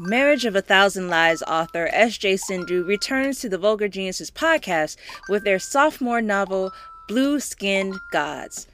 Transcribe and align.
Marriage 0.00 0.44
of 0.44 0.54
a 0.54 0.62
Thousand 0.62 1.08
Lies 1.08 1.42
author 1.42 1.88
S.J. 1.92 2.36
Sindhu 2.36 2.84
returns 2.84 3.40
to 3.40 3.48
the 3.48 3.58
Vulgar 3.58 3.88
Geniuses 3.88 4.30
podcast 4.30 4.96
with 5.28 5.42
their 5.42 5.58
sophomore 5.58 6.22
novel, 6.22 6.70
Blue 7.08 7.40
Skinned 7.40 7.96
Gods. 8.12 8.68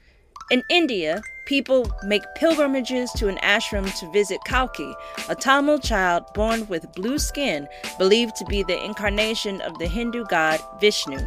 In 0.51 0.61
India, 0.69 1.23
people 1.47 1.91
make 2.03 2.21
pilgrimages 2.35 3.11
to 3.13 3.27
an 3.27 3.37
ashram 3.37 3.91
to 3.99 4.11
visit 4.11 4.39
Kalki, 4.45 4.93
a 5.27 5.33
Tamil 5.33 5.79
child 5.79 6.31
born 6.35 6.67
with 6.67 6.93
blue 6.93 7.17
skin, 7.17 7.67
believed 7.97 8.35
to 8.35 8.45
be 8.45 8.61
the 8.61 8.85
incarnation 8.85 9.61
of 9.61 9.79
the 9.79 9.87
Hindu 9.87 10.25
god 10.25 10.61
Vishnu. 10.79 11.17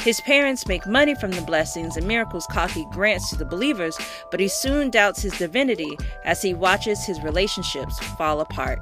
His 0.00 0.20
parents 0.20 0.66
make 0.66 0.86
money 0.86 1.14
from 1.14 1.30
the 1.30 1.40
blessings 1.40 1.96
and 1.96 2.06
miracles 2.06 2.46
Kalki 2.48 2.86
grants 2.90 3.30
to 3.30 3.36
the 3.36 3.46
believers, 3.46 3.96
but 4.30 4.38
he 4.38 4.48
soon 4.48 4.90
doubts 4.90 5.22
his 5.22 5.38
divinity 5.38 5.96
as 6.26 6.42
he 6.42 6.52
watches 6.52 7.06
his 7.06 7.22
relationships 7.22 7.98
fall 8.18 8.42
apart. 8.42 8.78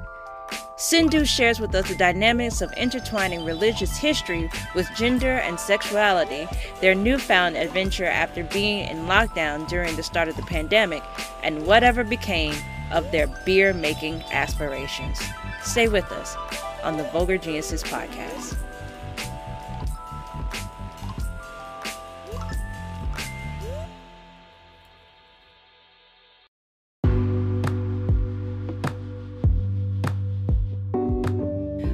Sindhu 0.75 1.25
shares 1.25 1.59
with 1.59 1.75
us 1.75 1.89
the 1.89 1.95
dynamics 1.95 2.61
of 2.61 2.71
intertwining 2.77 3.43
religious 3.43 3.97
history 3.97 4.49
with 4.73 4.89
gender 4.95 5.33
and 5.33 5.59
sexuality, 5.59 6.47
their 6.79 6.95
newfound 6.95 7.57
adventure 7.57 8.05
after 8.05 8.43
being 8.45 8.87
in 8.87 9.05
lockdown 9.05 9.67
during 9.67 9.95
the 9.97 10.03
start 10.03 10.29
of 10.29 10.37
the 10.37 10.41
pandemic, 10.43 11.03
and 11.43 11.65
whatever 11.65 12.03
became 12.03 12.55
of 12.91 13.11
their 13.11 13.27
beer 13.45 13.73
making 13.73 14.23
aspirations. 14.31 15.19
Stay 15.63 15.89
with 15.89 16.09
us 16.13 16.35
on 16.83 16.97
the 16.97 17.03
Vulgar 17.05 17.37
Geniuses 17.37 17.83
podcast. 17.83 18.55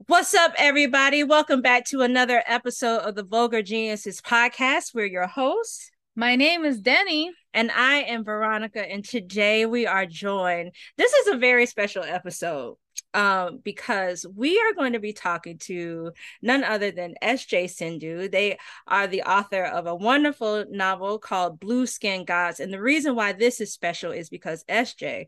What's 0.10 0.34
up, 0.34 0.54
everybody? 0.58 1.26
Welcome 1.26 1.62
back 1.62 1.84
to 1.88 2.00
another 2.00 2.42
episode 2.46 3.00
of 3.00 3.16
the 3.16 3.24
Vulgar 3.24 3.62
Geniuses 3.62 4.22
podcast. 4.22 4.96
We're 4.96 5.06
your 5.06 5.28
hosts. 5.28 5.92
My 6.16 6.38
name 6.38 6.64
is 6.64 6.80
Denny. 6.80 7.34
And 7.54 7.70
I 7.72 8.04
am 8.04 8.24
Veronica. 8.24 8.90
And 8.90 9.04
today 9.04 9.66
we 9.66 9.86
are 9.86 10.06
joined. 10.06 10.72
This 10.96 11.12
is 11.12 11.28
a 11.28 11.38
very 11.38 11.66
special 11.66 12.04
episode 12.04 12.78
um, 13.14 13.60
because 13.62 14.26
we 14.34 14.58
are 14.58 14.74
going 14.76 14.94
to 14.94 15.00
be 15.00 15.12
talking 15.12 15.58
to 15.64 16.14
none 16.42 16.64
other 16.64 16.90
than 16.90 17.16
S.J. 17.22 17.68
Sindhu. 17.68 18.30
They 18.30 18.60
are 18.88 19.08
the 19.08 19.24
author 19.24 19.66
of 19.66 19.88
a 19.88 19.96
wonderful 19.96 20.64
novel 20.70 21.20
called 21.20 21.60
Blue 21.60 21.86
Skin 21.86 22.24
Gods. 22.24 22.62
And 22.62 22.72
the 22.72 22.82
reason 22.82 23.14
why 23.14 23.34
this 23.34 23.60
is 23.60 23.74
special 23.74 24.14
is 24.14 24.30
because 24.30 24.64
S.J. 24.70 25.28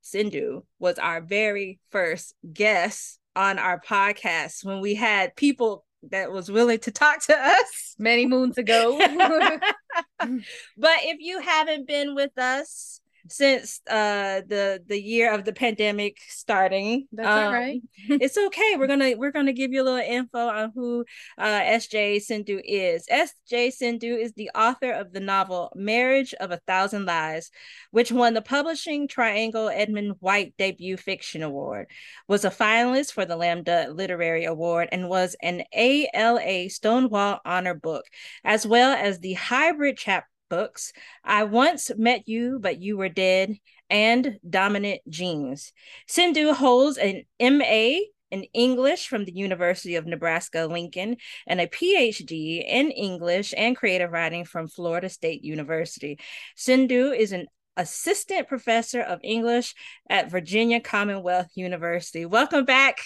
Sindhu 0.00 0.62
was 0.80 0.98
our 0.98 1.20
very 1.20 1.78
first 1.92 2.34
guest 2.52 3.19
on 3.36 3.58
our 3.58 3.80
podcast 3.80 4.64
when 4.64 4.80
we 4.80 4.94
had 4.94 5.36
people 5.36 5.84
that 6.10 6.32
was 6.32 6.50
willing 6.50 6.78
to 6.78 6.90
talk 6.90 7.22
to 7.26 7.36
us 7.36 7.94
many 7.98 8.26
moons 8.26 8.58
ago. 8.58 8.98
but 10.18 10.98
if 11.02 11.18
you 11.20 11.40
haven't 11.40 11.86
been 11.86 12.14
with 12.14 12.36
us 12.38 13.00
since 13.30 13.80
uh 13.88 14.42
the 14.46 14.82
the 14.86 15.00
year 15.00 15.32
of 15.32 15.44
the 15.44 15.52
pandemic 15.52 16.18
starting. 16.28 17.06
That's 17.12 17.28
um, 17.28 17.44
all 17.44 17.52
right. 17.52 17.80
it's 18.08 18.36
okay. 18.36 18.76
We're 18.76 18.86
gonna 18.86 19.14
we're 19.16 19.30
gonna 19.30 19.52
give 19.52 19.72
you 19.72 19.82
a 19.82 19.84
little 19.84 19.98
info 19.98 20.48
on 20.48 20.72
who 20.74 21.04
uh 21.38 21.60
SJ 21.60 22.22
Sindhu 22.22 22.60
is. 22.64 23.06
SJ 23.10 23.72
Sindhu 23.72 24.16
is 24.16 24.32
the 24.34 24.50
author 24.54 24.90
of 24.92 25.12
the 25.12 25.20
novel 25.20 25.72
Marriage 25.74 26.34
of 26.34 26.50
a 26.50 26.60
Thousand 26.66 27.06
Lies, 27.06 27.50
which 27.90 28.12
won 28.12 28.34
the 28.34 28.42
Publishing 28.42 29.08
Triangle 29.08 29.68
Edmund 29.68 30.16
White 30.20 30.54
Debut 30.58 30.96
Fiction 30.96 31.42
Award, 31.42 31.86
was 32.28 32.44
a 32.44 32.50
finalist 32.50 33.12
for 33.12 33.24
the 33.24 33.36
Lambda 33.36 33.88
Literary 33.92 34.44
Award, 34.44 34.88
and 34.92 35.08
was 35.08 35.36
an 35.42 35.62
ALA 35.72 36.68
Stonewall 36.68 37.40
Honor 37.44 37.74
Book, 37.74 38.04
as 38.44 38.66
well 38.66 38.92
as 38.92 39.18
the 39.20 39.34
hybrid 39.34 39.96
chapter 39.96 40.28
books. 40.50 40.92
I 41.24 41.44
once 41.44 41.90
met 41.96 42.28
you, 42.28 42.58
but 42.60 42.80
you 42.80 42.98
were 42.98 43.08
dead, 43.08 43.56
and 43.88 44.38
Dominant 44.48 45.00
Genes. 45.08 45.72
Sindhu 46.06 46.52
holds 46.52 46.98
an 46.98 47.22
MA 47.40 48.00
in 48.30 48.44
English 48.52 49.08
from 49.08 49.24
the 49.24 49.32
University 49.32 49.96
of 49.96 50.06
Nebraska 50.06 50.66
Lincoln 50.66 51.16
and 51.46 51.60
a 51.60 51.66
PhD 51.66 52.64
in 52.66 52.90
English 52.90 53.52
and 53.56 53.76
creative 53.76 54.12
writing 54.12 54.44
from 54.44 54.68
Florida 54.68 55.08
State 55.08 55.42
University. 55.42 56.18
Sindhu 56.56 57.10
is 57.10 57.32
an 57.32 57.46
assistant 57.76 58.48
professor 58.48 59.00
of 59.00 59.20
English 59.22 59.74
at 60.08 60.30
Virginia 60.30 60.80
Commonwealth 60.80 61.48
University. 61.54 62.26
Welcome 62.26 62.64
back. 62.64 62.98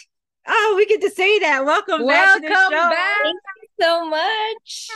Oh, 0.47 0.75
we 0.77 0.87
get 0.87 1.01
to 1.01 1.11
say 1.11 1.39
that. 1.39 1.65
Welcome, 1.65 2.05
Welcome 2.05 2.43
back. 2.43 2.51
Welcome 2.51 2.91
back. 2.91 3.23
Thank 3.23 3.37
you 3.63 3.69
so 3.81 4.09
much. 4.09 4.89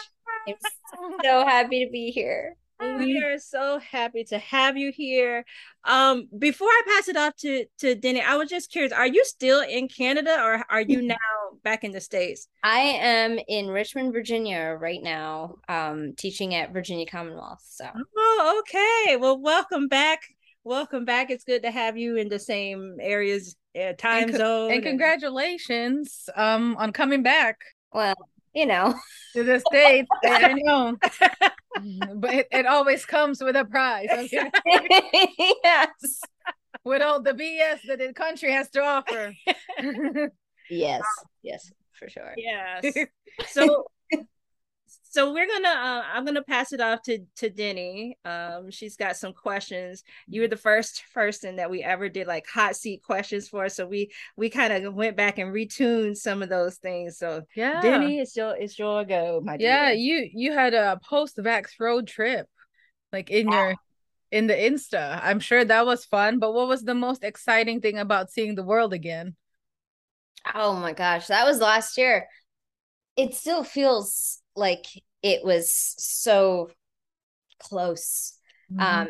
I'm 0.46 0.54
so 1.24 1.46
happy 1.46 1.84
to 1.84 1.90
be 1.90 2.10
here. 2.10 2.56
We 2.80 3.20
are 3.24 3.38
so 3.38 3.80
happy 3.80 4.22
to 4.24 4.38
have 4.38 4.76
you 4.76 4.92
here. 4.92 5.44
Um, 5.84 6.28
before 6.38 6.68
I 6.68 6.82
pass 6.86 7.08
it 7.08 7.16
off 7.16 7.34
to 7.38 7.64
to 7.78 7.96
Denny, 7.96 8.20
I 8.20 8.36
was 8.36 8.48
just 8.48 8.70
curious: 8.70 8.92
Are 8.92 9.06
you 9.06 9.24
still 9.24 9.62
in 9.62 9.88
Canada, 9.88 10.36
or 10.40 10.64
are 10.70 10.82
you 10.82 11.02
now 11.02 11.16
back 11.64 11.82
in 11.82 11.90
the 11.90 12.00
states? 12.00 12.46
I 12.62 12.78
am 12.78 13.38
in 13.48 13.66
Richmond, 13.66 14.12
Virginia, 14.12 14.76
right 14.78 15.02
now, 15.02 15.56
um, 15.68 16.12
teaching 16.16 16.54
at 16.54 16.72
Virginia 16.72 17.06
Commonwealth. 17.06 17.64
So, 17.68 17.88
oh, 18.16 18.60
okay. 18.60 19.16
Well, 19.16 19.40
welcome 19.40 19.88
back. 19.88 20.20
Welcome 20.62 21.04
back. 21.04 21.30
It's 21.30 21.44
good 21.44 21.62
to 21.64 21.72
have 21.72 21.96
you 21.96 22.16
in 22.16 22.28
the 22.28 22.38
same 22.38 22.98
areas, 23.00 23.56
uh, 23.76 23.94
time 23.94 24.24
and 24.24 24.32
co- 24.32 24.38
zone. 24.38 24.70
And 24.70 24.82
congratulations 24.84 26.30
um 26.36 26.76
on 26.78 26.92
coming 26.92 27.24
back. 27.24 27.58
Well, 27.92 28.14
you 28.58 28.66
know, 28.66 28.94
to 29.34 29.44
the 29.44 29.60
states. 29.60 30.08
I 30.24 30.52
know, 30.54 30.96
but 32.16 32.34
it, 32.34 32.48
it, 32.50 32.66
always 32.66 33.06
comes 33.06 33.40
with 33.40 33.54
a 33.54 33.64
prize. 33.64 34.08
Okay? 34.10 34.50
yes, 35.64 36.20
with 36.84 37.02
all 37.02 37.22
the 37.22 37.32
BS 37.32 37.80
that 37.86 38.00
the 38.00 38.12
country 38.12 38.50
has 38.52 38.68
to 38.70 38.82
offer. 38.82 39.32
yes, 40.68 41.02
yes, 41.42 41.70
for 41.92 42.08
sure. 42.08 42.34
Yes. 42.36 42.84
So 43.50 43.86
so 45.10 45.32
we're 45.32 45.46
gonna 45.46 45.68
uh, 45.68 46.02
i'm 46.12 46.24
gonna 46.24 46.42
pass 46.42 46.72
it 46.72 46.80
off 46.80 47.02
to 47.02 47.18
to 47.36 47.50
denny. 47.50 48.16
Um 48.24 48.70
she's 48.70 48.96
got 48.96 49.16
some 49.16 49.32
questions. 49.32 50.04
You 50.26 50.42
were 50.42 50.48
the 50.48 50.56
first 50.56 51.02
person 51.14 51.56
that 51.56 51.70
we 51.70 51.82
ever 51.82 52.08
did 52.08 52.26
like 52.26 52.46
hot 52.46 52.76
seat 52.76 53.02
questions 53.02 53.48
for 53.48 53.68
so 53.68 53.86
we 53.86 54.12
we 54.36 54.50
kind 54.50 54.72
of 54.72 54.94
went 54.94 55.16
back 55.16 55.38
and 55.38 55.52
retuned 55.52 56.16
some 56.16 56.42
of 56.42 56.48
those 56.48 56.76
things. 56.76 57.18
So 57.18 57.42
yeah. 57.56 57.80
denny 57.80 58.20
it's 58.20 58.36
your 58.36 58.56
it's 58.56 58.78
your 58.78 59.04
go 59.04 59.40
my 59.42 59.56
dear. 59.56 59.68
yeah 59.68 59.88
dear. 59.88 59.96
you 59.96 60.30
you 60.32 60.52
had 60.52 60.74
a 60.74 61.00
post-vax 61.02 61.80
road 61.80 62.06
trip 62.06 62.46
like 63.12 63.30
in 63.30 63.50
your 63.50 63.74
in 64.30 64.46
the 64.46 64.54
insta. 64.54 65.18
I'm 65.22 65.40
sure 65.40 65.64
that 65.64 65.86
was 65.86 66.04
fun 66.04 66.38
but 66.38 66.52
what 66.52 66.68
was 66.68 66.82
the 66.82 66.94
most 66.94 67.24
exciting 67.24 67.80
thing 67.80 67.98
about 67.98 68.30
seeing 68.30 68.54
the 68.54 68.64
world 68.64 68.92
again? 68.92 69.36
Oh 70.54 70.74
my 70.74 70.92
gosh 70.92 71.28
that 71.28 71.46
was 71.46 71.60
last 71.60 71.96
year. 71.96 72.28
It 73.16 73.34
still 73.34 73.64
feels 73.64 74.40
like 74.58 74.86
it 75.22 75.44
was 75.44 75.70
so 75.98 76.70
close. 77.58 78.34
Mm-hmm. 78.72 78.80
Um, 78.80 79.08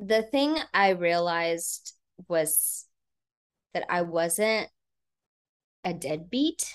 the 0.00 0.22
thing 0.22 0.56
I 0.72 0.90
realized 0.90 1.92
was 2.28 2.86
that 3.74 3.84
I 3.88 4.02
wasn't 4.02 4.68
a 5.84 5.92
deadbeat. 5.92 6.74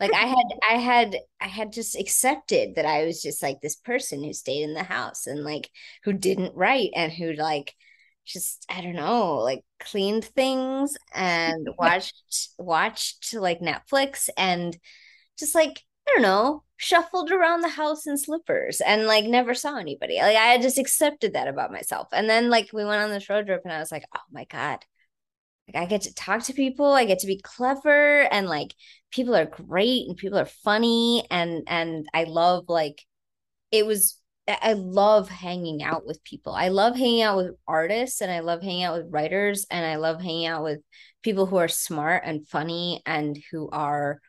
Like 0.00 0.12
I 0.14 0.26
had, 0.26 0.44
I 0.70 0.74
had, 0.74 1.16
I 1.40 1.46
had 1.46 1.72
just 1.72 1.98
accepted 1.98 2.74
that 2.76 2.86
I 2.86 3.04
was 3.04 3.22
just 3.22 3.42
like 3.42 3.60
this 3.60 3.76
person 3.76 4.22
who 4.22 4.32
stayed 4.32 4.62
in 4.62 4.74
the 4.74 4.82
house 4.82 5.26
and 5.26 5.44
like 5.44 5.70
who 6.04 6.12
didn't 6.12 6.56
write 6.56 6.90
and 6.94 7.12
who 7.12 7.32
like 7.32 7.74
just 8.26 8.64
I 8.70 8.80
don't 8.80 8.96
know, 8.96 9.36
like 9.36 9.62
cleaned 9.80 10.24
things 10.24 10.96
and 11.14 11.68
watched 11.78 12.48
watched 12.58 13.34
like 13.34 13.60
Netflix 13.60 14.28
and 14.36 14.76
just 15.38 15.54
like 15.54 15.82
don't 16.14 16.22
know, 16.22 16.62
shuffled 16.76 17.30
around 17.30 17.60
the 17.60 17.68
house 17.68 18.06
in 18.06 18.18
slippers 18.18 18.80
and 18.80 19.06
like 19.06 19.24
never 19.24 19.54
saw 19.54 19.76
anybody. 19.76 20.18
Like 20.18 20.36
I 20.36 20.58
just 20.58 20.78
accepted 20.78 21.34
that 21.34 21.48
about 21.48 21.72
myself. 21.72 22.08
And 22.12 22.28
then 22.28 22.50
like 22.50 22.70
we 22.72 22.84
went 22.84 23.02
on 23.02 23.10
this 23.10 23.28
road 23.28 23.46
trip 23.46 23.62
and 23.64 23.72
I 23.72 23.78
was 23.78 23.92
like, 23.92 24.04
oh 24.14 24.20
my 24.32 24.44
God, 24.44 24.78
like 25.68 25.82
I 25.82 25.86
get 25.86 26.02
to 26.02 26.14
talk 26.14 26.42
to 26.44 26.52
people, 26.52 26.86
I 26.86 27.04
get 27.04 27.20
to 27.20 27.26
be 27.26 27.40
clever 27.40 28.22
and 28.32 28.48
like 28.48 28.74
people 29.10 29.34
are 29.34 29.46
great 29.46 30.06
and 30.08 30.16
people 30.16 30.38
are 30.38 30.46
funny 30.46 31.24
and 31.30 31.62
and 31.66 32.06
I 32.12 32.24
love 32.24 32.64
like 32.68 33.02
it 33.70 33.86
was 33.86 34.18
I 34.46 34.74
love 34.74 35.30
hanging 35.30 35.82
out 35.82 36.06
with 36.06 36.22
people. 36.22 36.52
I 36.52 36.68
love 36.68 36.96
hanging 36.96 37.22
out 37.22 37.38
with 37.38 37.54
artists 37.66 38.20
and 38.20 38.30
I 38.30 38.40
love 38.40 38.62
hanging 38.62 38.84
out 38.84 38.98
with 38.98 39.10
writers 39.10 39.66
and 39.70 39.86
I 39.86 39.96
love 39.96 40.20
hanging 40.20 40.46
out 40.46 40.62
with 40.62 40.80
people 41.22 41.46
who 41.46 41.56
are 41.56 41.68
smart 41.68 42.24
and 42.26 42.46
funny 42.46 43.02
and 43.06 43.38
who 43.50 43.70
are 43.70 44.20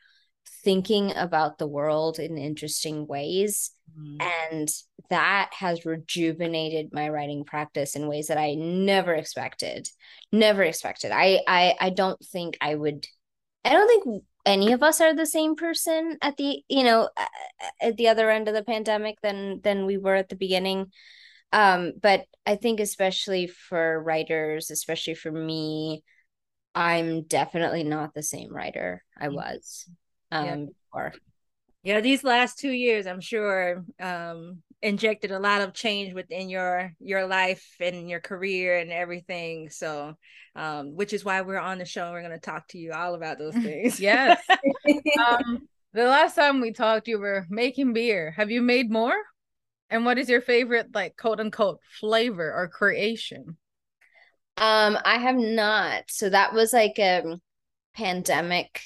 thinking 0.66 1.16
about 1.16 1.58
the 1.58 1.68
world 1.68 2.20
in 2.20 2.38
interesting 2.38 3.08
ways. 3.08 3.72
Mm. 3.98 4.18
And 4.52 4.70
that 5.10 5.52
has 5.54 5.86
rejuvenated 5.86 6.90
my 6.92 7.08
writing 7.08 7.46
practice 7.46 7.96
in 7.96 8.08
ways 8.08 8.28
that 8.28 8.38
I 8.38 8.56
never 8.56 9.14
expected. 9.14 9.88
Never 10.34 10.64
expected. 10.64 11.12
I 11.14 11.40
I 11.48 11.76
I 11.80 11.90
don't 11.92 12.20
think 12.26 12.58
I 12.60 12.76
would 12.76 13.06
I 13.64 13.72
don't 13.72 13.88
think 13.88 14.24
any 14.46 14.74
of 14.74 14.84
us 14.84 15.02
are 15.02 15.14
the 15.14 15.26
same 15.26 15.56
person 15.56 16.18
at 16.22 16.38
the 16.38 16.64
you 16.70 16.84
know 16.84 17.10
at 17.82 17.98
the 17.98 18.08
other 18.08 18.30
end 18.30 18.48
of 18.48 18.54
the 18.54 18.64
pandemic 18.64 19.20
than 19.22 19.62
than 19.64 19.86
we 19.86 19.98
were 19.98 20.16
at 20.16 20.30
the 20.30 20.36
beginning 20.36 20.92
um 21.52 21.94
but 22.00 22.26
i 22.46 22.56
think 22.56 22.80
especially 22.80 23.48
for 23.48 24.02
writers 24.04 24.70
especially 24.70 25.16
for 25.16 25.32
me 25.32 26.04
i'm 26.76 27.24
definitely 27.24 27.84
not 27.84 28.14
the 28.14 28.24
same 28.24 28.54
writer 28.54 29.04
i 29.18 29.26
mm-hmm. 29.26 29.36
was 29.36 29.90
um 30.36 30.46
yeah. 30.46 30.66
before 30.92 31.14
yeah 31.84 32.02
these 32.02 32.24
last 32.24 32.60
two 32.60 32.72
years 32.72 33.08
i'm 33.08 33.22
sure 33.22 33.84
um 34.00 34.62
injected 34.86 35.32
a 35.32 35.40
lot 35.40 35.62
of 35.62 35.74
change 35.74 36.14
within 36.14 36.48
your 36.48 36.94
your 37.00 37.26
life 37.26 37.76
and 37.80 38.08
your 38.08 38.20
career 38.20 38.78
and 38.78 38.92
everything. 38.92 39.70
So 39.70 40.16
um 40.56 40.96
which 40.96 41.12
is 41.12 41.26
why 41.26 41.42
we're 41.42 41.58
on 41.58 41.80
the 41.80 41.86
show 41.86 42.12
we're 42.12 42.22
going 42.22 42.32
to 42.32 42.40
talk 42.40 42.68
to 42.70 42.78
you 42.78 42.94
all 42.94 43.16
about 43.16 43.40
those 43.40 43.54
things. 43.68 44.00
Yes. 44.00 44.42
Um 45.18 45.68
the 45.94 46.06
last 46.06 46.36
time 46.36 46.62
we 46.62 46.72
talked 46.72 47.08
you 47.08 47.18
were 47.18 47.46
making 47.50 47.94
beer. 47.94 48.32
Have 48.38 48.52
you 48.52 48.62
made 48.62 48.92
more? 48.92 49.16
And 49.90 50.06
what 50.06 50.18
is 50.20 50.30
your 50.30 50.42
favorite 50.42 50.94
like 50.94 51.18
quote 51.18 51.40
unquote 51.40 51.80
flavor 52.00 52.54
or 52.54 52.68
creation? 52.68 53.58
Um 54.58 54.98
i 55.04 55.18
have 55.18 55.38
not. 55.38 56.04
So 56.10 56.30
that 56.30 56.54
was 56.54 56.74
like 56.74 57.00
a 57.00 57.40
pandemic 57.96 58.82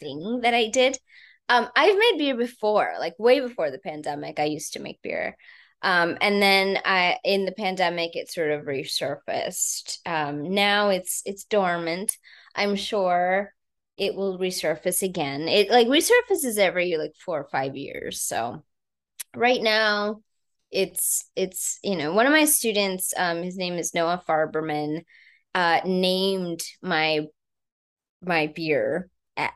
thing 0.00 0.40
that 0.42 0.54
i 0.54 0.68
did 0.68 0.98
um, 1.48 1.68
I've 1.76 1.96
made 1.96 2.18
beer 2.18 2.36
before, 2.36 2.94
like 2.98 3.14
way 3.18 3.40
before 3.40 3.70
the 3.70 3.78
pandemic. 3.78 4.40
I 4.40 4.44
used 4.44 4.72
to 4.72 4.80
make 4.80 5.02
beer. 5.02 5.36
Um, 5.82 6.16
and 6.20 6.42
then 6.42 6.78
I 6.84 7.18
in 7.24 7.44
the 7.44 7.52
pandemic 7.52 8.16
it 8.16 8.30
sort 8.30 8.50
of 8.50 8.64
resurfaced. 8.64 9.98
Um, 10.06 10.54
now 10.54 10.88
it's 10.88 11.22
it's 11.24 11.44
dormant. 11.44 12.16
I'm 12.54 12.74
sure 12.76 13.52
it 13.96 14.14
will 14.14 14.38
resurface 14.38 15.02
again. 15.02 15.48
It 15.48 15.70
like 15.70 15.86
resurfaces 15.86 16.58
every 16.58 16.96
like 16.96 17.12
four 17.24 17.40
or 17.40 17.48
five 17.48 17.76
years. 17.76 18.22
So 18.22 18.64
right 19.34 19.62
now 19.62 20.22
it's 20.72 21.30
it's 21.36 21.78
you 21.84 21.94
know 21.96 22.12
one 22.12 22.26
of 22.26 22.32
my 22.32 22.44
students 22.44 23.14
um 23.16 23.42
his 23.42 23.56
name 23.56 23.74
is 23.74 23.94
Noah 23.94 24.22
Farberman 24.28 25.04
uh 25.54 25.80
named 25.84 26.62
my 26.82 27.26
my 28.22 28.48
beer 28.48 29.08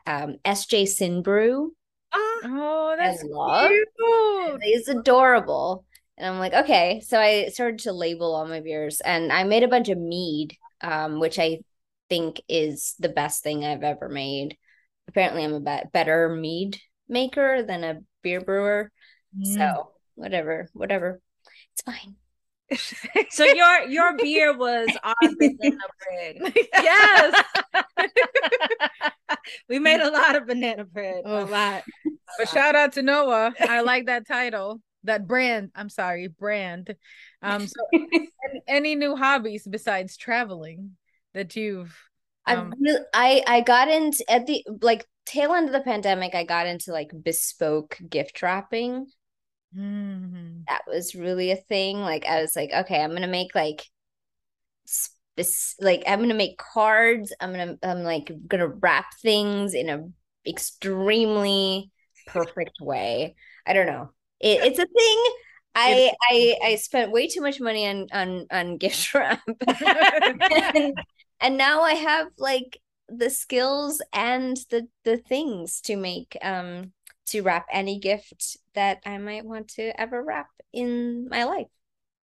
um 0.05 0.37
SJ 0.45 0.87
Sin 0.87 1.21
Brew 1.21 1.73
Oh, 2.43 2.95
that's 2.97 3.23
cute. 3.23 4.61
He's 4.61 4.87
adorable. 4.87 5.85
And 6.17 6.27
I'm 6.27 6.39
like, 6.39 6.53
okay. 6.53 7.01
So 7.05 7.19
I 7.19 7.47
started 7.49 7.79
to 7.81 7.93
label 7.93 8.35
all 8.35 8.45
my 8.47 8.59
beers 8.59 9.01
and 9.01 9.31
I 9.31 9.43
made 9.43 9.63
a 9.63 9.67
bunch 9.67 9.89
of 9.89 9.97
mead, 9.97 10.57
um, 10.81 11.19
which 11.19 11.39
I 11.39 11.59
think 12.09 12.41
is 12.47 12.95
the 12.99 13.09
best 13.09 13.43
thing 13.43 13.65
I've 13.65 13.83
ever 13.83 14.09
made. 14.09 14.57
Apparently, 15.07 15.43
I'm 15.43 15.53
a 15.53 15.59
be- 15.59 15.89
better 15.93 16.29
mead 16.29 16.79
maker 17.07 17.63
than 17.63 17.83
a 17.83 18.01
beer 18.21 18.41
brewer. 18.41 18.91
Mm. 19.37 19.57
So 19.57 19.91
whatever, 20.15 20.69
whatever. 20.73 21.21
It's 21.73 21.81
fine. 21.81 22.15
So 23.29 23.45
your 23.45 23.89
your 23.89 24.15
beer 24.17 24.57
was 24.57 24.89
our 25.03 25.15
banana 25.37 25.77
bread. 26.03 26.53
Yes. 26.73 27.43
we 29.69 29.79
made 29.79 30.01
a 30.01 30.09
lot 30.09 30.35
of 30.35 30.47
banana 30.47 30.85
bread. 30.85 31.23
Oh. 31.25 31.43
A 31.43 31.45
lot. 31.45 31.83
But 32.37 32.49
shout 32.49 32.75
out 32.75 32.93
to 32.93 33.01
Noah. 33.01 33.53
I 33.59 33.81
like 33.81 34.05
that 34.05 34.27
title. 34.27 34.81
That 35.03 35.27
brand. 35.27 35.71
I'm 35.75 35.89
sorry, 35.89 36.27
brand. 36.27 36.95
Um 37.41 37.67
so 37.67 37.81
any 38.67 38.95
new 38.95 39.15
hobbies 39.15 39.67
besides 39.69 40.17
traveling 40.17 40.91
that 41.33 41.55
you've 41.55 41.95
um... 42.47 42.73
I 43.13 43.43
I 43.45 43.61
got 43.61 43.89
into 43.89 44.23
at 44.29 44.47
the 44.47 44.65
like 44.81 45.05
tail 45.25 45.53
end 45.53 45.67
of 45.67 45.73
the 45.73 45.81
pandemic, 45.81 46.35
I 46.35 46.43
got 46.43 46.67
into 46.67 46.91
like 46.91 47.11
bespoke 47.23 47.97
gift 48.09 48.41
wrapping. 48.41 49.07
Mm-hmm. 49.75 50.63
That 50.67 50.81
was 50.87 51.15
really 51.15 51.51
a 51.51 51.55
thing. 51.55 51.99
Like 52.01 52.25
I 52.25 52.41
was 52.41 52.55
like, 52.55 52.71
okay, 52.71 53.01
I'm 53.01 53.13
gonna 53.13 53.27
make 53.27 53.55
like 53.55 53.85
this 55.37 55.75
like 55.79 56.03
I'm 56.07 56.19
gonna 56.19 56.33
make 56.33 56.57
cards. 56.57 57.33
I'm 57.39 57.51
gonna 57.51 57.77
I'm 57.83 58.03
like 58.03 58.31
gonna 58.47 58.67
wrap 58.67 59.05
things 59.21 59.73
in 59.73 59.89
a 59.89 60.07
extremely 60.47 61.91
perfect 62.27 62.77
way. 62.81 63.35
I 63.65 63.73
don't 63.73 63.87
know. 63.87 64.11
It, 64.39 64.59
it's 64.63 64.79
a 64.79 64.85
thing. 64.85 65.23
I 65.73 66.11
I 66.29 66.55
I 66.63 66.75
spent 66.75 67.11
way 67.11 67.27
too 67.27 67.41
much 67.41 67.61
money 67.61 67.87
on 67.87 68.07
on 68.11 68.47
on 68.51 68.77
gift 68.77 69.13
wrap, 69.13 69.41
and, 69.67 70.93
and 71.39 71.57
now 71.57 71.81
I 71.81 71.93
have 71.93 72.27
like 72.37 72.77
the 73.07 73.29
skills 73.29 74.01
and 74.13 74.57
the 74.69 74.87
the 75.05 75.17
things 75.17 75.81
to 75.81 75.95
make 75.95 76.37
um 76.41 76.91
to 77.31 77.41
wrap 77.41 77.65
any 77.71 77.99
gift 77.99 78.57
that 78.75 78.99
I 79.05 79.17
might 79.17 79.45
want 79.45 79.69
to 79.69 79.99
ever 79.99 80.23
wrap 80.23 80.47
in 80.73 81.27
my 81.29 81.43
life. 81.45 81.67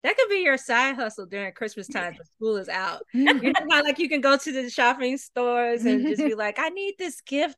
That 0.04 0.16
could 0.18 0.30
be 0.30 0.44
your 0.44 0.58
side 0.58 0.96
hustle 0.96 1.26
during 1.26 1.52
Christmas 1.54 1.88
time 1.88 2.14
when 2.14 2.26
school 2.36 2.58
is 2.58 2.70
out. 2.70 3.02
you 3.14 3.24
know, 3.26 3.82
like 3.82 3.98
you 3.98 4.08
can 4.08 4.22
go 4.22 4.38
to 4.38 4.52
the 4.52 4.70
shopping 4.70 5.18
stores 5.18 5.84
and 5.84 6.06
just 6.06 6.24
be 6.24 6.36
like, 6.36 6.60
I 6.60 6.70
need 6.70 6.96
this 7.00 7.22
gift 7.22 7.58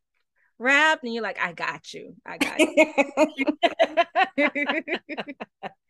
wrapped. 0.57 1.03
And 1.03 1.13
you're 1.13 1.23
like, 1.23 1.39
I 1.39 1.51
got 1.51 1.93
you. 1.93 2.15
I 2.25 2.37
got 2.37 2.59
you. 2.59 3.45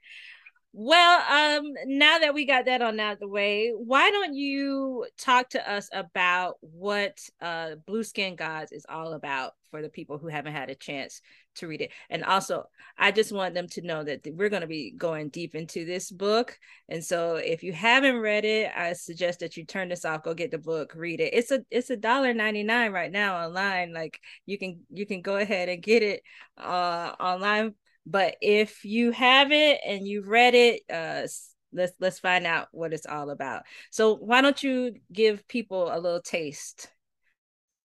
Well, 0.79 1.57
um, 1.59 1.73
now 1.87 2.19
that 2.19 2.35
we 2.35 2.45
got 2.45 2.65
that 2.65 2.83
on 2.83 2.99
out 2.99 3.13
of 3.13 3.19
the 3.19 3.27
way, 3.27 3.71
why 3.75 4.11
don't 4.11 4.35
you 4.35 5.07
talk 5.17 5.49
to 5.49 5.71
us 5.71 5.89
about 5.91 6.57
what 6.61 7.17
uh 7.41 7.77
Blueskin 7.87 8.35
Gods 8.37 8.71
is 8.71 8.85
all 8.87 9.13
about 9.13 9.53
for 9.71 9.81
the 9.81 9.89
people 9.89 10.19
who 10.19 10.27
haven't 10.27 10.53
had 10.53 10.69
a 10.69 10.75
chance 10.75 11.21
to 11.55 11.67
read 11.67 11.81
it. 11.81 11.91
And 12.11 12.23
also, 12.23 12.65
I 12.95 13.09
just 13.11 13.31
want 13.31 13.55
them 13.55 13.67
to 13.69 13.81
know 13.81 14.03
that 14.03 14.27
we're 14.31 14.49
going 14.49 14.61
to 14.61 14.67
be 14.67 14.91
going 14.91 15.29
deep 15.29 15.55
into 15.55 15.83
this 15.83 16.11
book. 16.11 16.59
And 16.87 17.03
so 17.03 17.37
if 17.37 17.63
you 17.63 17.73
haven't 17.73 18.17
read 18.17 18.45
it, 18.45 18.71
I 18.77 18.93
suggest 18.93 19.39
that 19.39 19.57
you 19.57 19.65
turn 19.65 19.89
this 19.89 20.05
off, 20.05 20.21
go 20.21 20.35
get 20.35 20.51
the 20.51 20.59
book, 20.59 20.93
read 20.95 21.19
it. 21.21 21.33
It's 21.33 21.49
a 21.49 21.65
it's 21.71 21.89
a 21.89 21.97
dollar 21.97 22.35
99 22.35 22.91
right 22.91 23.11
now 23.11 23.43
online. 23.43 23.93
Like 23.93 24.21
you 24.45 24.59
can 24.59 24.81
you 24.91 25.07
can 25.07 25.23
go 25.23 25.37
ahead 25.37 25.69
and 25.69 25.81
get 25.81 26.03
it 26.03 26.21
uh 26.55 27.13
online 27.19 27.73
but 28.09 28.37
if 28.41 28.85
you 28.85 29.11
have 29.11 29.51
it 29.51 29.81
and 29.85 30.07
you've 30.07 30.29
read 30.29 30.55
it, 30.55 30.81
uh, 30.89 31.27
let's 31.73 31.93
let's 31.99 32.19
find 32.19 32.47
out 32.47 32.69
what 32.71 32.93
it's 32.93 33.05
all 33.05 33.29
about. 33.29 33.63
So 33.91 34.15
why 34.15 34.41
don't 34.41 34.63
you 34.63 34.95
give 35.11 35.47
people 35.47 35.89
a 35.91 35.99
little 35.99 36.21
taste? 36.21 36.89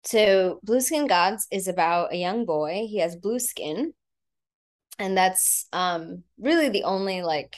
So 0.05 0.59
Blueskin 0.65 1.07
Gods 1.07 1.47
is 1.51 1.67
about 1.67 2.13
a 2.13 2.17
young 2.17 2.45
boy. 2.45 2.85
He 2.87 2.99
has 2.99 3.15
blue 3.15 3.39
skin, 3.39 3.93
and 4.99 5.17
that's 5.17 5.67
um 5.73 6.23
really 6.37 6.69
the 6.69 6.83
only 6.83 7.23
like 7.23 7.55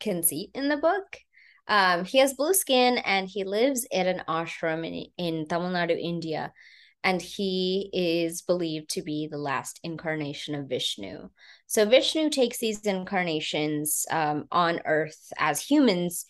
conceit 0.00 0.50
in 0.54 0.68
the 0.68 0.76
book. 0.76 1.18
Um, 1.66 2.04
he 2.04 2.18
has 2.18 2.34
blue 2.34 2.52
skin 2.52 2.98
and 2.98 3.26
he 3.26 3.44
lives 3.44 3.86
at 3.90 4.06
an 4.06 4.22
ashram 4.28 4.86
in, 4.86 5.06
in 5.16 5.46
Tamil 5.46 5.70
Nadu, 5.70 5.98
India 5.98 6.52
and 7.04 7.20
he 7.20 7.90
is 7.92 8.40
believed 8.40 8.88
to 8.88 9.02
be 9.02 9.28
the 9.30 9.38
last 9.38 9.78
incarnation 9.84 10.54
of 10.54 10.68
Vishnu. 10.68 11.28
So 11.66 11.84
Vishnu 11.84 12.30
takes 12.30 12.58
these 12.58 12.80
incarnations 12.80 14.06
um, 14.10 14.46
on 14.50 14.80
Earth 14.86 15.30
as 15.38 15.60
humans 15.60 16.24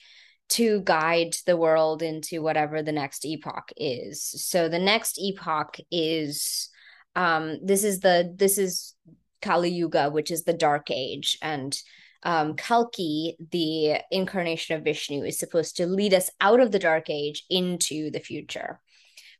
to 0.50 0.80
guide 0.80 1.36
the 1.46 1.56
world 1.56 2.02
into 2.02 2.42
whatever 2.42 2.82
the 2.82 2.92
next 2.92 3.24
epoch 3.24 3.70
is. 3.76 4.22
So 4.44 4.68
the 4.68 4.80
next 4.80 5.16
epoch 5.18 5.76
is 5.92 6.68
um, 7.14 7.60
this 7.62 7.84
is 7.84 8.00
the 8.00 8.34
this 8.36 8.58
is 8.58 8.94
Kali 9.40 9.70
Yuga, 9.70 10.10
which 10.10 10.32
is 10.32 10.42
the 10.42 10.52
dark 10.52 10.90
age, 10.90 11.38
and 11.40 11.78
um, 12.24 12.54
Kalki, 12.54 13.36
the 13.52 14.00
incarnation 14.10 14.74
of 14.74 14.82
Vishnu, 14.82 15.22
is 15.22 15.38
supposed 15.38 15.76
to 15.76 15.86
lead 15.86 16.14
us 16.14 16.30
out 16.40 16.58
of 16.58 16.72
the 16.72 16.78
dark 16.78 17.10
age 17.10 17.44
into 17.48 18.10
the 18.10 18.18
future 18.18 18.80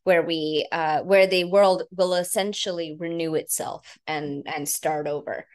where 0.05 0.23
we 0.23 0.67
uh, 0.73 1.01
where 1.03 1.27
the 1.27 1.45
world 1.45 1.83
will 1.91 2.15
essentially 2.15 2.97
renew 2.99 3.35
itself 3.35 3.99
and 4.07 4.47
and 4.47 4.69
start 4.69 5.07
over 5.07 5.47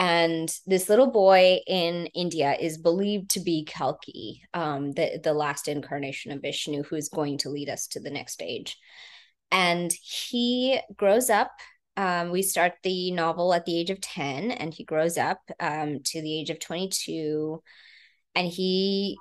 and 0.00 0.50
this 0.66 0.88
little 0.88 1.10
boy 1.10 1.60
in 1.66 2.06
India 2.14 2.56
is 2.58 2.78
believed 2.78 3.32
to 3.32 3.40
be 3.40 3.66
Kalki, 3.66 4.40
um, 4.54 4.92
the 4.92 5.20
the 5.22 5.34
last 5.34 5.68
incarnation 5.68 6.32
of 6.32 6.40
Vishnu, 6.40 6.84
who 6.84 6.96
is 6.96 7.10
going 7.10 7.36
to 7.38 7.50
lead 7.50 7.68
us 7.68 7.86
to 7.88 8.00
the 8.00 8.08
next 8.08 8.32
stage. 8.32 8.78
And 9.50 9.92
he 9.92 10.80
grows 10.96 11.28
up. 11.28 11.52
Um, 11.98 12.30
we 12.30 12.40
start 12.40 12.76
the 12.82 13.10
novel 13.10 13.52
at 13.52 13.66
the 13.66 13.78
age 13.78 13.90
of 13.90 14.00
ten, 14.00 14.50
and 14.52 14.72
he 14.72 14.84
grows 14.84 15.18
up 15.18 15.42
um, 15.60 16.00
to 16.04 16.22
the 16.22 16.40
age 16.40 16.48
of 16.48 16.60
twenty 16.60 16.88
two, 16.88 17.62
and 18.34 18.48
he 18.48 19.18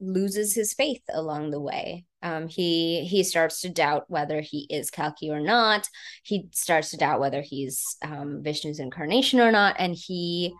loses 0.00 0.54
his 0.54 0.72
faith 0.72 1.02
along 1.12 1.50
the 1.50 1.60
way. 1.60 2.06
Um, 2.22 2.48
he 2.48 3.04
he 3.04 3.24
starts 3.24 3.60
to 3.62 3.68
doubt 3.68 4.04
whether 4.08 4.40
he 4.40 4.66
is 4.70 4.90
Kalki 4.90 5.30
or 5.30 5.40
not. 5.40 5.88
He 6.22 6.48
starts 6.52 6.90
to 6.90 6.96
doubt 6.96 7.20
whether 7.20 7.42
he's 7.42 7.96
um, 8.02 8.42
Vishnu's 8.42 8.78
incarnation 8.78 9.40
or 9.40 9.50
not, 9.50 9.76
and 9.78 9.94
he 9.94 10.54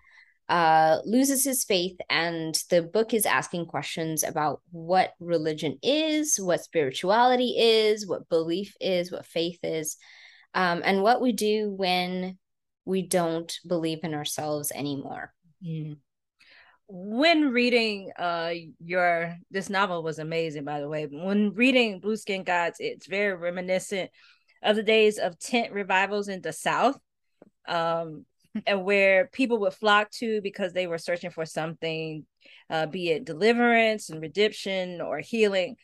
uh, 0.48 0.98
loses 1.04 1.44
his 1.44 1.64
faith. 1.64 1.96
And 2.10 2.60
the 2.70 2.82
book 2.82 3.14
is 3.14 3.26
asking 3.26 3.66
questions 3.66 4.24
about 4.24 4.60
what 4.70 5.12
religion 5.20 5.78
is, 5.82 6.38
what 6.38 6.64
spirituality 6.64 7.54
is, 7.58 8.06
what 8.06 8.28
belief 8.28 8.74
is, 8.80 9.12
what 9.12 9.26
faith 9.26 9.60
is, 9.62 9.96
um, 10.54 10.82
and 10.84 11.02
what 11.02 11.20
we 11.20 11.32
do 11.32 11.70
when 11.70 12.38
we 12.84 13.02
don't 13.02 13.52
believe 13.66 14.00
in 14.02 14.14
ourselves 14.14 14.72
anymore. 14.72 15.32
Mm 15.64 15.96
when 16.88 17.52
reading 17.52 18.10
uh 18.18 18.52
your 18.84 19.36
this 19.50 19.70
novel 19.70 20.02
was 20.02 20.18
amazing 20.18 20.64
by 20.64 20.80
the 20.80 20.88
way. 20.88 21.06
When 21.10 21.54
reading 21.54 22.00
blue 22.00 22.16
skin 22.16 22.44
gods 22.44 22.76
it's 22.80 23.06
very 23.06 23.34
reminiscent 23.34 24.10
of 24.62 24.76
the 24.76 24.82
days 24.82 25.18
of 25.18 25.38
tent 25.38 25.72
revivals 25.72 26.28
in 26.28 26.42
the 26.42 26.52
south 26.52 26.98
um 27.66 28.26
and 28.66 28.84
where 28.84 29.28
people 29.32 29.58
would 29.60 29.72
flock 29.72 30.10
to 30.10 30.40
because 30.42 30.72
they 30.72 30.86
were 30.86 30.98
searching 30.98 31.30
for 31.30 31.46
something 31.46 32.26
uh 32.68 32.86
be 32.86 33.10
it 33.10 33.24
deliverance 33.24 34.10
and 34.10 34.20
redemption 34.20 35.00
or 35.00 35.18
healing. 35.18 35.76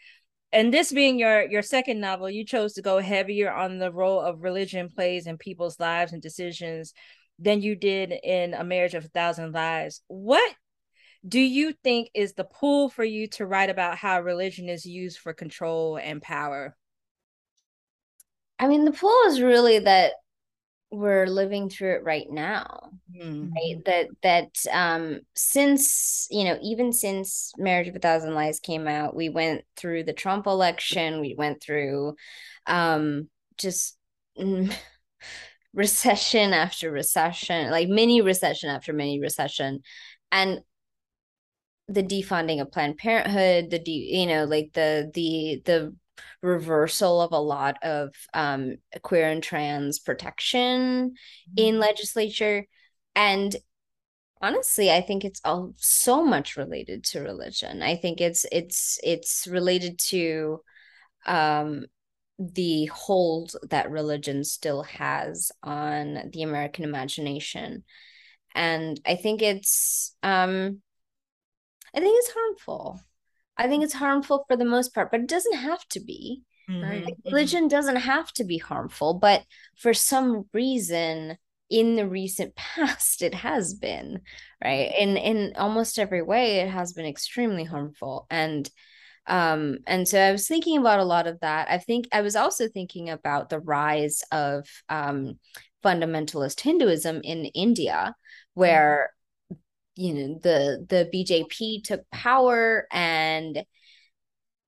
And 0.51 0.73
this 0.73 0.93
being 0.93 1.19
your 1.19 1.49
your 1.49 1.63
second 1.63 2.01
novel 2.01 2.29
you 2.29 2.45
chose 2.45 2.75
to 2.75 2.83
go 2.83 2.99
heavier 2.99 3.51
on 3.53 3.79
the 3.79 3.93
role 3.93 4.21
of 4.21 4.43
religion 4.43 4.89
plays 4.89 5.27
in 5.27 5.39
people's 5.39 5.79
lives 5.81 6.13
and 6.13 6.23
decisions 6.23 6.93
than 7.39 7.63
you 7.63 7.77
did 7.77 8.13
in 8.25 8.55
a 8.55 8.65
marriage 8.65 8.95
of 8.95 9.05
a 9.05 9.09
thousand 9.09 9.53
lies. 9.53 10.01
What 10.09 10.55
do 11.29 11.41
you 11.41 11.75
think 11.85 12.11
is 12.15 12.33
the 12.33 12.45
pull 12.45 12.89
for 12.89 13.05
you 13.05 13.29
to 13.29 13.47
write 13.47 13.71
about 13.71 13.99
how 13.99 14.21
religion 14.21 14.69
is 14.69 14.87
used 14.87 15.19
for 15.19 15.33
control 15.33 15.97
and 15.97 16.23
power? 16.23 16.77
I 18.59 18.67
mean, 18.67 18.85
the 18.85 18.93
pull 18.93 19.27
is 19.27 19.41
really 19.41 19.81
that 19.81 20.13
we're 20.91 21.27
living 21.27 21.69
through 21.69 21.97
it 21.97 22.05
right 22.05 22.31
now 22.31 22.91
mm-hmm. 23.15 23.53
right 23.53 23.85
that 23.85 24.07
that 24.23 24.73
um 24.73 25.21
since 25.35 26.27
you 26.31 26.45
know 26.45 26.59
even 26.63 26.93
since 26.93 27.53
marriage 27.59 27.89
of 27.89 27.97
a 27.97 27.99
thousand 27.99 28.35
lies 28.35 28.59
came 28.59 28.89
out 28.89 29.15
we 29.15 29.29
went 29.29 29.63
through 29.77 30.03
the 30.03 30.15
trump 30.15 30.47
election 30.47 31.21
we 31.21 31.35
went 31.37 31.63
through 31.63 32.15
um 32.67 33.29
just 33.59 33.99
recession 35.75 36.55
after 36.55 36.91
recession 36.91 37.71
like 37.71 37.89
mini 37.89 38.23
recession 38.23 38.71
after 38.71 38.95
mini 38.95 39.21
recession 39.21 39.81
and 40.33 40.61
the 41.89 42.03
defunding 42.03 42.61
of 42.61 42.71
Planned 42.71 42.99
Parenthood, 42.99 43.71
the 43.71 43.79
de, 43.79 43.91
you 43.93 44.27
know, 44.27 44.45
like 44.45 44.73
the 44.75 45.11
the 45.15 45.63
the 45.65 45.97
reversal 46.43 47.21
of 47.21 47.33
a 47.33 47.41
lot 47.41 47.77
of 47.83 48.15
um, 48.35 48.77
queer 49.03 49.29
and 49.29 49.43
trans 49.43 49.99
protection 49.99 51.11
mm-hmm. 51.11 51.53
in 51.57 51.79
legislature, 51.79 52.67
and 53.17 53.57
honestly, 54.41 54.91
I 54.91 55.01
think 55.01 55.25
it's 55.25 55.41
all 55.45 55.73
so 55.77 56.23
much 56.25 56.57
related 56.57 57.05
to 57.05 57.21
religion. 57.21 57.83
I 57.83 57.97
think 57.97 58.21
it's 58.21 58.45
it's 58.53 58.99
it's 59.03 59.47
related 59.47 59.99
to 60.09 60.61
um, 61.27 61.87
the 62.39 62.87
hold 62.87 63.57
that 63.71 63.91
religion 63.91 64.45
still 64.45 64.83
has 64.83 65.51
on 65.63 66.31
the 66.33 66.43
American 66.43 66.85
imagination, 66.85 67.85
and 68.55 69.01
I 69.07 69.17
think 69.17 69.41
it's 69.41 70.15
um 70.23 70.83
I 71.99 72.01
think 72.01 72.17
it's 72.17 72.33
harmful. 72.33 73.01
I 73.57 73.67
think 73.67 73.83
it's 73.83 73.95
harmful 73.95 74.45
for 74.47 74.57
the 74.57 74.65
most 74.65 74.95
part, 74.95 75.11
but 75.11 75.19
it 75.19 75.27
doesn't 75.27 75.57
have 75.57 75.85
to 75.89 76.01
be. 76.01 76.43
Mm-hmm. 76.71 77.05
Like, 77.05 77.17
religion 77.25 77.67
doesn't 77.67 77.97
have 77.97 78.33
to 78.35 78.45
be 78.45 78.59
harmful, 78.59 79.15
but 79.15 79.43
for 79.77 79.93
some 79.93 80.45
reason 80.53 81.39
in 81.69 81.97
the 81.97 82.07
recent 82.07 82.55
past 82.57 83.21
it 83.21 83.35
has 83.35 83.75
been, 83.75 84.21
right? 84.63 84.95
In 84.97 85.17
in 85.17 85.55
almost 85.57 85.99
every 85.99 86.23
way 86.23 86.61
it 86.61 86.69
has 86.69 86.93
been 86.93 87.05
extremely 87.05 87.65
harmful 87.65 88.29
and 88.31 88.71
um 89.27 89.79
and 89.89 90.07
so 90.07 90.21
I 90.21 90.31
was 90.31 90.47
thinking 90.47 90.79
about 90.79 91.01
a 91.01 91.05
lot 91.05 91.27
of 91.27 91.41
that. 91.41 91.69
I 91.69 91.79
think 91.79 92.07
I 92.13 92.21
was 92.21 92.37
also 92.37 92.69
thinking 92.69 93.11
about 93.11 93.49
the 93.49 93.59
rise 93.59 94.23
of 94.31 94.69
um 94.89 95.41
fundamentalist 95.85 96.61
Hinduism 96.61 97.23
in 97.25 97.47
India 97.47 98.15
where 98.55 99.11
you 99.99 100.15
know 100.15 100.39
the 100.41 100.87
the 100.89 101.11
BJP 101.13 101.83
took 101.83 102.09
power 102.11 102.87
and 102.93 103.65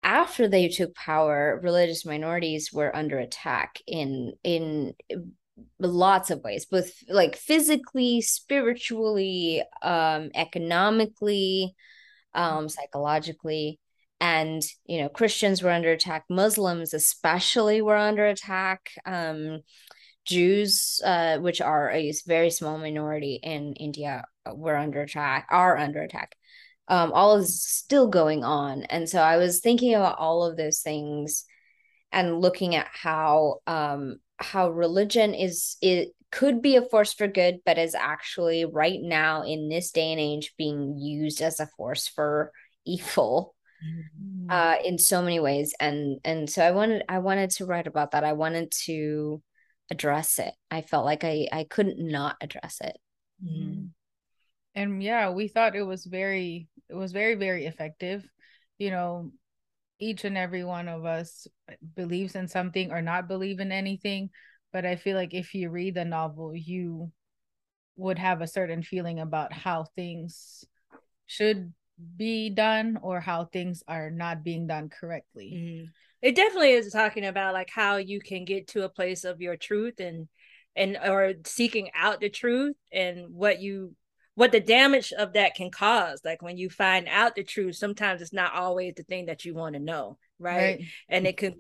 after 0.02 0.48
they 0.48 0.70
took 0.70 0.96
power 0.96 1.60
religious 1.62 2.06
minorities 2.06 2.72
were 2.72 2.96
under 2.96 3.20
attack 3.20 3.80
in 3.86 4.32
in 4.46 4.94
lots 5.78 6.32
of 6.32 6.42
ways 6.42 6.66
both 6.66 6.90
like 7.10 7.36
physically 7.36 8.22
spiritually 8.22 9.62
um 9.84 10.30
economically 10.36 11.76
um 12.34 12.70
psychologically. 12.70 13.78
And 14.22 14.62
you 14.86 15.02
know 15.02 15.10
christians 15.10 15.62
were 15.62 15.70
under 15.70 15.92
attack 15.92 16.24
muslims 16.30 16.94
especially 16.94 17.82
were 17.82 17.98
under 17.98 18.26
attack 18.26 18.90
um 19.06 19.60
jews 20.26 21.02
uh 21.04 21.38
which 21.38 21.62
are 21.62 21.90
a 21.92 22.14
very 22.28 22.50
small 22.50 22.78
minority 22.78 23.40
in 23.42 23.74
india 23.74 24.24
were 24.56 24.76
under 24.76 25.02
attack 25.02 25.48
are 25.50 25.78
under 25.78 26.02
attack. 26.02 26.36
Um, 26.88 27.12
all 27.14 27.38
is 27.38 27.64
still 27.64 28.08
going 28.08 28.44
on. 28.44 28.84
And 28.84 29.08
so 29.08 29.22
i 29.22 29.38
was 29.38 29.60
thinking 29.60 29.94
about 29.94 30.18
all 30.18 30.44
of 30.44 30.58
those 30.58 30.80
things 30.80 31.46
and 32.12 32.42
looking 32.42 32.76
at 32.76 32.88
how 32.92 33.58
um, 33.68 34.20
how 34.38 34.70
religion 34.70 35.34
is 35.34 35.78
it 35.82 36.10
could 36.32 36.62
be 36.62 36.76
a 36.76 36.82
force 36.82 37.14
for 37.14 37.28
good 37.28 37.60
but 37.66 37.78
is 37.78 37.96
actually 37.96 38.66
right 38.66 39.00
now 39.02 39.44
in 39.44 39.68
this 39.68 39.92
day 39.92 40.12
and 40.12 40.20
age 40.20 40.54
being 40.58 40.98
used 40.98 41.42
as 41.42 41.60
a 41.60 41.70
force 41.78 42.08
for 42.08 42.52
evil 42.86 43.56
mm-hmm. 43.84 44.50
uh, 44.50 44.76
in 44.84 44.98
so 44.98 45.22
many 45.22 45.40
ways. 45.40 45.74
And 45.80 46.20
and 46.24 46.50
so 46.50 46.64
i 46.64 46.72
wanted 46.72 47.04
i 47.10 47.20
wanted 47.20 47.52
to 47.52 47.66
write 47.66 47.88
about 47.88 48.12
that. 48.12 48.24
I 48.24 48.34
wanted 48.34 48.72
to 48.86 49.42
address 49.92 50.40
it. 50.40 50.54
I 50.70 50.82
felt 50.82 51.06
like 51.06 51.24
i 51.24 51.48
i 51.52 51.66
couldn't 51.70 52.00
not 52.00 52.38
address 52.42 52.80
it. 52.82 52.98
Mm-hmm. 53.44 53.86
And 54.76 55.04
yeah 55.04 55.30
we 55.30 55.48
thought 55.48 55.76
it 55.76 55.84
was 55.84 56.06
very 56.06 56.68
it 56.90 56.96
was 56.96 57.12
very 57.12 57.36
very 57.36 57.66
effective. 57.66 58.28
You 58.78 58.92
know 58.92 59.32
each 60.00 60.24
and 60.24 60.38
every 60.38 60.64
one 60.64 60.88
of 60.88 61.06
us 61.06 61.48
believes 61.96 62.36
in 62.36 62.48
something 62.48 62.92
or 62.92 63.02
not 63.02 63.28
believe 63.28 63.60
in 63.60 63.70
anything 63.70 64.30
but 64.72 64.86
i 64.86 64.96
feel 64.96 65.18
like 65.18 65.34
if 65.34 65.54
you 65.54 65.70
read 65.70 65.94
the 65.94 66.06
novel 66.06 66.56
you 66.56 67.12
would 68.00 68.18
have 68.18 68.42
a 68.42 68.48
certain 68.48 68.82
feeling 68.82 69.20
about 69.20 69.52
how 69.52 69.84
things 69.96 70.64
should 71.28 71.74
be 72.16 72.50
done 72.50 72.98
or 73.02 73.20
how 73.20 73.46
things 73.46 73.84
are 73.88 74.10
not 74.10 74.44
being 74.44 74.68
done 74.68 74.90
correctly. 74.90 75.52
Mm-hmm. 75.54 75.86
It 76.22 76.36
definitely 76.36 76.72
is 76.72 76.92
talking 76.92 77.26
about 77.26 77.54
like 77.54 77.70
how 77.70 77.98
you 77.98 78.20
can 78.20 78.46
get 78.46 78.68
to 78.68 78.84
a 78.84 78.90
place 78.90 79.24
of 79.24 79.42
your 79.42 79.56
truth 79.56 80.00
and 80.00 80.28
and 80.76 80.98
or 80.98 81.34
seeking 81.46 81.90
out 81.96 82.20
the 82.20 82.30
truth 82.30 82.76
and 82.92 83.34
what 83.34 83.60
you 83.60 83.96
what 84.36 84.52
the 84.52 84.60
damage 84.60 85.12
of 85.12 85.34
that 85.34 85.56
can 85.56 85.70
cause 85.72 86.22
like 86.24 86.42
when 86.42 86.58
you 86.58 86.70
find 86.70 87.08
out 87.10 87.36
the 87.36 87.44
truth 87.44 87.76
sometimes 87.76 88.22
it's 88.22 88.34
not 88.34 88.54
always 88.54 88.94
the 88.96 89.04
thing 89.04 89.26
that 89.26 89.44
you 89.46 89.54
want 89.54 89.74
to 89.74 89.80
know 89.80 90.18
right? 90.40 90.58
right, 90.58 90.82
and 91.10 91.28
it 91.28 91.38
can 91.38 91.56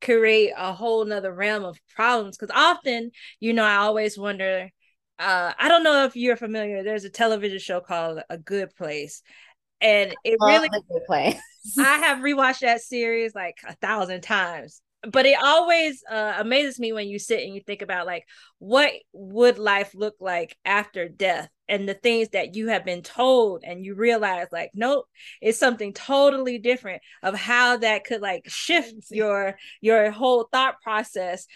create 0.00 0.52
a 0.56 0.72
whole 0.72 1.04
nother 1.04 1.32
realm 1.32 1.64
of 1.64 1.78
problems 1.94 2.36
because 2.36 2.54
often 2.54 3.10
you 3.38 3.52
know 3.52 3.64
i 3.64 3.76
always 3.76 4.16
wonder 4.16 4.70
uh 5.18 5.52
i 5.58 5.68
don't 5.68 5.82
know 5.82 6.04
if 6.04 6.16
you're 6.16 6.36
familiar 6.36 6.82
there's 6.82 7.04
a 7.04 7.10
television 7.10 7.58
show 7.58 7.80
called 7.80 8.20
a 8.30 8.38
good 8.38 8.74
place 8.76 9.22
and 9.80 10.14
it 10.24 10.36
really 10.40 10.68
i 11.78 11.98
have 11.98 12.18
rewatched 12.18 12.60
that 12.60 12.82
series 12.82 13.34
like 13.34 13.58
a 13.66 13.74
thousand 13.76 14.22
times. 14.22 14.82
But 15.10 15.24
it 15.24 15.38
always 15.42 16.04
uh, 16.10 16.34
amazes 16.38 16.78
me 16.78 16.92
when 16.92 17.08
you 17.08 17.18
sit 17.18 17.42
and 17.42 17.54
you 17.54 17.62
think 17.62 17.80
about 17.80 18.04
like 18.04 18.26
what 18.58 18.92
would 19.14 19.58
life 19.58 19.94
look 19.94 20.16
like 20.20 20.58
after 20.62 21.08
death 21.08 21.48
and 21.68 21.88
the 21.88 21.94
things 21.94 22.28
that 22.30 22.54
you 22.54 22.68
have 22.68 22.84
been 22.84 23.00
told 23.00 23.62
and 23.64 23.82
you 23.82 23.94
realize 23.94 24.48
like 24.52 24.72
nope 24.74 25.06
it's 25.40 25.56
something 25.56 25.94
totally 25.94 26.58
different 26.58 27.00
of 27.22 27.34
how 27.34 27.78
that 27.78 28.04
could 28.04 28.20
like 28.20 28.42
shift 28.48 29.10
your 29.10 29.56
your 29.80 30.10
whole 30.10 30.46
thought 30.52 30.82
process 30.82 31.46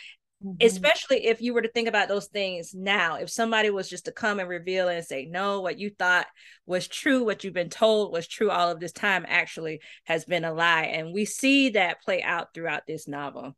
Mm-hmm. 0.44 0.66
Especially 0.66 1.26
if 1.26 1.40
you 1.40 1.54
were 1.54 1.62
to 1.62 1.70
think 1.70 1.88
about 1.88 2.08
those 2.08 2.26
things 2.26 2.74
now, 2.74 3.16
if 3.16 3.30
somebody 3.30 3.70
was 3.70 3.88
just 3.88 4.04
to 4.04 4.12
come 4.12 4.40
and 4.40 4.48
reveal 4.48 4.88
and 4.88 5.02
say, 5.02 5.24
no, 5.24 5.62
what 5.62 5.78
you 5.78 5.90
thought 5.90 6.26
was 6.66 6.86
true, 6.86 7.24
what 7.24 7.44
you've 7.44 7.54
been 7.54 7.70
told 7.70 8.12
was 8.12 8.28
true 8.28 8.50
all 8.50 8.70
of 8.70 8.78
this 8.78 8.92
time 8.92 9.24
actually 9.26 9.80
has 10.04 10.26
been 10.26 10.44
a 10.44 10.52
lie. 10.52 10.84
And 10.84 11.14
we 11.14 11.24
see 11.24 11.70
that 11.70 12.02
play 12.02 12.22
out 12.22 12.52
throughout 12.52 12.82
this 12.86 13.08
novel. 13.08 13.56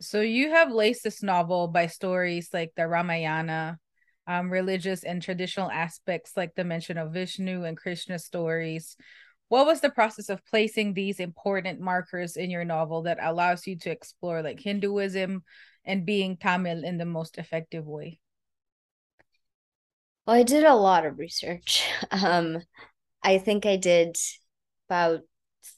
So 0.00 0.20
you 0.20 0.50
have 0.50 0.72
laced 0.72 1.04
this 1.04 1.22
novel 1.22 1.68
by 1.68 1.86
stories 1.86 2.48
like 2.52 2.72
the 2.76 2.88
Ramayana, 2.88 3.78
um, 4.26 4.50
religious 4.50 5.04
and 5.04 5.22
traditional 5.22 5.70
aspects 5.70 6.32
like 6.36 6.56
the 6.56 6.64
mention 6.64 6.98
of 6.98 7.12
Vishnu 7.12 7.62
and 7.62 7.76
Krishna 7.76 8.18
stories, 8.18 8.96
what 9.54 9.66
was 9.66 9.80
the 9.80 9.88
process 9.88 10.30
of 10.30 10.44
placing 10.46 10.94
these 10.94 11.20
important 11.20 11.78
markers 11.78 12.36
in 12.36 12.50
your 12.50 12.64
novel 12.64 13.02
that 13.02 13.18
allows 13.22 13.68
you 13.68 13.78
to 13.78 13.88
explore 13.88 14.42
like 14.42 14.58
Hinduism 14.58 15.44
and 15.84 16.04
being 16.04 16.36
Tamil 16.36 16.82
in 16.82 16.98
the 16.98 17.04
most 17.04 17.38
effective 17.38 17.86
way? 17.86 18.18
Well, 20.26 20.34
I 20.34 20.42
did 20.42 20.64
a 20.64 20.74
lot 20.74 21.06
of 21.06 21.20
research. 21.20 21.88
Um, 22.10 22.62
I 23.22 23.38
think 23.38 23.64
I 23.64 23.76
did 23.76 24.16
about 24.88 25.20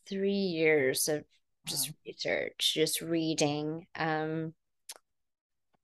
three 0.09 0.31
years 0.31 1.07
of 1.09 1.25
just 1.67 1.91
wow. 1.91 1.95
research, 2.07 2.73
just 2.73 3.03
reading. 3.03 3.87
Um, 3.95 4.55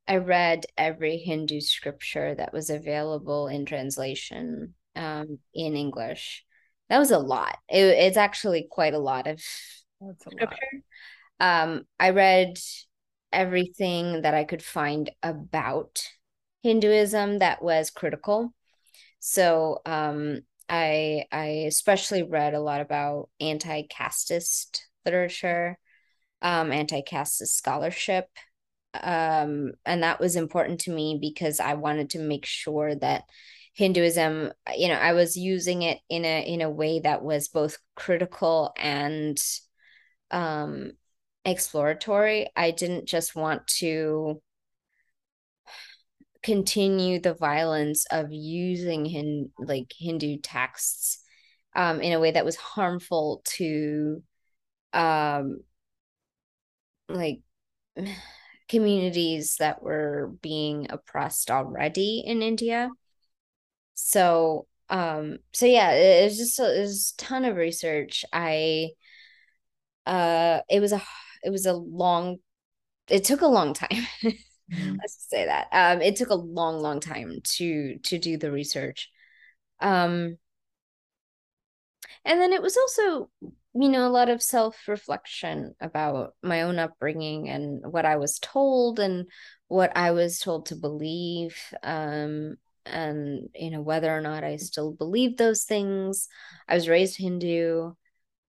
I 0.09 0.17
read 0.17 0.65
every 0.79 1.19
Hindu 1.19 1.61
scripture 1.61 2.35
that 2.37 2.55
was 2.55 2.71
available 2.71 3.49
in 3.49 3.67
translation 3.67 4.77
um, 4.97 5.41
in 5.53 5.77
English 5.77 6.47
that 6.93 6.99
was 6.99 7.11
a 7.11 7.19
lot. 7.19 7.57
It, 7.71 7.85
it's 7.85 8.19
actually 8.19 8.69
quite 8.71 8.93
a 8.93 8.99
lot 8.99 9.27
of 9.27 9.43
That's 9.99 10.27
a 10.27 10.31
scripture. 10.31 10.59
Lot. 11.41 11.63
Um, 11.65 11.85
I 11.99 12.11
read 12.11 12.59
everything 13.33 14.21
that 14.23 14.35
I 14.35 14.45
could 14.45 14.63
find 14.63 15.11
about 15.23 16.07
Hinduism 16.63 17.39
that 17.39 17.63
was 17.63 17.89
critical. 17.89 18.53
So 19.21 19.81
um, 19.87 20.41
I 20.69 21.25
I 21.33 21.65
especially 21.67 22.25
read 22.25 22.53
a 22.53 22.61
lot 22.61 22.83
about 22.83 23.31
anti-casteist 23.41 24.83
literature, 25.07 25.79
um, 26.43 26.73
anti-casteist 26.73 27.55
scholarship, 27.55 28.27
um, 28.93 29.73
and 29.87 30.03
that 30.03 30.21
was 30.21 30.37
important 30.37 30.81
to 30.81 30.93
me 30.93 31.17
because 31.19 31.59
I 31.59 31.73
wanted 31.73 32.11
to 32.11 32.19
make 32.19 32.45
sure 32.45 32.95
that 32.97 33.25
Hinduism, 33.75 34.53
you 34.77 34.89
know, 34.89 34.95
I 34.95 35.15
was 35.15 35.37
using 35.37 35.83
it 35.83 35.99
in 36.09 36.25
a 36.25 36.45
in 36.47 36.61
a 36.61 36.71
way 36.71 37.01
that 37.01 37.23
was 37.23 37.49
both 37.49 37.79
critical 37.95 38.73
and 38.77 39.39
um 40.31 40.93
exploratory. 41.45 42.51
I 42.57 42.71
didn't 42.71 43.07
just 43.07 43.35
want 43.35 43.67
to 43.79 44.43
continue 46.43 47.21
the 47.21 47.35
violence 47.35 48.05
of 48.11 48.33
using 48.33 49.05
hin 49.05 49.51
like 49.59 49.93
Hindu 49.97 50.39
texts 50.43 51.23
um 51.75 52.01
in 52.01 52.13
a 52.13 52.21
way 52.21 52.33
that 52.33 52.45
was 52.45 52.57
harmful 52.57 53.43
to 53.45 54.23
um 54.93 55.61
like 57.09 57.41
communities 58.69 59.57
that 59.59 59.83
were 59.83 60.33
being 60.41 60.87
oppressed 60.91 61.51
already 61.51 62.23
in 62.25 62.43
India 62.43 62.91
so 63.95 64.67
um 64.89 65.39
so 65.53 65.67
yeah 65.67 65.93
it, 65.93 66.25
was 66.25 66.37
just 66.37 66.59
a, 66.59 66.79
it 66.79 66.81
was 66.81 67.15
a 67.19 67.23
ton 67.23 67.45
of 67.45 67.57
research. 67.57 68.25
I 68.33 68.91
uh 70.07 70.61
it 70.69 70.81
was 70.81 70.93
a 70.93 71.03
it 71.43 71.51
was 71.51 71.67
a 71.67 71.73
long 71.73 72.39
it 73.09 73.25
took 73.25 73.41
a 73.41 73.47
long 73.47 73.75
time 73.75 73.89
mm-hmm. 74.23 74.97
let's 75.01 75.27
say 75.29 75.47
that. 75.47 75.69
Um 75.73 76.03
it 76.03 76.17
took 76.17 76.31
a 76.31 76.35
long 76.35 76.81
long 76.81 77.01
time 77.01 77.41
to 77.45 77.99
to 77.99 78.19
do 78.19 78.37
the 78.37 78.53
research. 78.53 79.11
Um 79.81 80.37
and 82.25 82.41
then 82.41 82.53
it 82.53 82.63
was 82.63 82.77
also 82.77 83.31
you 83.75 83.89
know 83.89 84.07
a 84.07 84.11
lot 84.11 84.29
of 84.29 84.43
self-reflection 84.43 85.75
about 85.81 86.35
my 86.43 86.63
own 86.63 86.79
upbringing 86.79 87.49
and 87.49 87.81
what 87.91 88.05
i 88.05 88.17
was 88.17 88.39
told 88.39 89.01
and 89.01 89.27
what 89.69 89.97
i 89.97 90.11
was 90.11 90.39
told 90.39 90.67
to 90.67 90.77
believe. 90.77 91.57
Um 91.83 92.57
and 92.87 93.49
you 93.55 93.71
know 93.71 93.81
whether 93.81 94.15
or 94.15 94.21
not 94.21 94.45
i 94.45 94.57
still 94.57 94.93
believe 94.93 95.37
those 95.37 95.65
things 95.65 96.29
i 96.69 96.75
was 96.75 96.89
raised 96.89 97.17
hindu 97.17 97.93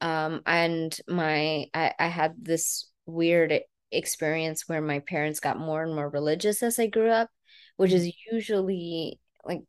um 0.00 0.40
and 0.46 0.98
my 1.08 1.66
i, 1.74 1.92
I 1.98 2.06
had 2.06 2.34
this 2.40 2.90
weird 3.06 3.60
experience 3.92 4.68
where 4.68 4.80
my 4.80 5.00
parents 5.00 5.40
got 5.40 5.58
more 5.58 5.82
and 5.82 5.94
more 5.94 6.08
religious 6.08 6.62
as 6.62 6.78
i 6.78 6.86
grew 6.86 7.10
up 7.10 7.28
which 7.76 7.92
is 7.92 8.06
mm-hmm. 8.06 8.36
usually 8.36 9.20
like 9.44 9.60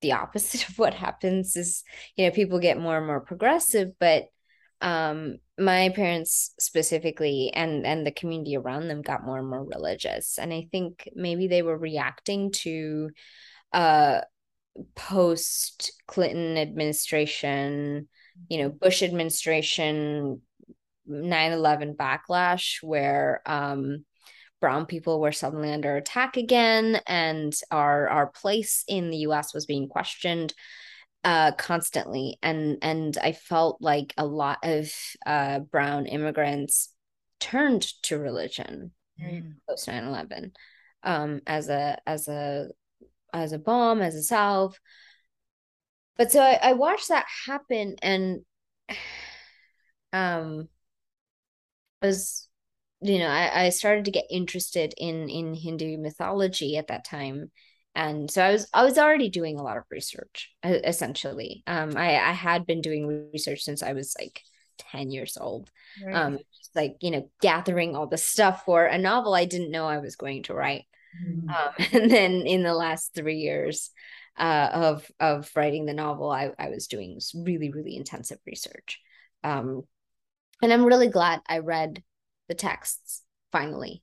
the 0.00 0.12
opposite 0.12 0.68
of 0.68 0.78
what 0.78 0.94
happens 0.94 1.56
is 1.56 1.84
you 2.16 2.24
know 2.24 2.30
people 2.30 2.58
get 2.58 2.78
more 2.78 2.98
and 2.98 3.06
more 3.06 3.20
progressive 3.20 3.90
but 3.98 4.24
um 4.80 5.36
my 5.58 5.90
parents 5.90 6.54
specifically 6.58 7.52
and 7.54 7.86
and 7.86 8.06
the 8.06 8.10
community 8.10 8.56
around 8.56 8.88
them 8.88 9.02
got 9.02 9.24
more 9.24 9.38
and 9.38 9.48
more 9.48 9.64
religious 9.64 10.38
and 10.38 10.54
i 10.54 10.66
think 10.72 11.08
maybe 11.14 11.48
they 11.48 11.60
were 11.60 11.76
reacting 11.76 12.50
to 12.50 13.10
uh 13.72 14.20
post 14.94 15.92
Clinton 16.06 16.56
administration, 16.56 18.08
you 18.48 18.58
know, 18.58 18.68
Bush 18.70 19.02
administration 19.02 20.40
9/11 21.08 21.96
backlash 21.96 22.82
where 22.82 23.42
um 23.46 24.04
brown 24.60 24.86
people 24.86 25.20
were 25.20 25.32
suddenly 25.32 25.72
under 25.72 25.96
attack 25.96 26.36
again 26.36 27.00
and 27.06 27.54
our 27.70 28.08
our 28.08 28.26
place 28.28 28.84
in 28.86 29.10
the 29.10 29.18
US 29.18 29.52
was 29.52 29.66
being 29.66 29.88
questioned 29.88 30.54
uh 31.24 31.52
constantly 31.52 32.38
and 32.42 32.78
and 32.82 33.18
I 33.18 33.32
felt 33.32 33.78
like 33.80 34.14
a 34.16 34.26
lot 34.26 34.58
of 34.62 34.92
uh 35.26 35.60
brown 35.60 36.06
immigrants 36.06 36.94
turned 37.40 37.82
to 38.02 38.18
religion 38.18 38.92
mm. 39.20 39.54
post 39.68 39.88
9/11 39.88 40.52
um 41.02 41.40
as 41.46 41.68
a 41.68 41.98
as 42.06 42.28
a 42.28 42.68
as 43.32 43.52
a 43.52 43.58
balm, 43.58 44.00
as 44.02 44.14
a 44.14 44.22
salve. 44.22 44.78
But 46.16 46.30
so 46.32 46.40
I, 46.40 46.58
I 46.62 46.72
watched 46.74 47.08
that 47.08 47.26
happen 47.46 47.96
and 48.02 48.40
um 50.12 50.68
was 52.02 52.48
you 53.00 53.18
know 53.18 53.28
I, 53.28 53.66
I 53.66 53.68
started 53.70 54.04
to 54.06 54.10
get 54.10 54.26
interested 54.30 54.94
in 54.96 55.28
in 55.28 55.54
Hindu 55.54 55.98
mythology 55.98 56.76
at 56.76 56.88
that 56.88 57.04
time 57.04 57.50
and 57.94 58.30
so 58.30 58.42
I 58.42 58.52
was 58.52 58.68
I 58.74 58.84
was 58.84 58.98
already 58.98 59.28
doing 59.28 59.58
a 59.58 59.62
lot 59.62 59.76
of 59.76 59.84
research 59.90 60.50
essentially 60.64 61.62
um 61.66 61.96
I 61.96 62.16
I 62.16 62.32
had 62.32 62.66
been 62.66 62.80
doing 62.80 63.30
research 63.32 63.62
since 63.62 63.82
I 63.82 63.92
was 63.92 64.14
like 64.18 64.42
10 64.78 65.10
years 65.10 65.36
old 65.40 65.70
right. 66.04 66.14
um 66.14 66.38
like 66.74 66.96
you 67.00 67.10
know 67.10 67.30
gathering 67.40 67.96
all 67.96 68.06
the 68.06 68.18
stuff 68.18 68.64
for 68.64 68.84
a 68.84 68.98
novel 68.98 69.34
I 69.34 69.44
didn't 69.44 69.70
know 69.70 69.86
I 69.86 69.98
was 69.98 70.16
going 70.16 70.42
to 70.44 70.54
write 70.54 70.84
Mm-hmm. 71.24 71.48
Um, 71.50 71.88
and 72.02 72.10
then 72.10 72.32
in 72.46 72.62
the 72.62 72.74
last 72.74 73.14
three 73.14 73.38
years 73.38 73.90
uh, 74.38 74.68
of 74.72 75.10
of 75.18 75.50
writing 75.54 75.86
the 75.86 75.94
novel, 75.94 76.30
I, 76.30 76.50
I 76.58 76.70
was 76.70 76.86
doing 76.86 77.20
really 77.34 77.70
really 77.70 77.96
intensive 77.96 78.38
research, 78.46 79.00
um, 79.44 79.82
and 80.62 80.72
I'm 80.72 80.84
really 80.84 81.08
glad 81.08 81.40
I 81.46 81.58
read 81.58 82.02
the 82.48 82.54
texts 82.54 83.22
finally. 83.52 84.02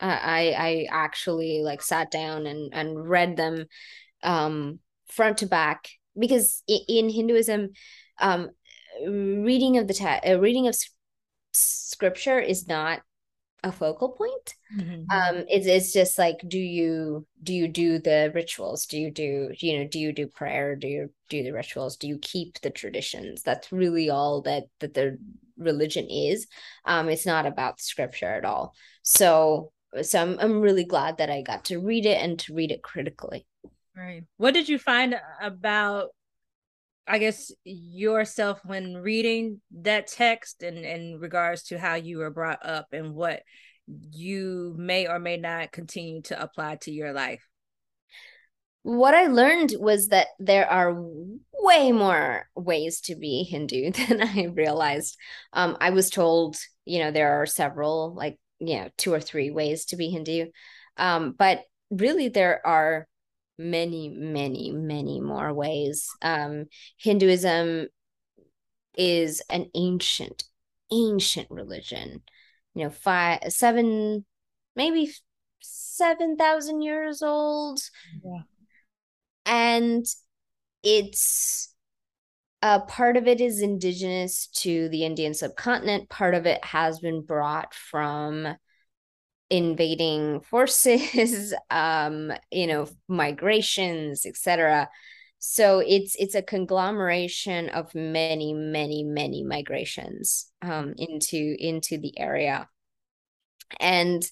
Uh, 0.00 0.18
I 0.20 0.54
I 0.56 0.86
actually 0.90 1.62
like 1.62 1.82
sat 1.82 2.10
down 2.10 2.46
and 2.46 2.72
and 2.72 3.08
read 3.08 3.36
them 3.36 3.66
um, 4.22 4.80
front 5.06 5.38
to 5.38 5.46
back 5.46 5.88
because 6.18 6.62
in 6.66 7.08
Hinduism, 7.08 7.70
um, 8.20 8.50
reading 9.06 9.78
of 9.78 9.86
the 9.86 9.94
te- 9.94 10.04
uh, 10.04 10.38
reading 10.38 10.66
of 10.66 10.76
scripture 11.52 12.38
is 12.38 12.66
not 12.66 13.00
a 13.64 13.72
focal 13.72 14.10
point. 14.10 14.54
Mm-hmm. 14.76 15.10
um 15.10 15.44
it's, 15.48 15.66
it's 15.66 15.92
just 15.92 16.18
like 16.18 16.36
do 16.46 16.58
you 16.58 17.26
do 17.42 17.52
you 17.52 17.68
do 17.68 17.98
the 17.98 18.30
rituals? 18.34 18.86
Do 18.86 18.98
you 18.98 19.10
do 19.10 19.50
you 19.58 19.78
know 19.78 19.88
do 19.88 19.98
you 19.98 20.12
do 20.12 20.26
prayer? 20.26 20.76
Do 20.76 20.86
you 20.86 21.10
do 21.28 21.42
the 21.42 21.52
rituals? 21.52 21.96
Do 21.96 22.06
you 22.06 22.18
keep 22.18 22.60
the 22.60 22.70
traditions? 22.70 23.42
That's 23.42 23.72
really 23.72 24.10
all 24.10 24.42
that 24.42 24.64
that 24.80 24.94
the 24.94 25.18
religion 25.56 26.06
is. 26.08 26.46
Um 26.84 27.08
it's 27.08 27.26
not 27.26 27.46
about 27.46 27.80
scripture 27.80 28.32
at 28.32 28.44
all. 28.44 28.74
So 29.02 29.72
so 30.02 30.20
I'm, 30.20 30.38
I'm 30.38 30.60
really 30.60 30.84
glad 30.84 31.16
that 31.16 31.30
i 31.30 31.40
got 31.40 31.64
to 31.66 31.78
read 31.78 32.04
it 32.04 32.22
and 32.22 32.38
to 32.40 32.54
read 32.54 32.70
it 32.70 32.82
critically. 32.82 33.46
Right. 33.96 34.22
What 34.36 34.54
did 34.54 34.68
you 34.68 34.78
find 34.78 35.18
about 35.40 36.10
I 37.08 37.18
guess 37.18 37.50
yourself 37.64 38.60
when 38.64 38.98
reading 38.98 39.60
that 39.80 40.06
text 40.08 40.62
and 40.62 40.78
in 40.78 41.18
regards 41.18 41.64
to 41.64 41.78
how 41.78 41.94
you 41.94 42.18
were 42.18 42.30
brought 42.30 42.64
up 42.64 42.88
and 42.92 43.14
what 43.14 43.42
you 43.86 44.74
may 44.76 45.06
or 45.06 45.18
may 45.18 45.36
not 45.36 45.72
continue 45.72 46.22
to 46.22 46.40
apply 46.40 46.76
to 46.82 46.90
your 46.90 47.12
life? 47.12 47.42
What 48.82 49.14
I 49.14 49.26
learned 49.26 49.74
was 49.78 50.08
that 50.08 50.28
there 50.38 50.70
are 50.70 50.94
way 51.52 51.92
more 51.92 52.46
ways 52.54 53.00
to 53.02 53.16
be 53.16 53.42
Hindu 53.44 53.90
than 54.08 54.22
I 54.22 54.44
realized. 54.44 55.16
Um, 55.52 55.76
I 55.80 55.90
was 55.90 56.10
told, 56.10 56.56
you 56.84 57.00
know, 57.00 57.10
there 57.10 57.40
are 57.40 57.46
several 57.46 58.14
like 58.14 58.38
you 58.58 58.78
know 58.78 58.88
two 58.96 59.12
or 59.12 59.20
three 59.20 59.50
ways 59.50 59.86
to 59.86 59.96
be 59.96 60.10
Hindu, 60.10 60.46
um, 60.96 61.34
but 61.38 61.62
really 61.90 62.28
there 62.28 62.66
are 62.66 63.07
many 63.58 64.08
many 64.08 64.70
many 64.72 65.20
more 65.20 65.52
ways. 65.52 66.08
Um, 66.22 66.66
Hinduism 66.96 67.88
is 68.96 69.42
an 69.50 69.70
ancient 69.74 70.44
ancient 70.90 71.50
religion, 71.50 72.22
you 72.74 72.84
know, 72.84 72.90
five 72.90 73.40
seven 73.48 74.24
maybe 74.76 75.12
seven 75.60 76.36
thousand 76.36 76.82
years 76.82 77.22
old, 77.22 77.80
Yeah. 78.24 78.42
and 79.46 80.06
it's 80.82 81.74
uh, 82.62 82.80
part 82.80 83.16
of 83.16 83.28
it 83.28 83.40
is 83.40 83.60
indigenous 83.60 84.48
to 84.48 84.88
the 84.88 85.04
Indian 85.04 85.34
subcontinent. 85.34 86.08
Part 86.08 86.34
of 86.34 86.46
it 86.46 86.64
has 86.64 86.98
been 86.98 87.22
brought 87.22 87.72
from 87.74 88.56
invading 89.50 90.40
forces, 90.40 91.54
um, 91.70 92.32
you 92.50 92.66
know, 92.66 92.88
migrations, 93.08 94.26
etc. 94.26 94.88
So 95.38 95.80
it's 95.86 96.16
it's 96.16 96.34
a 96.34 96.42
conglomeration 96.42 97.68
of 97.68 97.94
many, 97.94 98.52
many, 98.54 99.04
many 99.04 99.44
migrations 99.44 100.50
um, 100.62 100.94
into 100.98 101.56
into 101.58 101.98
the 101.98 102.18
area, 102.18 102.68
and 103.80 104.28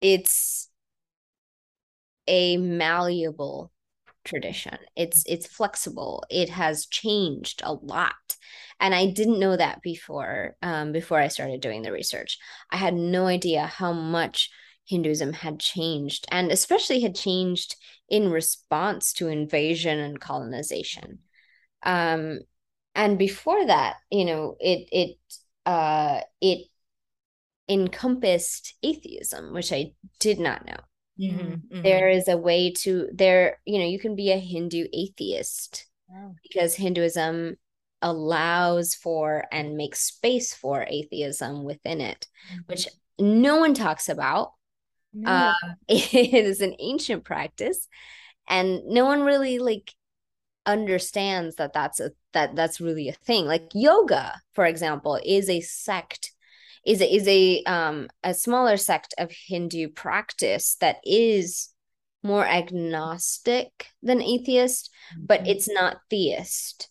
it's 0.00 0.68
a 2.26 2.56
malleable 2.56 3.72
tradition. 4.24 4.78
It's 4.96 5.24
it's 5.26 5.46
flexible. 5.46 6.24
It 6.30 6.50
has 6.50 6.86
changed 6.86 7.62
a 7.64 7.72
lot. 7.72 8.14
And 8.78 8.94
I 8.94 9.10
didn't 9.10 9.40
know 9.40 9.56
that 9.56 9.82
before 9.82 10.56
um, 10.62 10.92
before 10.92 11.18
I 11.18 11.28
started 11.28 11.60
doing 11.60 11.82
the 11.82 11.92
research. 11.92 12.38
I 12.70 12.76
had 12.76 12.94
no 12.94 13.26
idea 13.26 13.66
how 13.66 13.92
much 13.92 14.50
Hinduism 14.86 15.34
had 15.34 15.60
changed 15.60 16.26
and 16.30 16.50
especially 16.50 17.00
had 17.00 17.14
changed 17.14 17.76
in 18.08 18.30
response 18.30 19.12
to 19.14 19.28
invasion 19.28 19.98
and 19.98 20.20
colonization. 20.20 21.20
Um, 21.82 22.40
and 22.94 23.18
before 23.18 23.66
that, 23.66 23.96
you 24.10 24.24
know, 24.24 24.56
it 24.60 24.88
it 24.90 25.18
uh, 25.66 26.20
it 26.40 26.66
encompassed 27.68 28.74
atheism, 28.82 29.52
which 29.54 29.72
I 29.72 29.92
did 30.18 30.40
not 30.40 30.66
know. 30.66 30.76
Mm-hmm, 31.20 31.40
mm-hmm. 31.40 31.82
There 31.82 32.08
is 32.08 32.28
a 32.28 32.36
way 32.36 32.72
to 32.78 33.08
there, 33.12 33.58
you 33.64 33.78
know, 33.78 33.86
you 33.86 33.98
can 33.98 34.16
be 34.16 34.32
a 34.32 34.38
Hindu 34.38 34.86
atheist 34.92 35.86
Wow. 36.08 36.34
because 36.42 36.74
Hinduism 36.74 37.56
allows 38.02 38.94
for 38.94 39.44
and 39.52 39.76
makes 39.76 40.00
space 40.00 40.54
for 40.54 40.84
atheism 40.88 41.64
within 41.64 42.00
it, 42.00 42.26
which 42.66 42.88
no 43.18 43.56
one 43.56 43.74
talks 43.74 44.08
about. 44.08 44.52
No. 45.12 45.30
Uh, 45.30 45.54
it 45.88 46.34
is 46.34 46.60
an 46.60 46.74
ancient 46.78 47.24
practice, 47.24 47.86
and 48.48 48.84
no 48.86 49.04
one 49.04 49.22
really 49.22 49.58
like 49.58 49.92
understands 50.66 51.56
that 51.56 51.72
that's 51.72 52.00
a 52.00 52.12
that 52.32 52.56
that's 52.56 52.80
really 52.80 53.08
a 53.08 53.12
thing. 53.12 53.46
Like 53.46 53.70
yoga, 53.74 54.40
for 54.52 54.64
example, 54.64 55.18
is 55.24 55.48
a 55.48 55.60
sect 55.60 56.32
is 56.84 57.00
a, 57.00 57.14
is 57.14 57.28
a 57.28 57.62
um 57.64 58.08
a 58.22 58.34
smaller 58.34 58.76
sect 58.76 59.14
of 59.18 59.30
Hindu 59.30 59.88
practice 59.88 60.76
that 60.80 60.96
is 61.04 61.70
more 62.22 62.46
agnostic 62.46 63.86
than 64.02 64.20
atheist, 64.22 64.90
but 65.16 65.42
Mhm. 65.42 65.48
it's 65.48 65.68
not 65.68 65.98
theist. 66.10 66.88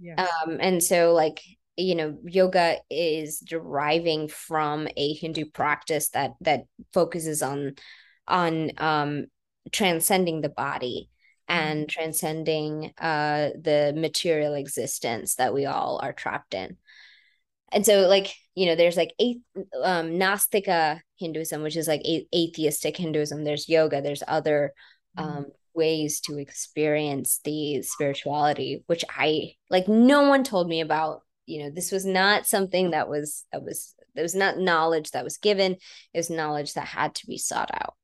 Yes. 0.00 0.28
Um, 0.46 0.56
and 0.60 0.82
so 0.82 1.12
like 1.12 1.42
you 1.76 1.94
know, 1.94 2.18
yoga 2.24 2.76
is 2.90 3.38
deriving 3.38 4.28
from 4.28 4.86
a 4.96 5.14
Hindu 5.14 5.46
practice 5.46 6.10
that 6.10 6.32
that 6.42 6.64
focuses 6.92 7.42
on 7.42 7.76
on 8.28 8.72
um 8.78 9.26
transcending 9.72 10.40
the 10.40 10.48
body 10.50 11.08
and 11.48 11.88
transcending 11.88 12.92
uh 12.98 13.50
the 13.60 13.92
material 13.96 14.54
existence 14.54 15.36
that 15.36 15.54
we 15.54 15.66
all 15.66 15.98
are 16.02 16.12
trapped 16.12 16.54
in. 16.54 16.76
And 17.72 17.86
so 17.86 18.00
like, 18.08 18.34
you 18.54 18.66
know, 18.66 18.74
there's 18.74 18.96
like 18.96 19.14
a 19.20 19.38
um 19.82 20.10
Nastika 20.10 21.00
Hinduism, 21.16 21.62
which 21.62 21.76
is 21.76 21.88
like 21.88 22.02
a- 22.04 22.26
atheistic 22.34 22.96
Hinduism. 22.96 23.44
There's 23.44 23.68
yoga, 23.68 24.02
there's 24.02 24.22
other 24.26 24.72
um 25.16 25.46
ways 25.74 26.20
to 26.20 26.38
experience 26.38 27.40
the 27.44 27.80
spirituality 27.82 28.82
which 28.86 29.04
i 29.16 29.52
like 29.70 29.86
no 29.86 30.28
one 30.28 30.42
told 30.42 30.68
me 30.68 30.80
about 30.80 31.22
you 31.46 31.62
know 31.62 31.70
this 31.70 31.92
was 31.92 32.04
not 32.04 32.46
something 32.46 32.90
that 32.90 33.08
was 33.08 33.44
that 33.52 33.62
was 33.62 33.94
there 34.14 34.24
was 34.24 34.34
not 34.34 34.58
knowledge 34.58 35.12
that 35.12 35.24
was 35.24 35.38
given 35.38 35.72
it 35.72 36.18
was 36.18 36.28
knowledge 36.28 36.74
that 36.74 36.86
had 36.86 37.14
to 37.14 37.26
be 37.26 37.38
sought 37.38 37.70
out 37.72 37.94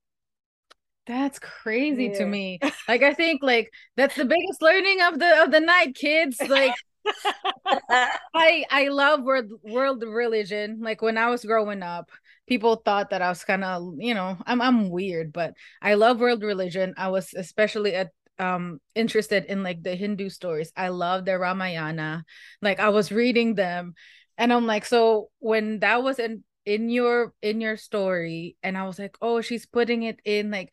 That's 1.07 1.38
crazy 1.38 2.11
to 2.11 2.26
me. 2.26 2.59
Like 2.88 3.02
I 3.02 3.14
think 3.14 3.42
like 3.42 3.70
that's 3.96 4.16
the 4.16 4.24
biggest 4.24 4.61
learning 4.61 5.02
of 5.02 5.18
the 5.18 5.42
of 5.42 5.52
the 5.52 5.61
night, 5.61 5.94
kids. 5.94 6.40
Like 6.48 6.74
I 8.34 8.64
I 8.70 8.88
love 8.88 9.22
world 9.22 9.50
world 9.62 10.02
religion. 10.02 10.78
Like 10.80 11.02
when 11.02 11.18
I 11.18 11.30
was 11.30 11.44
growing 11.44 11.82
up, 11.82 12.10
people 12.46 12.76
thought 12.76 13.10
that 13.10 13.22
I 13.22 13.28
was 13.28 13.44
kind 13.44 13.64
of, 13.64 13.94
you 13.98 14.14
know, 14.14 14.36
I'm 14.46 14.60
I'm 14.62 14.90
weird, 14.90 15.32
but 15.32 15.54
I 15.82 15.94
love 15.94 16.20
world 16.20 16.42
religion. 16.42 16.94
I 16.96 17.08
was 17.08 17.34
especially 17.34 17.94
at 17.94 18.10
um 18.38 18.80
interested 18.94 19.44
in 19.46 19.62
like 19.62 19.82
the 19.82 19.94
Hindu 19.94 20.28
stories. 20.30 20.72
I 20.76 20.88
love 20.88 21.24
the 21.24 21.38
Ramayana. 21.38 22.24
Like 22.62 22.80
I 22.80 22.90
was 22.90 23.12
reading 23.12 23.54
them 23.54 23.94
and 24.38 24.52
I'm 24.52 24.66
like 24.66 24.84
so 24.84 25.30
when 25.38 25.80
that 25.80 26.02
was 26.02 26.18
in 26.18 26.44
in 26.64 26.90
your 26.90 27.32
in 27.42 27.60
your 27.60 27.76
story 27.76 28.56
and 28.62 28.76
I 28.76 28.84
was 28.86 28.98
like, 28.98 29.16
"Oh, 29.22 29.40
she's 29.40 29.66
putting 29.66 30.02
it 30.02 30.20
in 30.24 30.50
like 30.50 30.72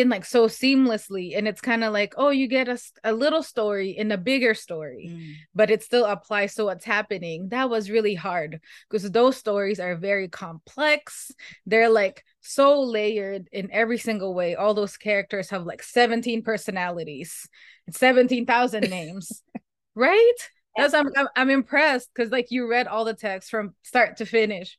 in 0.00 0.08
like 0.08 0.24
so 0.24 0.46
seamlessly 0.48 1.36
and 1.36 1.46
it's 1.46 1.60
kind 1.60 1.84
of 1.84 1.92
like 1.92 2.14
oh 2.16 2.30
you 2.30 2.46
get 2.48 2.68
a 3.04 3.12
little 3.12 3.42
story 3.42 3.90
in 3.90 4.10
a 4.10 4.16
bigger 4.16 4.54
story 4.54 5.10
Mm. 5.12 5.34
but 5.54 5.70
it 5.70 5.82
still 5.82 6.06
applies 6.06 6.54
to 6.54 6.64
what's 6.64 6.84
happening. 6.84 7.48
That 7.50 7.68
was 7.68 7.90
really 7.90 8.14
hard 8.14 8.60
because 8.88 9.10
those 9.10 9.36
stories 9.36 9.80
are 9.80 9.96
very 9.96 10.28
complex. 10.28 11.30
They're 11.66 11.90
like 11.90 12.24
so 12.40 12.80
layered 12.82 13.48
in 13.52 13.70
every 13.72 13.98
single 13.98 14.32
way. 14.34 14.54
All 14.54 14.74
those 14.74 14.96
characters 14.96 15.50
have 15.50 15.66
like 15.66 15.82
17 15.82 16.42
personalities 16.42 17.48
and 17.86 17.94
17,000 17.94 18.88
names 18.88 19.42
right? 19.94 20.40
That's 20.76 20.94
I'm, 20.94 21.08
I'm 21.16 21.28
I'm 21.36 21.50
impressed 21.50 22.08
because 22.14 22.32
like 22.32 22.50
you 22.50 22.66
read 22.70 22.86
all 22.86 23.04
the 23.04 23.14
text 23.14 23.50
from 23.50 23.74
start 23.82 24.16
to 24.18 24.26
finish 24.26 24.78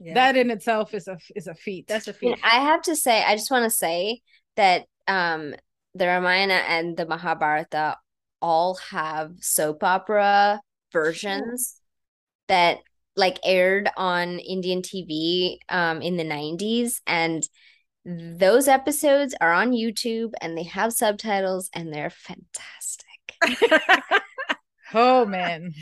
Yeah. 0.00 0.14
that 0.14 0.36
in 0.36 0.50
itself 0.50 0.92
is 0.94 1.08
a 1.08 1.18
is 1.36 1.46
a 1.46 1.54
feat 1.54 1.86
that's 1.86 2.08
a 2.08 2.14
You 2.20 2.30
know, 2.30 2.34
feat. 2.36 2.44
i 2.44 2.56
have 2.60 2.82
to 2.82 2.96
say 2.96 3.22
i 3.24 3.34
just 3.36 3.50
want 3.50 3.64
to 3.64 3.70
say 3.70 4.20
that 4.56 4.86
um 5.08 5.54
the 5.94 6.06
ramayana 6.06 6.54
and 6.68 6.96
the 6.96 7.06
mahabharata 7.06 7.96
all 8.42 8.74
have 8.90 9.30
soap 9.40 9.82
opera 9.84 10.60
versions 10.92 11.80
that 12.48 12.78
like 13.16 13.38
aired 13.44 13.88
on 13.96 14.38
indian 14.40 14.82
tv 14.82 15.58
um 15.68 16.02
in 16.02 16.16
the 16.16 16.24
90s 16.24 17.00
and 17.06 17.48
those 18.04 18.68
episodes 18.68 19.34
are 19.40 19.52
on 19.52 19.70
youtube 19.72 20.32
and 20.42 20.58
they 20.58 20.64
have 20.64 20.92
subtitles 20.92 21.70
and 21.72 21.92
they're 21.92 22.10
fantastic 22.10 23.00
oh 24.94 25.24
man 25.24 25.72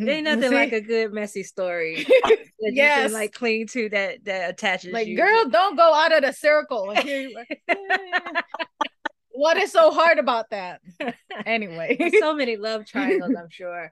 Ain't 0.00 0.24
nothing 0.24 0.48
See? 0.50 0.54
like 0.54 0.72
a 0.72 0.80
good 0.80 1.12
messy 1.12 1.42
story 1.42 2.04
that 2.24 2.38
you 2.60 2.72
Yes. 2.74 3.04
can 3.04 3.12
like 3.12 3.32
cling 3.32 3.66
to 3.68 3.88
that 3.90 4.24
that 4.24 4.50
attaches 4.50 4.92
like 4.92 5.06
you. 5.06 5.16
girl 5.16 5.48
don't 5.48 5.76
go 5.76 5.92
out 5.94 6.12
of 6.16 6.22
the 6.22 6.32
circle 6.32 6.94
you 7.04 7.36
are. 7.68 7.76
what 9.30 9.56
is 9.56 9.72
so 9.72 9.90
hard 9.90 10.18
about 10.18 10.50
that 10.50 10.80
anyway 11.46 11.96
so 12.20 12.34
many 12.34 12.56
love 12.56 12.86
triangles, 12.86 13.34
I'm 13.38 13.48
sure. 13.50 13.90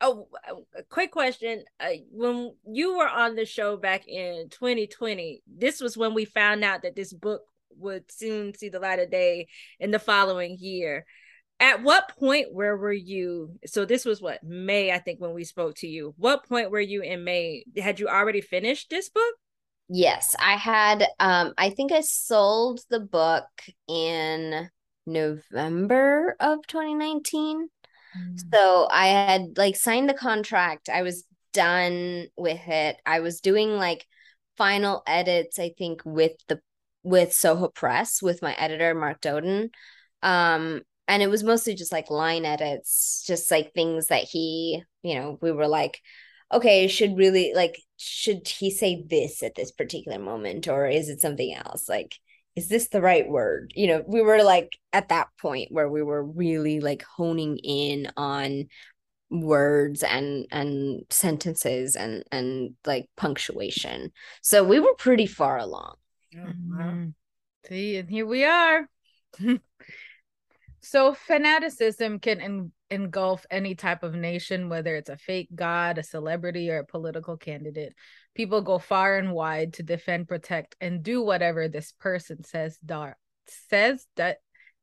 Oh, 0.00 0.28
a 0.76 0.82
quick 0.90 1.10
question. 1.10 1.64
Uh, 1.80 1.88
when 2.12 2.52
you 2.70 2.98
were 2.98 3.08
on 3.08 3.34
the 3.34 3.46
show 3.46 3.78
back 3.78 4.06
in 4.06 4.50
2020, 4.50 5.40
this 5.46 5.80
was 5.80 5.96
when 5.96 6.12
we 6.12 6.26
found 6.26 6.62
out 6.64 6.82
that 6.82 6.94
this 6.94 7.14
book 7.14 7.40
would 7.78 8.10
soon 8.12 8.52
see 8.54 8.68
the 8.68 8.78
light 8.78 8.98
of 8.98 9.10
day 9.10 9.48
in 9.80 9.90
the 9.90 9.98
following 9.98 10.58
year. 10.60 11.06
At 11.58 11.82
what 11.82 12.12
point 12.18 12.52
where 12.52 12.76
were 12.76 12.92
you? 12.92 13.58
So 13.64 13.84
this 13.84 14.04
was 14.04 14.20
what 14.20 14.42
May, 14.44 14.92
I 14.92 14.98
think, 14.98 15.20
when 15.20 15.32
we 15.32 15.44
spoke 15.44 15.76
to 15.76 15.88
you. 15.88 16.14
What 16.18 16.46
point 16.46 16.70
were 16.70 16.80
you 16.80 17.02
in 17.02 17.24
May? 17.24 17.64
Had 17.78 17.98
you 17.98 18.08
already 18.08 18.42
finished 18.42 18.90
this 18.90 19.08
book? 19.08 19.34
Yes, 19.88 20.34
I 20.38 20.56
had 20.56 21.06
um 21.20 21.54
I 21.56 21.70
think 21.70 21.92
I 21.92 22.00
sold 22.00 22.80
the 22.90 23.00
book 23.00 23.46
in 23.88 24.68
November 25.06 26.36
of 26.40 26.66
2019. 26.66 27.68
So 28.50 28.88
I 28.90 29.06
had 29.08 29.56
like 29.56 29.76
signed 29.76 30.08
the 30.08 30.14
contract. 30.14 30.88
I 30.88 31.02
was 31.02 31.24
done 31.52 32.26
with 32.36 32.66
it. 32.66 32.96
I 33.06 33.20
was 33.20 33.40
doing 33.40 33.76
like 33.76 34.06
final 34.56 35.02
edits, 35.06 35.58
I 35.58 35.72
think, 35.76 36.02
with 36.04 36.32
the 36.48 36.60
with 37.02 37.32
Soho 37.32 37.68
Press 37.68 38.20
with 38.20 38.42
my 38.42 38.54
editor 38.54 38.94
Mark 38.94 39.20
Doten. 39.20 39.70
Um 40.22 40.82
and 41.08 41.22
it 41.22 41.28
was 41.28 41.42
mostly 41.44 41.74
just 41.74 41.92
like 41.92 42.10
line 42.10 42.44
edits, 42.44 43.24
just 43.26 43.50
like 43.50 43.72
things 43.72 44.08
that 44.08 44.24
he, 44.24 44.82
you 45.02 45.14
know, 45.14 45.38
we 45.40 45.52
were 45.52 45.68
like, 45.68 46.00
okay, 46.52 46.88
should 46.88 47.16
really 47.16 47.52
like 47.54 47.80
should 47.96 48.46
he 48.46 48.70
say 48.70 49.04
this 49.08 49.42
at 49.42 49.54
this 49.54 49.70
particular 49.72 50.18
moment 50.18 50.68
or 50.68 50.86
is 50.86 51.08
it 51.08 51.20
something 51.20 51.54
else? 51.54 51.88
Like 51.88 52.14
is 52.56 52.68
this 52.68 52.88
the 52.88 53.02
right 53.02 53.28
word? 53.28 53.72
You 53.76 53.86
know, 53.88 54.04
we 54.06 54.22
were 54.22 54.42
like 54.42 54.78
at 54.92 55.10
that 55.10 55.28
point 55.40 55.70
where 55.70 55.88
we 55.88 56.02
were 56.02 56.24
really 56.24 56.80
like 56.80 57.04
honing 57.04 57.58
in 57.58 58.10
on 58.16 58.68
words 59.28 60.02
and 60.02 60.46
and 60.50 61.02
sentences 61.10 61.96
and 61.96 62.24
and 62.32 62.74
like 62.86 63.08
punctuation. 63.16 64.12
So 64.40 64.64
we 64.64 64.80
were 64.80 64.94
pretty 64.94 65.26
far 65.26 65.58
along. 65.58 65.96
Mm-hmm. 66.34 67.08
See, 67.68 67.96
and 67.96 68.08
here 68.08 68.26
we 68.26 68.44
are. 68.44 68.88
so 70.88 71.14
fanaticism 71.14 72.20
can 72.20 72.40
en- 72.40 72.72
engulf 72.90 73.44
any 73.50 73.74
type 73.74 74.04
of 74.04 74.14
nation, 74.14 74.68
whether 74.68 74.94
it's 74.94 75.10
a 75.10 75.16
fake 75.16 75.48
god, 75.52 75.98
a 75.98 76.02
celebrity, 76.04 76.70
or 76.70 76.78
a 76.78 76.86
political 76.86 77.36
candidate. 77.36 77.92
People 78.36 78.62
go 78.62 78.78
far 78.78 79.16
and 79.18 79.32
wide 79.32 79.72
to 79.74 79.82
defend, 79.82 80.28
protect, 80.28 80.76
and 80.80 81.02
do 81.02 81.22
whatever 81.22 81.66
this 81.66 81.90
person 81.90 82.44
says 82.44 82.78
dar- 82.84 83.18
says 83.68 84.06
that 84.14 84.38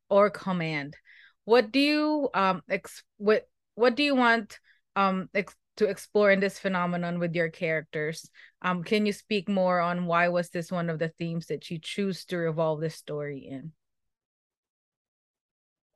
or 0.10 0.30
command. 0.30 0.98
What 1.46 1.72
do 1.72 1.80
you 1.80 2.30
um 2.34 2.64
ex- 2.70 3.04
what 3.18 3.48
what 3.76 3.96
do 3.96 4.04
you 4.04 4.16
want 4.16 4.60
um 4.98 5.30
ex- 5.34 5.56
to 5.78 5.86
explore 5.86 6.32
in 6.32 6.42
this 6.42 6.60
phenomenon 6.60 7.18
with 7.18 7.34
your 7.34 7.50
characters? 7.50 8.30
Um, 8.62 8.84
can 8.84 9.06
you 9.06 9.14
speak 9.14 9.48
more 9.48 9.80
on 9.80 10.06
why 10.06 10.28
was 10.28 10.50
this 10.50 10.70
one 10.70 10.90
of 10.90 11.00
the 11.00 11.14
themes 11.18 11.48
that 11.48 11.72
you 11.72 11.80
choose 11.82 12.26
to 12.26 12.38
revolve 12.38 12.82
this 12.82 12.96
story 12.96 13.48
in? 13.50 13.72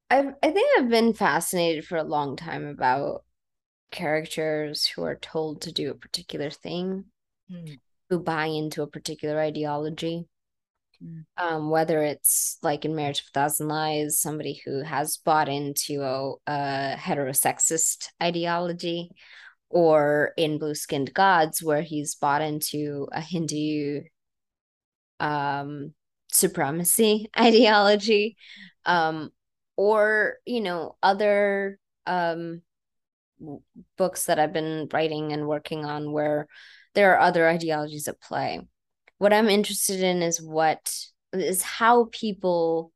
I 0.09 0.19
I 0.41 0.51
think 0.51 0.77
I've 0.77 0.89
been 0.89 1.13
fascinated 1.13 1.85
for 1.85 1.97
a 1.97 2.03
long 2.03 2.35
time 2.35 2.65
about 2.65 3.23
characters 3.91 4.85
who 4.85 5.03
are 5.03 5.17
told 5.17 5.61
to 5.61 5.71
do 5.71 5.91
a 5.91 5.95
particular 5.95 6.49
thing, 6.49 7.05
mm. 7.51 7.79
who 8.09 8.19
buy 8.19 8.45
into 8.45 8.81
a 8.81 8.87
particular 8.87 9.39
ideology. 9.39 10.25
Mm. 11.03 11.25
Um, 11.37 11.69
whether 11.69 12.01
it's 12.03 12.57
like 12.63 12.85
in 12.85 12.95
Marriage 12.95 13.19
of 13.19 13.25
a 13.27 13.31
Thousand 13.31 13.67
Lies, 13.67 14.19
somebody 14.19 14.61
who 14.65 14.81
has 14.81 15.17
bought 15.17 15.47
into 15.47 16.01
a, 16.01 16.33
a 16.47 16.95
heterosexist 16.97 18.07
ideology, 18.21 19.11
or 19.69 20.33
in 20.37 20.57
Blue 20.57 20.75
Skinned 20.75 21.13
Gods, 21.13 21.61
where 21.61 21.81
he's 21.81 22.15
bought 22.15 22.41
into 22.41 23.07
a 23.11 23.21
Hindu 23.21 24.01
um, 25.19 25.93
supremacy 26.31 27.29
ideology. 27.39 28.37
Um, 28.85 29.31
or 29.77 30.35
you 30.45 30.59
know 30.59 30.97
other 31.01 31.79
um 32.05 32.61
books 33.97 34.25
that 34.25 34.39
I've 34.39 34.53
been 34.53 34.89
writing 34.91 35.31
and 35.31 35.47
working 35.47 35.85
on 35.85 36.11
where 36.11 36.47
there 36.95 37.13
are 37.13 37.19
other 37.19 37.47
ideologies 37.47 38.07
at 38.07 38.19
play. 38.19 38.61
What 39.19 39.33
I'm 39.33 39.49
interested 39.49 40.01
in 40.01 40.21
is 40.21 40.41
what 40.41 40.91
is 41.33 41.61
how 41.61 42.09
people 42.11 42.91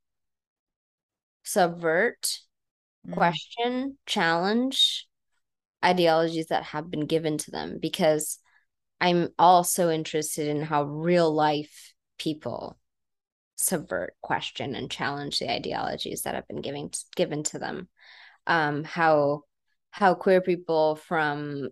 subvert, 1.43 2.39
mm. 3.07 3.13
question, 3.13 3.97
challenge 4.05 5.07
ideologies 5.83 6.47
that 6.47 6.63
have 6.63 6.91
been 6.91 7.05
given 7.05 7.37
to 7.39 7.51
them 7.51 7.79
because 7.81 8.39
I'm 8.99 9.29
also 9.39 9.89
interested 9.89 10.47
in 10.47 10.61
how 10.61 10.83
real 10.83 11.33
life 11.33 11.93
people 12.19 12.77
subvert, 13.61 14.15
question, 14.21 14.75
and 14.75 14.89
challenge 14.89 15.39
the 15.39 15.51
ideologies 15.51 16.23
that 16.23 16.35
have 16.35 16.47
been 16.47 16.61
giving 16.61 16.91
given 17.15 17.43
to 17.43 17.59
them. 17.59 17.87
Um, 18.47 18.83
how 18.83 19.43
how 19.91 20.15
queer 20.15 20.41
people 20.41 20.95
from 20.95 21.69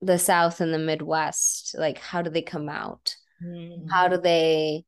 the 0.00 0.18
South 0.18 0.60
and 0.60 0.72
the 0.72 0.78
Midwest, 0.78 1.74
like 1.78 1.98
how 1.98 2.22
do 2.22 2.30
they 2.30 2.42
come 2.42 2.68
out? 2.68 3.16
Mm-hmm. 3.44 3.88
How 3.88 4.08
do 4.08 4.16
they, 4.16 4.84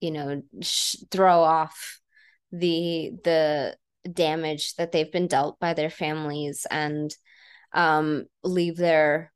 you 0.00 0.10
know, 0.10 0.42
sh- 0.62 0.96
throw 1.10 1.40
off 1.40 2.00
the 2.50 3.12
the 3.22 3.76
damage 4.10 4.74
that 4.76 4.92
they've 4.92 5.12
been 5.12 5.26
dealt 5.26 5.58
by 5.58 5.74
their 5.74 5.90
families 5.90 6.66
and 6.70 7.14
um, 7.72 8.24
leave 8.42 8.76
their 8.76 9.32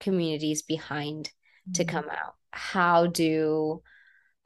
communities 0.00 0.62
behind 0.62 1.26
mm-hmm. 1.26 1.72
to 1.74 1.84
come 1.84 2.08
out? 2.10 2.34
How 2.50 3.06
do 3.06 3.82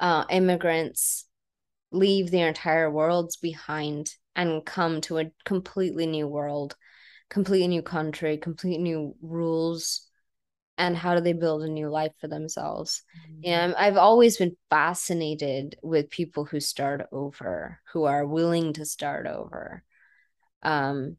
uh, 0.00 0.24
immigrants 0.28 1.26
leave 1.90 2.30
their 2.30 2.48
entire 2.48 2.90
worlds 2.90 3.36
behind 3.36 4.12
and 4.36 4.64
come 4.64 5.00
to 5.02 5.18
a 5.18 5.30
completely 5.44 6.06
new 6.06 6.26
world, 6.26 6.76
completely 7.28 7.68
new 7.68 7.82
country, 7.82 8.36
completely 8.36 8.82
new 8.82 9.14
rules, 9.20 10.06
and 10.78 10.96
how 10.96 11.14
do 11.14 11.20
they 11.20 11.32
build 11.32 11.62
a 11.62 11.68
new 11.68 11.88
life 11.88 12.12
for 12.20 12.28
themselves? 12.28 13.02
Mm-hmm. 13.16 13.52
And 13.52 13.74
I've 13.74 13.96
always 13.96 14.38
been 14.38 14.56
fascinated 14.70 15.76
with 15.82 16.10
people 16.10 16.44
who 16.44 16.60
start 16.60 17.06
over, 17.12 17.80
who 17.92 18.04
are 18.04 18.26
willing 18.26 18.72
to 18.74 18.86
start 18.86 19.26
over. 19.26 19.82
Um, 20.62 21.16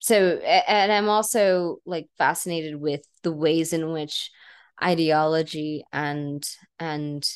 so, 0.00 0.38
and 0.38 0.92
I'm 0.92 1.08
also 1.08 1.78
like 1.86 2.08
fascinated 2.18 2.80
with 2.80 3.02
the 3.22 3.32
ways 3.32 3.72
in 3.72 3.92
which 3.92 4.30
ideology 4.82 5.84
and 5.92 6.46
and 6.78 7.26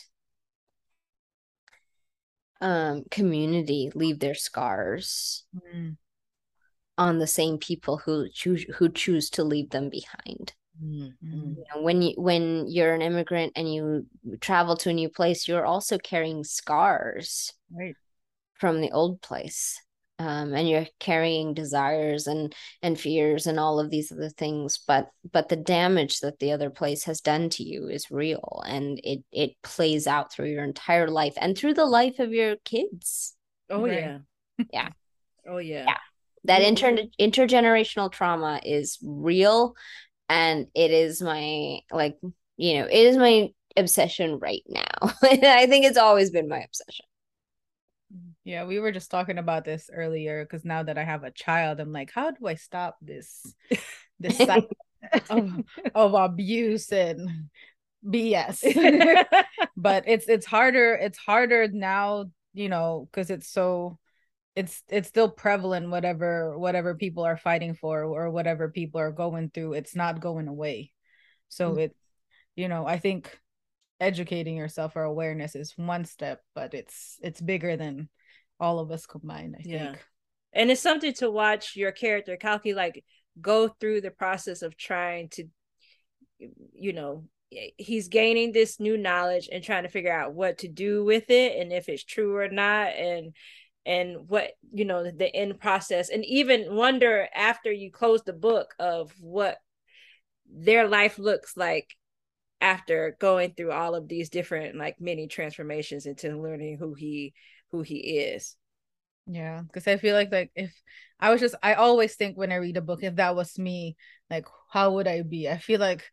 um 2.60 3.04
community 3.10 3.90
leave 3.94 4.18
their 4.18 4.34
scars 4.34 5.44
mm. 5.74 5.96
on 6.96 7.18
the 7.18 7.26
same 7.26 7.58
people 7.58 7.98
who 7.98 8.28
choose 8.32 8.64
who 8.76 8.88
choose 8.88 9.30
to 9.30 9.44
leave 9.44 9.70
them 9.70 9.88
behind 9.88 10.52
mm-hmm. 10.82 11.10
you 11.22 11.64
know, 11.74 11.82
when 11.82 12.02
you 12.02 12.14
when 12.16 12.66
you're 12.68 12.94
an 12.94 13.02
immigrant 13.02 13.52
and 13.54 13.72
you 13.72 14.06
travel 14.40 14.76
to 14.76 14.90
a 14.90 14.92
new 14.92 15.08
place 15.08 15.46
you're 15.46 15.66
also 15.66 15.98
carrying 15.98 16.42
scars 16.42 17.52
right 17.72 17.94
from 18.54 18.80
the 18.80 18.90
old 18.90 19.20
place 19.22 19.80
um, 20.18 20.52
and 20.52 20.68
you're 20.68 20.86
carrying 20.98 21.54
desires 21.54 22.26
and 22.26 22.54
and 22.82 22.98
fears 22.98 23.46
and 23.46 23.58
all 23.58 23.78
of 23.78 23.90
these 23.90 24.10
other 24.10 24.28
things 24.28 24.80
but 24.86 25.08
but 25.32 25.48
the 25.48 25.56
damage 25.56 26.20
that 26.20 26.38
the 26.40 26.52
other 26.52 26.70
place 26.70 27.04
has 27.04 27.20
done 27.20 27.48
to 27.50 27.62
you 27.62 27.88
is 27.88 28.10
real 28.10 28.62
and 28.66 29.00
it 29.04 29.22
it 29.32 29.52
plays 29.62 30.06
out 30.06 30.32
through 30.32 30.50
your 30.50 30.64
entire 30.64 31.08
life 31.08 31.34
and 31.40 31.56
through 31.56 31.74
the 31.74 31.86
life 31.86 32.18
of 32.18 32.32
your 32.32 32.56
kids. 32.64 33.36
Oh 33.70 33.84
right? 33.84 33.92
yeah. 33.92 34.18
Yeah. 34.72 34.88
Oh 35.50 35.56
yeah. 35.56 35.84
Yeah. 35.86 35.96
That 36.44 36.60
inter- 36.60 37.08
intergenerational 37.18 38.12
trauma 38.12 38.60
is 38.62 38.98
real 39.02 39.74
and 40.28 40.66
it 40.74 40.90
is 40.90 41.22
my 41.22 41.78
like 41.90 42.18
you 42.58 42.74
know 42.74 42.84
it 42.84 43.06
is 43.06 43.16
my 43.16 43.48
obsession 43.74 44.38
right 44.38 44.62
now. 44.68 44.84
I 45.22 45.66
think 45.66 45.86
it's 45.86 45.96
always 45.96 46.30
been 46.30 46.48
my 46.48 46.58
obsession 46.58 47.06
yeah, 48.48 48.64
we 48.64 48.80
were 48.80 48.92
just 48.92 49.10
talking 49.10 49.36
about 49.36 49.66
this 49.66 49.90
earlier 49.92 50.42
because 50.42 50.64
now 50.64 50.82
that 50.82 50.96
I 50.96 51.04
have 51.04 51.22
a 51.22 51.30
child, 51.30 51.80
I'm 51.80 51.92
like, 51.92 52.10
how 52.10 52.30
do 52.30 52.46
I 52.46 52.54
stop 52.54 52.96
this 53.02 53.54
this 54.18 54.38
cycle 54.38 54.74
of, 55.28 55.64
of 55.94 56.14
abuse 56.14 56.90
and 56.90 57.50
BS? 58.02 58.64
but 59.76 60.04
it's 60.06 60.30
it's 60.30 60.46
harder, 60.46 60.94
it's 60.94 61.18
harder 61.18 61.68
now, 61.68 62.30
you 62.54 62.70
know, 62.70 63.06
because 63.12 63.28
it's 63.28 63.50
so 63.50 63.98
it's 64.56 64.82
it's 64.88 65.08
still 65.08 65.28
prevalent 65.28 65.90
whatever 65.90 66.58
whatever 66.58 66.94
people 66.94 67.24
are 67.24 67.36
fighting 67.36 67.74
for 67.74 68.04
or 68.04 68.30
whatever 68.30 68.70
people 68.70 68.98
are 68.98 69.12
going 69.12 69.50
through, 69.50 69.74
it's 69.74 69.94
not 69.94 70.20
going 70.20 70.48
away. 70.48 70.90
So 71.50 71.72
mm-hmm. 71.72 71.80
it 71.80 71.96
you 72.56 72.68
know, 72.68 72.86
I 72.86 72.98
think 72.98 73.38
educating 74.00 74.56
yourself 74.56 74.96
or 74.96 75.02
awareness 75.02 75.54
is 75.54 75.76
one 75.76 76.06
step, 76.06 76.40
but 76.54 76.72
it's 76.72 77.18
it's 77.22 77.42
bigger 77.42 77.76
than 77.76 78.08
all 78.60 78.78
of 78.78 78.90
us 78.90 79.06
combined 79.06 79.56
i 79.58 79.62
yeah. 79.64 79.84
think 79.86 80.06
and 80.52 80.70
it's 80.70 80.80
something 80.80 81.12
to 81.12 81.30
watch 81.30 81.76
your 81.76 81.92
character 81.92 82.36
kalki 82.36 82.74
like 82.74 83.04
go 83.40 83.68
through 83.68 84.00
the 84.00 84.10
process 84.10 84.62
of 84.62 84.76
trying 84.76 85.28
to 85.28 85.44
you 86.72 86.92
know 86.92 87.24
he's 87.50 88.08
gaining 88.08 88.52
this 88.52 88.78
new 88.78 88.96
knowledge 88.96 89.48
and 89.50 89.64
trying 89.64 89.84
to 89.84 89.88
figure 89.88 90.12
out 90.12 90.34
what 90.34 90.58
to 90.58 90.68
do 90.68 91.04
with 91.04 91.30
it 91.30 91.60
and 91.60 91.72
if 91.72 91.88
it's 91.88 92.04
true 92.04 92.36
or 92.36 92.48
not 92.48 92.88
and 92.88 93.34
and 93.86 94.28
what 94.28 94.50
you 94.72 94.84
know 94.84 95.10
the 95.10 95.34
end 95.34 95.58
process 95.58 96.10
and 96.10 96.24
even 96.26 96.74
wonder 96.74 97.26
after 97.34 97.72
you 97.72 97.90
close 97.90 98.22
the 98.22 98.32
book 98.34 98.74
of 98.78 99.12
what 99.20 99.56
their 100.50 100.86
life 100.88 101.18
looks 101.18 101.56
like 101.56 101.94
after 102.60 103.16
going 103.20 103.54
through 103.56 103.72
all 103.72 103.94
of 103.94 104.08
these 104.08 104.28
different 104.28 104.76
like 104.76 105.00
many 105.00 105.26
transformations 105.26 106.06
into 106.06 106.36
learning 106.40 106.76
who 106.76 106.92
he 106.94 107.32
who 107.70 107.82
he 107.82 107.96
is. 107.96 108.56
Yeah, 109.26 109.60
because 109.60 109.86
I 109.86 109.98
feel 109.98 110.14
like 110.14 110.32
like 110.32 110.50
if 110.54 110.72
I 111.20 111.30
was 111.30 111.40
just 111.40 111.54
I 111.62 111.74
always 111.74 112.14
think 112.14 112.38
when 112.38 112.52
I 112.52 112.56
read 112.56 112.76
a 112.76 112.82
book, 112.82 113.02
if 113.02 113.16
that 113.16 113.36
was 113.36 113.58
me, 113.58 113.96
like 114.30 114.46
how 114.70 114.92
would 114.92 115.06
I 115.06 115.22
be? 115.22 115.48
I 115.48 115.58
feel 115.58 115.80
like 115.80 116.04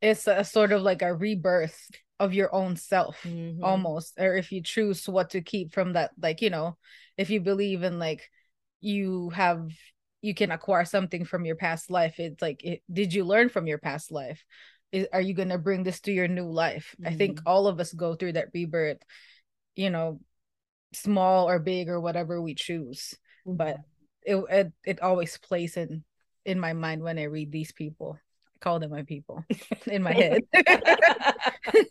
it's 0.00 0.26
a 0.26 0.44
sort 0.44 0.72
of 0.72 0.82
like 0.82 1.02
a 1.02 1.14
rebirth 1.14 1.90
of 2.20 2.34
your 2.34 2.54
own 2.54 2.76
self 2.76 3.20
mm-hmm. 3.22 3.64
almost 3.64 4.14
or 4.18 4.36
if 4.36 4.52
you 4.52 4.62
choose 4.62 5.08
what 5.08 5.30
to 5.30 5.40
keep 5.40 5.72
from 5.72 5.94
that 5.94 6.12
like 6.20 6.40
you 6.42 6.50
know 6.50 6.76
if 7.16 7.28
you 7.28 7.40
believe 7.40 7.82
in 7.82 7.98
like 7.98 8.30
you 8.80 9.30
have 9.30 9.68
you 10.22 10.32
can 10.32 10.50
acquire 10.50 10.84
something 10.84 11.24
from 11.24 11.44
your 11.44 11.56
past 11.56 11.90
life 11.90 12.14
it's 12.18 12.40
like 12.40 12.62
it, 12.62 12.82
did 12.92 13.12
you 13.12 13.24
learn 13.24 13.48
from 13.48 13.66
your 13.66 13.78
past 13.78 14.12
life 14.12 14.44
is, 14.92 15.08
are 15.12 15.20
you 15.20 15.34
going 15.34 15.48
to 15.48 15.58
bring 15.58 15.82
this 15.82 16.00
to 16.00 16.12
your 16.12 16.28
new 16.28 16.48
life 16.48 16.94
mm-hmm. 17.00 17.12
i 17.12 17.16
think 17.16 17.38
mm-hmm. 17.38 17.48
all 17.48 17.66
of 17.66 17.80
us 17.80 17.92
go 17.92 18.14
through 18.14 18.32
that 18.32 18.48
rebirth 18.54 19.02
you 19.74 19.90
know 19.90 20.20
small 20.94 21.48
or 21.48 21.58
big 21.58 21.88
or 21.88 22.00
whatever 22.00 22.40
we 22.40 22.54
choose 22.54 23.14
mm-hmm. 23.46 23.56
but 23.56 23.76
it, 24.22 24.36
it 24.50 24.72
it 24.84 25.00
always 25.00 25.36
plays 25.38 25.76
in 25.76 26.04
in 26.44 26.58
my 26.58 26.72
mind 26.72 27.02
when 27.02 27.18
i 27.18 27.24
read 27.24 27.52
these 27.52 27.72
people 27.72 28.18
i 28.54 28.58
call 28.60 28.78
them 28.78 28.90
my 28.90 29.02
people 29.02 29.44
in 29.86 30.02
my 30.02 30.12
head 30.12 30.42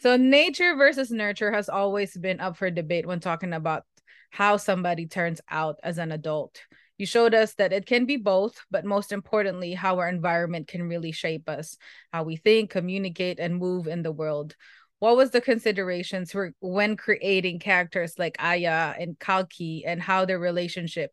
so 0.00 0.16
nature 0.16 0.74
versus 0.76 1.10
nurture 1.10 1.52
has 1.52 1.68
always 1.68 2.16
been 2.16 2.40
up 2.40 2.56
for 2.56 2.70
debate 2.70 3.06
when 3.06 3.20
talking 3.20 3.52
about 3.52 3.84
how 4.30 4.56
somebody 4.56 5.06
turns 5.06 5.40
out 5.48 5.76
as 5.82 5.98
an 5.98 6.12
adult 6.12 6.60
you 6.98 7.04
showed 7.04 7.34
us 7.34 7.54
that 7.54 7.72
it 7.72 7.84
can 7.84 8.06
be 8.06 8.16
both, 8.16 8.64
but 8.70 8.84
most 8.84 9.12
importantly, 9.12 9.74
how 9.74 9.98
our 9.98 10.08
environment 10.08 10.66
can 10.66 10.88
really 10.88 11.12
shape 11.12 11.48
us, 11.48 11.76
how 12.10 12.22
we 12.22 12.36
think, 12.36 12.70
communicate, 12.70 13.38
and 13.38 13.56
move 13.56 13.86
in 13.86 14.02
the 14.02 14.12
world. 14.12 14.56
What 14.98 15.16
was 15.16 15.30
the 15.30 15.40
considerations 15.40 16.32
for 16.32 16.52
when 16.60 16.96
creating 16.96 17.58
characters 17.58 18.18
like 18.18 18.36
Aya 18.38 18.94
and 18.98 19.18
Kalki 19.18 19.84
and 19.84 20.00
how 20.00 20.24
their 20.24 20.38
relationship 20.38 21.12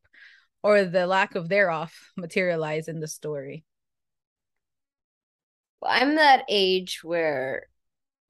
or 0.63 0.85
the 0.85 1.05
lack 1.05 1.35
of 1.35 1.49
thereof 1.49 1.91
materialize 2.15 2.87
in 2.87 3.01
the 3.01 3.07
story? 3.07 3.65
Well, 5.81 5.91
I'm 5.93 6.15
that 6.15 6.45
age 6.47 7.03
where 7.03 7.67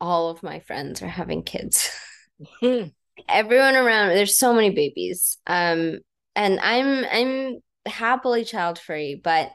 all 0.02 0.30
of 0.30 0.42
my 0.42 0.60
friends 0.60 1.02
are 1.04 1.08
having 1.08 1.44
kids. 1.44 1.92
Everyone 3.30 3.76
around, 3.76 4.10
there's 4.10 4.36
so 4.36 4.54
many 4.54 4.72
babies. 4.72 5.38
Um, 5.46 6.00
and 6.36 6.60
I'm 6.60 7.06
I'm 7.06 7.60
happily 7.86 8.44
child 8.44 8.80
free, 8.80 9.22
but 9.24 9.52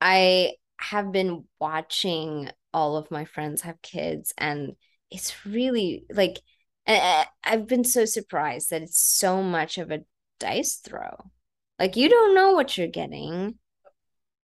I 0.00 0.52
have 0.78 1.10
been 1.10 1.44
watching 1.58 2.50
all 2.74 2.96
of 2.98 3.10
my 3.10 3.24
friends 3.24 3.62
have 3.62 3.80
kids 3.80 4.34
and 4.36 4.72
it's 5.10 5.46
really 5.46 6.04
like 6.10 6.38
I've 6.86 7.66
been 7.66 7.84
so 7.84 8.04
surprised 8.04 8.70
that 8.70 8.82
it's 8.82 9.00
so 9.00 9.42
much 9.42 9.78
of 9.78 9.90
a 9.90 10.04
dice 10.38 10.76
throw. 10.76 11.30
Like 11.78 11.96
you 11.96 12.08
don't 12.08 12.34
know 12.34 12.52
what 12.52 12.78
you're 12.78 12.86
getting. 12.86 13.58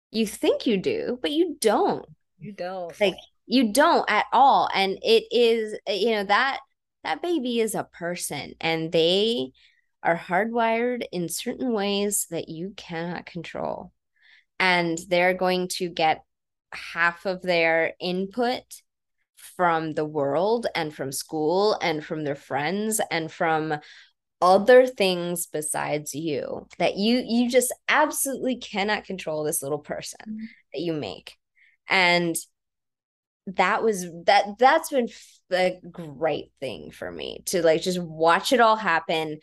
You 0.09 0.25
think 0.27 0.65
you 0.65 0.77
do, 0.77 1.19
but 1.21 1.31
you 1.31 1.57
don't. 1.59 2.05
You 2.39 2.51
don't. 2.51 2.99
Like 2.99 3.15
you 3.45 3.73
don't 3.73 4.09
at 4.09 4.25
all 4.31 4.69
and 4.73 4.97
it 5.01 5.25
is 5.31 5.77
you 5.87 6.11
know 6.11 6.23
that 6.23 6.59
that 7.03 7.21
baby 7.21 7.59
is 7.59 7.75
a 7.75 7.83
person 7.83 8.53
and 8.61 8.91
they 8.91 9.51
are 10.03 10.17
hardwired 10.17 11.03
in 11.11 11.29
certain 11.29 11.73
ways 11.73 12.27
that 12.31 12.49
you 12.49 12.73
cannot 12.75 13.25
control. 13.25 13.91
And 14.59 14.97
they're 15.09 15.33
going 15.33 15.67
to 15.69 15.89
get 15.89 16.23
half 16.71 17.25
of 17.25 17.41
their 17.41 17.93
input 17.99 18.63
from 19.55 19.93
the 19.93 20.05
world 20.05 20.67
and 20.75 20.93
from 20.93 21.11
school 21.11 21.77
and 21.81 22.03
from 22.03 22.23
their 22.23 22.35
friends 22.35 23.01
and 23.09 23.31
from 23.31 23.75
other 24.41 24.87
things 24.87 25.45
besides 25.45 26.15
you 26.15 26.67
that 26.79 26.95
you 26.95 27.23
you 27.27 27.49
just 27.49 27.73
absolutely 27.87 28.55
cannot 28.55 29.03
control 29.03 29.43
this 29.43 29.61
little 29.61 29.79
person 29.79 30.19
mm-hmm. 30.27 30.45
that 30.73 30.81
you 30.81 30.93
make 30.93 31.35
and 31.87 32.35
that 33.45 33.83
was 33.83 34.07
that 34.25 34.45
that's 34.57 34.89
been 34.89 35.07
a 35.51 35.79
great 35.91 36.51
thing 36.59 36.89
for 36.89 37.11
me 37.11 37.43
to 37.45 37.61
like 37.61 37.81
just 37.81 37.99
watch 37.99 38.51
it 38.51 38.59
all 38.59 38.75
happen 38.75 39.37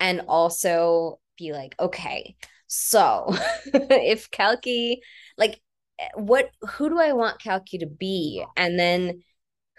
and 0.00 0.22
also 0.28 1.18
be 1.38 1.52
like, 1.52 1.74
okay, 1.80 2.36
so 2.66 3.34
if 3.74 4.30
Kalki, 4.30 5.00
like, 5.36 5.60
what, 6.14 6.50
who 6.62 6.88
do 6.88 6.98
I 7.00 7.12
want 7.12 7.42
Kalki 7.42 7.78
to 7.78 7.86
be? 7.86 8.44
And 8.56 8.78
then 8.78 9.22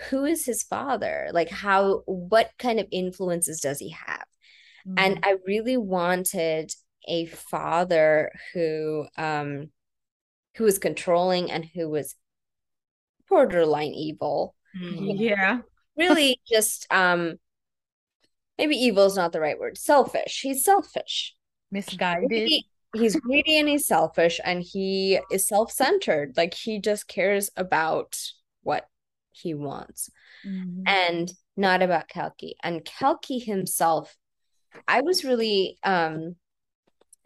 who 0.09 0.25
is 0.25 0.45
his 0.45 0.63
father? 0.63 1.29
Like, 1.33 1.49
how, 1.49 2.03
what 2.05 2.51
kind 2.57 2.79
of 2.79 2.87
influences 2.91 3.59
does 3.59 3.79
he 3.79 3.89
have? 3.89 4.25
Mm-hmm. 4.87 4.95
And 4.97 5.19
I 5.23 5.35
really 5.45 5.77
wanted 5.77 6.71
a 7.07 7.25
father 7.25 8.31
who, 8.53 9.07
um, 9.17 9.69
who 10.55 10.63
was 10.63 10.79
controlling 10.79 11.51
and 11.51 11.65
who 11.65 11.89
was 11.89 12.15
borderline 13.27 13.93
evil. 13.93 14.55
Mm-hmm. 14.77 15.09
Yeah. 15.17 15.59
really 15.97 16.39
just 16.47 16.85
um 16.91 17.39
maybe 18.57 18.75
evil 18.75 19.05
is 19.05 19.15
not 19.15 19.31
the 19.31 19.39
right 19.39 19.59
word 19.59 19.77
selfish 19.77 20.41
he's 20.43 20.63
selfish 20.63 21.35
misguided 21.71 22.29
he, 22.31 22.65
he's 22.95 23.15
greedy 23.15 23.57
and 23.57 23.67
he's 23.67 23.87
selfish 23.87 24.39
and 24.45 24.61
he 24.61 25.19
is 25.31 25.47
self-centered 25.47 26.37
like 26.37 26.53
he 26.53 26.79
just 26.79 27.07
cares 27.07 27.49
about 27.57 28.15
what 28.61 28.87
he 29.31 29.53
wants 29.53 30.09
mm-hmm. 30.45 30.83
and 30.85 31.31
not 31.57 31.81
about 31.81 32.07
Kalki 32.07 32.55
and 32.63 32.83
Kalki 32.83 33.39
himself 33.39 34.15
I 34.87 35.01
was 35.01 35.25
really 35.25 35.77
um 35.83 36.35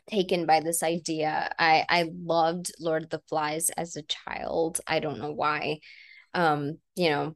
taken 0.10 0.46
by 0.46 0.60
this 0.60 0.84
idea 0.84 1.54
I 1.58 1.86
I 1.90 2.10
loved 2.14 2.72
Lord 2.80 3.04
of 3.04 3.10
the 3.10 3.22
Flies 3.30 3.70
as 3.72 3.96
a 3.96 4.04
child 4.04 4.82
I 4.88 5.00
don't 5.00 5.20
know 5.20 5.32
why 5.32 5.80
um 6.34 6.78
you 6.96 7.10
know 7.10 7.36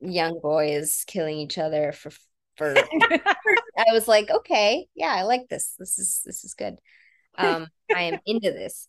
young 0.00 0.40
boys 0.42 1.04
killing 1.06 1.38
each 1.38 1.58
other 1.58 1.92
for 1.92 2.10
for 2.56 2.74
I 3.76 3.92
was 3.92 4.06
like, 4.06 4.30
okay, 4.30 4.86
yeah, 4.94 5.14
I 5.14 5.22
like 5.22 5.48
this. 5.48 5.74
This 5.78 5.98
is 5.98 6.20
this 6.24 6.44
is 6.44 6.54
good. 6.54 6.76
Um, 7.38 7.68
I 7.94 8.02
am 8.02 8.20
into 8.26 8.50
this. 8.50 8.88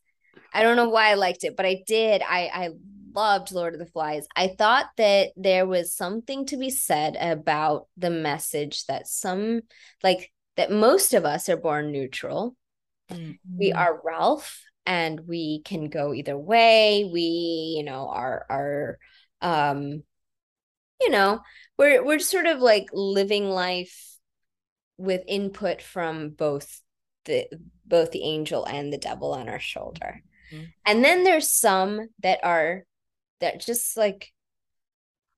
I 0.53 0.63
don't 0.63 0.75
know 0.75 0.89
why 0.89 1.09
I 1.09 1.13
liked 1.15 1.43
it, 1.43 1.55
but 1.55 1.65
I 1.65 1.83
did. 1.87 2.21
I 2.21 2.49
I 2.53 2.69
loved 3.13 3.51
Lord 3.51 3.73
of 3.73 3.79
the 3.79 3.85
Flies. 3.85 4.27
I 4.35 4.47
thought 4.47 4.87
that 4.97 5.29
there 5.35 5.65
was 5.65 5.93
something 5.93 6.45
to 6.47 6.57
be 6.57 6.69
said 6.69 7.15
about 7.19 7.87
the 7.97 8.09
message 8.09 8.85
that 8.85 9.07
some 9.07 9.61
like 10.03 10.31
that 10.57 10.71
most 10.71 11.13
of 11.13 11.25
us 11.25 11.49
are 11.49 11.57
born 11.57 11.91
neutral. 11.91 12.55
Mm-hmm. 13.11 13.33
We 13.57 13.71
are 13.71 14.01
Ralph 14.03 14.61
and 14.85 15.21
we 15.27 15.61
can 15.63 15.89
go 15.89 16.13
either 16.13 16.37
way. 16.37 17.09
We, 17.11 17.75
you 17.77 17.83
know, 17.83 18.09
are 18.09 18.45
are 18.49 18.99
um 19.41 20.03
you 21.01 21.09
know, 21.09 21.41
we're 21.77 22.03
we're 22.03 22.19
sort 22.19 22.45
of 22.45 22.59
like 22.59 22.87
living 22.93 23.49
life 23.49 24.17
with 24.97 25.23
input 25.27 25.81
from 25.81 26.29
both 26.29 26.81
the 27.25 27.47
both 27.85 28.11
the 28.11 28.23
angel 28.23 28.65
and 28.65 28.91
the 28.91 28.97
devil 28.97 29.33
on 29.33 29.49
our 29.49 29.59
shoulder. 29.59 30.21
Mm-hmm. 30.51 30.65
And 30.85 31.03
then 31.03 31.23
there's 31.23 31.51
some 31.51 32.07
that 32.21 32.39
are 32.43 32.85
that 33.43 33.61
just 33.61 33.95
like 33.97 34.31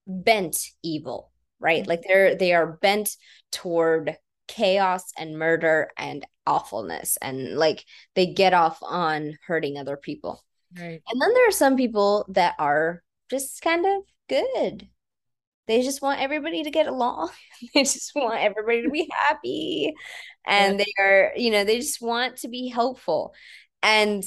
bent 0.08 0.58
evil, 0.84 1.32
right? 1.60 1.82
Mm-hmm. 1.82 1.90
Like 1.90 2.04
they're 2.08 2.36
they 2.36 2.54
are 2.54 2.78
bent 2.82 3.10
toward 3.52 4.18
chaos 4.48 5.12
and 5.18 5.40
murder 5.40 5.90
and 5.98 6.26
awfulness 6.46 7.18
and 7.22 7.58
like 7.58 7.84
they 8.14 8.28
get 8.28 8.54
off 8.54 8.78
on 8.82 9.38
hurting 9.48 9.78
other 9.78 9.98
people. 9.98 10.44
Right. 10.78 11.02
And 11.08 11.22
then 11.22 11.34
there 11.34 11.48
are 11.48 11.52
some 11.52 11.76
people 11.76 12.26
that 12.30 12.54
are 12.60 13.02
just 13.30 13.62
kind 13.62 13.86
of 13.86 14.04
good 14.30 14.88
they 15.68 15.82
just 15.82 16.02
want 16.02 16.22
everybody 16.22 16.64
to 16.64 16.72
get 16.72 16.88
along 16.88 17.30
they 17.74 17.82
just 17.82 18.12
want 18.16 18.40
everybody 18.40 18.84
to 18.84 18.90
be 18.90 19.12
happy 19.28 19.94
and 20.46 20.78
yeah. 20.78 20.86
they 20.86 21.04
are 21.04 21.32
you 21.36 21.52
know 21.52 21.64
they 21.64 21.78
just 21.80 22.02
want 22.02 22.38
to 22.38 22.48
be 22.48 22.68
helpful 22.68 23.34
and 23.82 24.24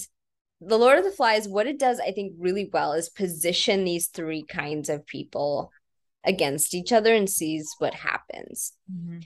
the 0.60 0.78
lord 0.78 0.98
of 0.98 1.04
the 1.04 1.10
flies 1.10 1.48
what 1.48 1.66
it 1.66 1.78
does 1.78 2.00
i 2.00 2.10
think 2.10 2.32
really 2.38 2.68
well 2.72 2.92
is 2.92 3.08
position 3.08 3.84
these 3.84 4.08
three 4.08 4.42
kinds 4.42 4.88
of 4.88 5.06
people 5.06 5.70
against 6.24 6.74
each 6.74 6.92
other 6.92 7.14
and 7.14 7.30
sees 7.30 7.74
what 7.78 7.94
happens 7.94 8.72
mm-hmm. 8.92 9.20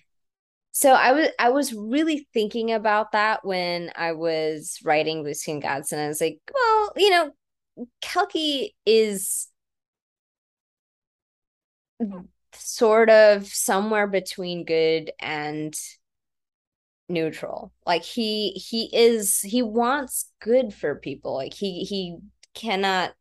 so 0.73 0.93
i 0.93 1.13
was 1.13 1.29
i 1.39 1.49
was 1.49 1.73
really 1.73 2.27
thinking 2.33 2.73
about 2.73 3.13
that 3.13 3.45
when 3.45 3.91
i 3.97 4.13
was 4.13 4.79
writing 4.85 5.25
Gods 5.61 5.93
and 5.93 6.01
i 6.01 6.09
was 6.09 6.21
like 6.21 6.39
well 6.53 6.93
you 6.97 7.11
know 7.11 7.33
Kalki 8.01 8.75
is 8.85 9.49
sort 12.55 13.11
of 13.11 13.47
somewhere 13.47 14.07
between 14.07 14.65
good 14.65 15.11
and 15.21 15.75
neutral 17.13 17.73
like 17.87 18.03
he 18.03 18.51
he 18.51 18.89
is 18.93 19.41
he 19.41 19.63
wants 19.63 20.31
good 20.41 20.73
for 20.73 20.97
people 20.97 21.35
like 21.35 21.55
he 21.55 21.85
he 21.85 22.17
cannot 22.55 23.13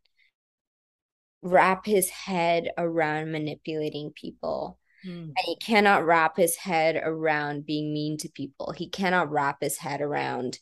wrap 1.41 1.86
his 1.86 2.10
head 2.10 2.69
around 2.77 3.31
manipulating 3.31 4.12
people 4.15 4.79
mm. 5.06 5.23
and 5.23 5.37
he 5.46 5.56
cannot 5.58 6.06
wrap 6.06 6.37
his 6.37 6.56
head 6.56 6.96
around 7.04 7.65
being 7.65 7.94
mean 7.94 8.17
to 8.17 8.29
people 8.29 8.71
he 8.71 8.89
cannot 8.89 9.31
wrap 9.31 9.58
his 9.62 9.77
head 9.77 10.02
around 10.02 10.60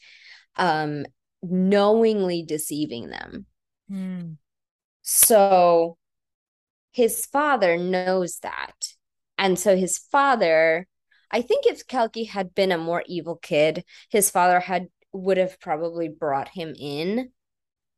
um 0.55 1.05
knowingly 1.41 2.43
deceiving 2.43 3.09
them 3.09 3.45
mm. 3.91 4.35
so 5.01 5.97
his 6.91 7.25
father 7.25 7.77
knows 7.77 8.39
that. 8.39 8.93
And 9.37 9.57
so 9.57 9.77
his 9.77 9.97
father, 9.97 10.87
I 11.31 11.41
think 11.41 11.65
if 11.65 11.85
Kalki 11.87 12.25
had 12.25 12.55
been 12.55 12.71
a 12.71 12.77
more 12.77 13.03
evil 13.05 13.35
kid, 13.35 13.83
his 14.09 14.29
father 14.29 14.59
had 14.59 14.87
would 15.11 15.37
have 15.37 15.59
probably 15.59 16.07
brought 16.07 16.49
him 16.49 16.75
in 16.77 17.31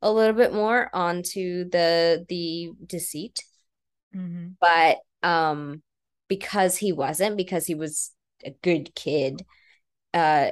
a 0.02 0.12
little 0.12 0.36
bit 0.36 0.54
more 0.54 0.90
onto 0.94 1.70
the 1.70 2.26
the 2.28 2.72
deceit. 2.86 3.44
Mm-hmm. 4.16 4.50
But 4.60 5.00
um 5.28 5.82
because 6.28 6.78
he 6.78 6.92
wasn't 6.92 7.38
because 7.38 7.66
he 7.66 7.76
was 7.76 8.12
a 8.46 8.52
good 8.64 8.96
kid 8.96 9.46
uh 10.14 10.50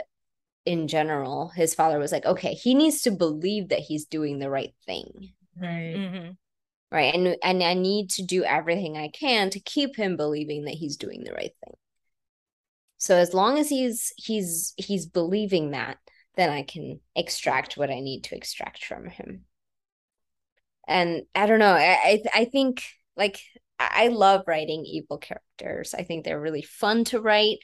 in 0.65 0.88
general 0.88 1.47
his 1.49 1.73
father 1.73 1.97
was 1.97 2.11
like 2.11 2.25
okay 2.25 2.53
he 2.53 2.75
needs 2.75 3.01
to 3.01 3.11
believe 3.11 3.69
that 3.69 3.80
he's 3.80 4.05
doing 4.05 4.39
the 4.39 4.49
right 4.49 4.73
thing 4.86 5.32
right 5.59 5.95
mm-hmm. 5.95 6.32
right 6.91 7.15
and 7.15 7.36
and 7.43 7.63
i 7.63 7.73
need 7.73 8.09
to 8.09 8.23
do 8.23 8.43
everything 8.43 8.97
i 8.97 9.07
can 9.07 9.49
to 9.49 9.59
keep 9.61 9.95
him 9.95 10.17
believing 10.17 10.65
that 10.65 10.75
he's 10.75 10.97
doing 10.97 11.23
the 11.23 11.34
right 11.34 11.53
thing 11.65 11.73
so 13.00 13.16
as 13.16 13.34
long 13.34 13.58
as 13.58 13.70
he's 13.70 14.14
he's 14.18 14.74
he's 14.78 15.08
believing 15.08 15.72
that 15.72 15.97
then 16.36 16.50
i 16.50 16.62
can 16.62 17.00
extract 17.16 17.78
what 17.78 17.89
i 17.89 18.00
need 18.00 18.24
to 18.24 18.36
extract 18.36 18.86
from 18.86 19.08
him 19.08 19.45
and 20.88 21.24
i 21.34 21.47
don't 21.47 21.60
know 21.60 21.74
i 21.74 22.22
i, 22.34 22.45
think 22.45 22.84
like 23.18 23.39
I 23.80 24.10
love 24.10 24.43
writing 24.45 24.86
evil 24.86 25.18
characters. 25.18 25.93
I 25.93 26.04
think 26.04 26.26
they're 26.26 26.39
really 26.39 26.62
fun 26.62 27.06
to 27.06 27.22
write. 27.22 27.60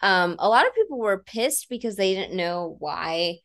Um, 0.00 0.36
a 0.38 0.48
lot 0.48 0.66
of 0.66 0.74
people 0.74 0.98
were 0.98 1.24
pissed 1.24 1.68
because 1.68 1.96
they 1.96 2.14
didn't 2.14 2.36
know 2.36 2.76
why 2.78 3.38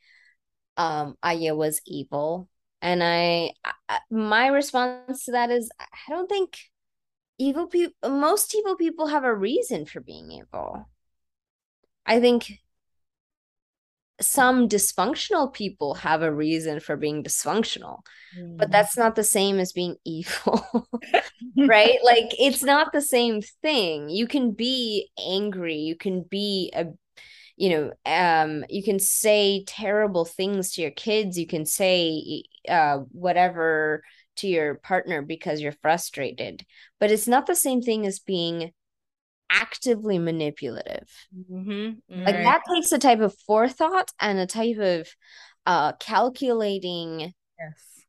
um 0.78 1.16
Aya 1.24 1.56
was 1.56 1.82
evil. 1.86 2.50
And 2.82 3.04
I, 3.04 3.52
I 3.90 4.00
my 4.10 4.48
response 4.48 5.26
to 5.26 5.32
that 5.34 5.52
is 5.52 5.72
I 5.80 5.86
don't 6.10 6.30
think 6.30 6.58
evil 7.38 7.68
people 7.68 8.12
most 8.12 8.56
evil 8.56 8.76
people 8.76 9.08
have 9.08 9.24
a 9.24 9.34
reason 9.34 9.86
for 9.86 10.02
being 10.02 10.32
evil. 10.32 10.88
I 12.06 12.20
think 12.20 12.52
some 14.22 14.70
dysfunctional 14.70 15.52
people 15.52 15.96
have 15.96 16.22
a 16.22 16.34
reason 16.34 16.80
for 16.80 16.96
being 16.96 17.24
dysfunctional 17.24 18.00
mm. 18.38 18.58
but 18.58 18.72
that's 18.72 18.98
not 18.98 19.16
the 19.16 19.24
same 19.24 19.60
as 19.60 19.72
being 19.72 19.96
evil 20.06 20.88
right 21.58 21.98
like 22.04 22.32
it's 22.40 22.64
not 22.64 22.92
the 22.94 23.02
same 23.02 23.42
thing 23.62 24.10
you 24.10 24.28
can 24.28 24.52
be 24.52 25.10
angry 25.28 25.76
you 25.76 25.96
can 25.96 26.24
be 26.24 26.72
a 26.76 26.86
you 27.58 27.70
know 27.70 27.92
um 28.06 28.64
you 28.70 28.84
can 28.84 29.00
say 29.00 29.64
terrible 29.66 30.26
things 30.26 30.74
to 30.74 30.82
your 30.82 30.92
kids 30.92 31.38
you 31.38 31.48
can 31.48 31.66
say 31.66 32.44
uh 32.70 32.98
whatever 33.12 34.04
to 34.38 34.48
your 34.48 34.76
partner 34.76 35.22
because 35.22 35.62
you're 35.62 35.76
frustrated 35.82 36.66
but 37.00 37.12
it's 37.12 37.28
not 37.28 37.46
the 37.46 37.56
same 37.56 37.82
thing 37.82 38.06
as 38.06 38.20
being 38.20 38.72
actively 39.52 40.18
manipulative. 40.20 41.10
Mm-hmm. 41.52 42.24
Like 42.24 42.36
right. 42.36 42.44
that 42.44 42.62
takes 42.74 42.92
a 42.92 42.98
type 42.98 43.20
of 43.20 43.36
forethought 43.46 44.12
and 44.20 44.40
a 44.40 44.46
type 44.46 44.78
of 44.78 45.08
uh 45.66 45.94
calculating 45.94 47.34
yes. 47.60 48.06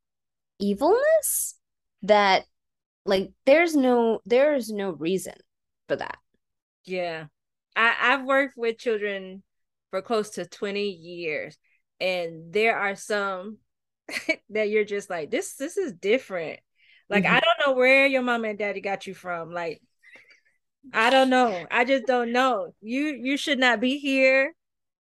evilness 0.58 1.58
that 2.02 2.44
like 3.04 3.30
there's 3.46 3.74
no 3.74 4.20
there's 4.24 4.70
no 4.70 4.90
reason 4.90 5.34
for 5.88 5.96
that. 5.96 6.18
Yeah. 6.84 7.26
I, 7.74 7.94
I've 8.00 8.24
worked 8.24 8.56
with 8.56 8.78
children 8.78 9.42
for 9.90 10.02
close 10.02 10.30
to 10.30 10.46
20 10.46 10.88
years 10.88 11.56
and 12.00 12.52
there 12.52 12.76
are 12.76 12.96
some 12.96 13.58
that 14.50 14.68
you're 14.70 14.84
just 14.84 15.08
like 15.08 15.30
this 15.30 15.54
this 15.54 15.76
is 15.76 15.92
different 15.92 16.58
like 17.08 17.24
mm-hmm. 17.24 17.34
i 17.34 17.40
don't 17.40 17.66
know 17.66 17.78
where 17.78 18.06
your 18.06 18.22
mom 18.22 18.44
and 18.44 18.58
daddy 18.58 18.80
got 18.80 19.06
you 19.06 19.14
from 19.14 19.52
like 19.52 19.80
I 20.92 21.10
don't 21.10 21.30
know. 21.30 21.66
I 21.70 21.84
just 21.84 22.06
don't 22.06 22.32
know. 22.32 22.74
You 22.80 23.18
you 23.22 23.36
should 23.36 23.58
not 23.58 23.80
be 23.80 23.98
here. 23.98 24.54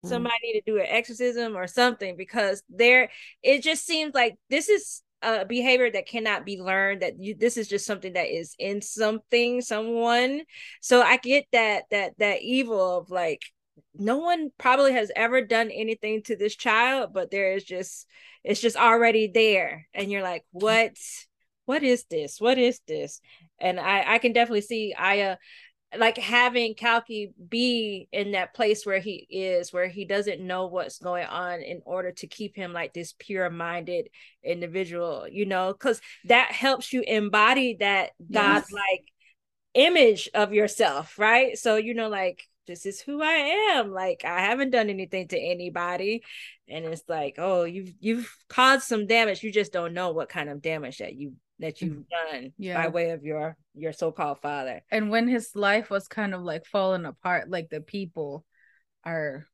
Mm. 0.06 0.10
Somebody 0.10 0.36
need 0.44 0.62
to 0.62 0.72
do 0.72 0.78
an 0.78 0.88
exorcism 0.88 1.56
or 1.56 1.68
something 1.68 2.16
because 2.16 2.64
there 2.70 3.10
it 3.44 3.62
just 3.64 3.86
seems 3.86 4.14
like 4.14 4.36
this 4.50 4.70
is 4.70 5.04
a 5.22 5.46
behavior 5.46 5.90
that 5.90 6.08
cannot 6.08 6.46
be 6.46 6.62
learned 6.62 7.02
that 7.02 7.20
you 7.20 7.36
this 7.36 7.58
is 7.58 7.68
just 7.68 7.86
something 7.86 8.14
that 8.14 8.28
is 8.28 8.56
in 8.60 8.82
something 8.82 9.62
someone 9.62 10.42
so 10.82 11.02
i 11.02 11.18
get 11.18 11.46
that 11.52 11.84
that 11.90 12.14
that 12.20 12.42
evil 12.42 13.00
of 13.00 13.10
like 13.10 13.42
no 13.96 14.18
one 14.18 14.52
probably 14.58 14.94
has 14.94 15.12
ever 15.16 15.42
done 15.42 15.72
anything 15.72 16.22
to 16.22 16.36
this 16.36 16.56
child 16.56 17.12
but 17.14 17.32
there 17.32 17.54
is 17.54 17.64
just 17.64 18.06
it's 18.44 18.62
just 18.62 18.76
already 18.76 19.28
there 19.34 19.88
and 19.94 20.12
you're 20.12 20.22
like 20.22 20.44
what 20.52 20.92
what 21.66 21.82
is 21.82 22.04
this 22.10 22.40
what 22.40 22.58
is 22.58 22.80
this 22.88 23.20
and 23.60 23.80
i 23.80 24.16
i 24.16 24.18
can 24.20 24.34
definitely 24.34 24.62
see 24.62 24.94
aya 24.98 25.38
like 26.00 26.18
having 26.18 26.76
Kalki 26.76 27.34
be 27.50 28.08
in 28.12 28.32
that 28.32 28.54
place 28.54 28.86
where 28.86 29.00
he 29.00 29.28
is, 29.30 29.74
where 29.74 29.88
he 29.88 30.06
doesn't 30.06 30.42
know 30.42 30.68
what's 30.68 31.00
going 31.00 31.26
on, 31.26 31.62
in 31.62 31.82
order 31.86 32.12
to 32.12 32.28
keep 32.28 32.56
him 32.56 32.74
like 32.74 32.94
this 32.94 33.14
pure 33.18 33.50
minded 33.50 34.10
individual, 34.44 35.28
you 35.30 35.46
know, 35.46 35.74
because 35.74 36.02
that 36.26 36.52
helps 36.52 36.94
you 36.94 37.02
embody 37.02 37.78
that 37.80 38.12
yes. 38.30 38.32
God 38.32 38.64
like 38.72 39.12
image 39.74 40.30
of 40.34 40.54
yourself, 40.54 41.20
right? 41.20 41.58
So, 41.58 41.76
you 41.76 41.94
know, 41.94 42.10
like, 42.10 42.44
this 42.68 42.88
is 42.88 43.00
who 43.00 43.22
I 43.22 43.76
am. 43.76 43.92
Like, 43.92 44.24
I 44.26 44.40
haven't 44.40 44.72
done 44.72 44.90
anything 44.90 45.28
to 45.28 45.40
anybody. 45.40 46.24
And 46.68 46.86
it's 46.86 47.04
like, 47.08 47.36
oh, 47.38 47.64
you've 47.64 47.94
you've 48.00 48.36
caused 48.50 48.84
some 48.84 49.06
damage. 49.06 49.44
You 49.44 49.52
just 49.52 49.72
don't 49.72 49.94
know 49.94 50.12
what 50.12 50.30
kind 50.30 50.50
of 50.50 50.64
damage 50.64 50.98
that 50.98 51.14
you 51.14 51.34
that 51.60 51.82
you've 51.82 51.94
mm-hmm. 51.94 52.32
done 52.32 52.54
yeah. 52.58 52.82
by 52.82 52.88
way 52.90 53.12
of 53.12 53.24
your 53.24 53.56
your 53.74 53.94
so-called 53.94 54.40
father 54.42 54.82
and 54.92 55.10
when 55.10 55.28
his 55.28 55.52
life 55.56 55.90
was 55.90 56.08
kind 56.08 56.34
of 56.34 56.42
like 56.42 56.66
falling 56.66 57.06
apart 57.06 57.50
like 57.50 57.70
the 57.70 57.82
people 57.82 58.46
are 59.04 59.46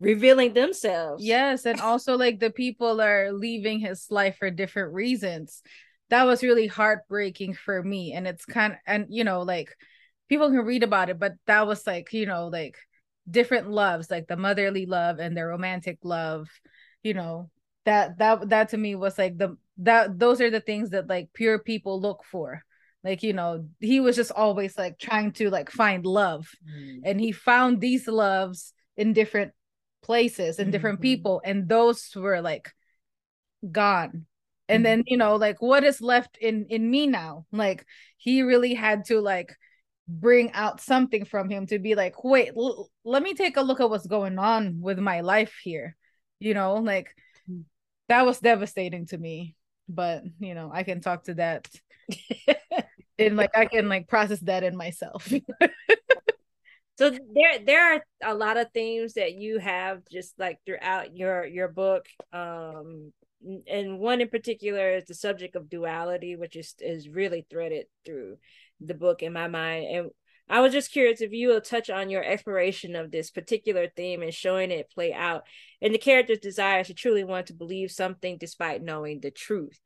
revealing 0.00 0.52
themselves 0.52 1.24
yes 1.24 1.66
and 1.66 1.80
also 1.80 2.16
like 2.16 2.38
the 2.40 2.50
people 2.50 3.00
are 3.00 3.32
leaving 3.32 3.78
his 3.78 4.06
life 4.10 4.36
for 4.38 4.50
different 4.50 4.92
reasons 4.92 5.62
that 6.10 6.24
was 6.24 6.42
really 6.42 6.66
heartbreaking 6.66 7.54
for 7.54 7.82
me 7.82 8.12
and 8.12 8.26
it's 8.26 8.44
kind 8.44 8.74
of 8.74 8.78
and 8.86 9.06
you 9.08 9.24
know 9.24 9.42
like 9.42 9.74
people 10.28 10.48
can 10.50 10.64
read 10.64 10.82
about 10.82 11.08
it 11.08 11.18
but 11.18 11.32
that 11.46 11.66
was 11.66 11.86
like 11.86 12.12
you 12.12 12.26
know 12.26 12.48
like 12.48 12.76
different 13.28 13.70
loves 13.70 14.10
like 14.10 14.26
the 14.28 14.36
motherly 14.36 14.86
love 14.86 15.18
and 15.18 15.36
the 15.36 15.44
romantic 15.44 15.98
love 16.02 16.48
you 17.02 17.14
know 17.14 17.50
that 17.84 18.18
that 18.18 18.48
that 18.48 18.68
to 18.68 18.76
me 18.76 18.94
was 18.94 19.18
like 19.18 19.36
the 19.38 19.56
that 19.78 20.18
those 20.18 20.40
are 20.40 20.50
the 20.50 20.60
things 20.60 20.90
that 20.90 21.08
like 21.08 21.28
pure 21.32 21.58
people 21.58 22.00
look 22.00 22.24
for 22.24 22.62
like 23.06 23.22
you 23.22 23.32
know 23.32 23.66
he 23.80 24.00
was 24.00 24.16
just 24.16 24.32
always 24.32 24.76
like 24.76 24.98
trying 24.98 25.32
to 25.32 25.48
like 25.50 25.70
find 25.70 26.04
love 26.04 26.50
mm. 26.68 27.00
and 27.04 27.20
he 27.20 27.32
found 27.32 27.80
these 27.80 28.08
loves 28.08 28.72
in 28.96 29.12
different 29.12 29.52
places 30.02 30.58
and 30.58 30.72
different 30.72 30.96
mm-hmm. 30.96 31.14
people 31.14 31.42
and 31.44 31.68
those 31.68 32.10
were 32.14 32.40
like 32.40 32.70
gone 33.70 34.26
and 34.68 34.78
mm-hmm. 34.78 34.82
then 34.84 35.04
you 35.06 35.16
know 35.16 35.36
like 35.36 35.60
what 35.60 35.84
is 35.84 36.00
left 36.00 36.36
in 36.38 36.66
in 36.68 36.90
me 36.90 37.06
now 37.06 37.44
like 37.52 37.84
he 38.16 38.42
really 38.42 38.74
had 38.74 39.04
to 39.04 39.20
like 39.20 39.54
bring 40.08 40.52
out 40.52 40.80
something 40.80 41.24
from 41.24 41.48
him 41.50 41.66
to 41.66 41.78
be 41.78 41.94
like 41.94 42.22
wait 42.22 42.52
l- 42.56 42.88
let 43.04 43.22
me 43.22 43.34
take 43.34 43.56
a 43.56 43.62
look 43.62 43.80
at 43.80 43.90
what's 43.90 44.06
going 44.06 44.38
on 44.38 44.80
with 44.80 44.98
my 44.98 45.20
life 45.20 45.54
here 45.62 45.96
you 46.38 46.54
know 46.54 46.74
like 46.74 47.08
mm. 47.50 47.62
that 48.08 48.24
was 48.24 48.38
devastating 48.38 49.06
to 49.06 49.18
me 49.18 49.54
but 49.88 50.22
you 50.40 50.54
know 50.54 50.70
i 50.72 50.82
can 50.82 51.00
talk 51.00 51.24
to 51.24 51.34
that 51.34 51.68
and 53.18 53.36
like 53.36 53.56
i 53.56 53.64
can 53.64 53.88
like 53.88 54.08
process 54.08 54.40
that 54.40 54.64
in 54.64 54.76
myself. 54.76 55.32
So 56.98 57.10
there 57.10 57.58
there 57.62 57.94
are 57.94 58.04
a 58.24 58.34
lot 58.34 58.56
of 58.56 58.68
themes 58.72 59.14
that 59.14 59.34
you 59.34 59.58
have 59.58 60.00
just 60.10 60.32
like 60.38 60.58
throughout 60.64 61.14
your 61.14 61.44
your 61.44 61.68
book 61.68 62.06
um 62.32 63.12
and 63.68 63.98
one 63.98 64.22
in 64.22 64.28
particular 64.28 64.92
is 64.92 65.04
the 65.04 65.14
subject 65.14 65.56
of 65.56 65.68
duality 65.68 66.36
which 66.36 66.56
is 66.56 66.74
is 66.80 67.06
really 67.08 67.46
threaded 67.50 67.84
through 68.06 68.38
the 68.80 68.94
book 68.94 69.22
in 69.22 69.32
my 69.32 69.48
mind. 69.48 69.84
And 69.86 70.10
I 70.48 70.60
was 70.60 70.72
just 70.72 70.92
curious 70.92 71.20
if 71.20 71.32
you 71.32 71.48
will 71.48 71.60
touch 71.60 71.90
on 71.90 72.08
your 72.08 72.24
exploration 72.24 72.94
of 72.94 73.10
this 73.10 73.30
particular 73.30 73.88
theme 73.88 74.22
and 74.22 74.32
showing 74.32 74.70
it 74.70 74.90
play 74.90 75.12
out 75.12 75.44
and 75.82 75.92
the 75.92 75.98
character's 75.98 76.38
desire 76.38 76.84
to 76.84 76.94
truly 76.94 77.24
want 77.24 77.46
to 77.48 77.54
believe 77.54 77.90
something 77.90 78.38
despite 78.38 78.82
knowing 78.82 79.20
the 79.20 79.30
truth. 79.30 79.80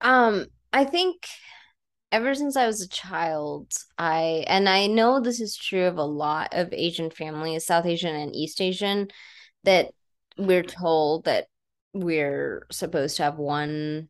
Um, 0.00 0.46
I 0.72 0.84
think 0.84 1.26
ever 2.12 2.34
since 2.34 2.56
I 2.56 2.66
was 2.66 2.82
a 2.82 2.88
child, 2.88 3.72
I 3.98 4.44
and 4.46 4.68
I 4.68 4.86
know 4.86 5.20
this 5.20 5.40
is 5.40 5.56
true 5.56 5.86
of 5.86 5.98
a 5.98 6.04
lot 6.04 6.50
of 6.52 6.72
Asian 6.72 7.10
families, 7.10 7.66
South 7.66 7.86
Asian 7.86 8.14
and 8.14 8.34
East 8.34 8.60
Asian, 8.60 9.08
that 9.64 9.90
we're 10.36 10.62
told 10.62 11.24
that 11.24 11.46
we're 11.92 12.66
supposed 12.70 13.16
to 13.16 13.24
have 13.24 13.38
one 13.38 14.08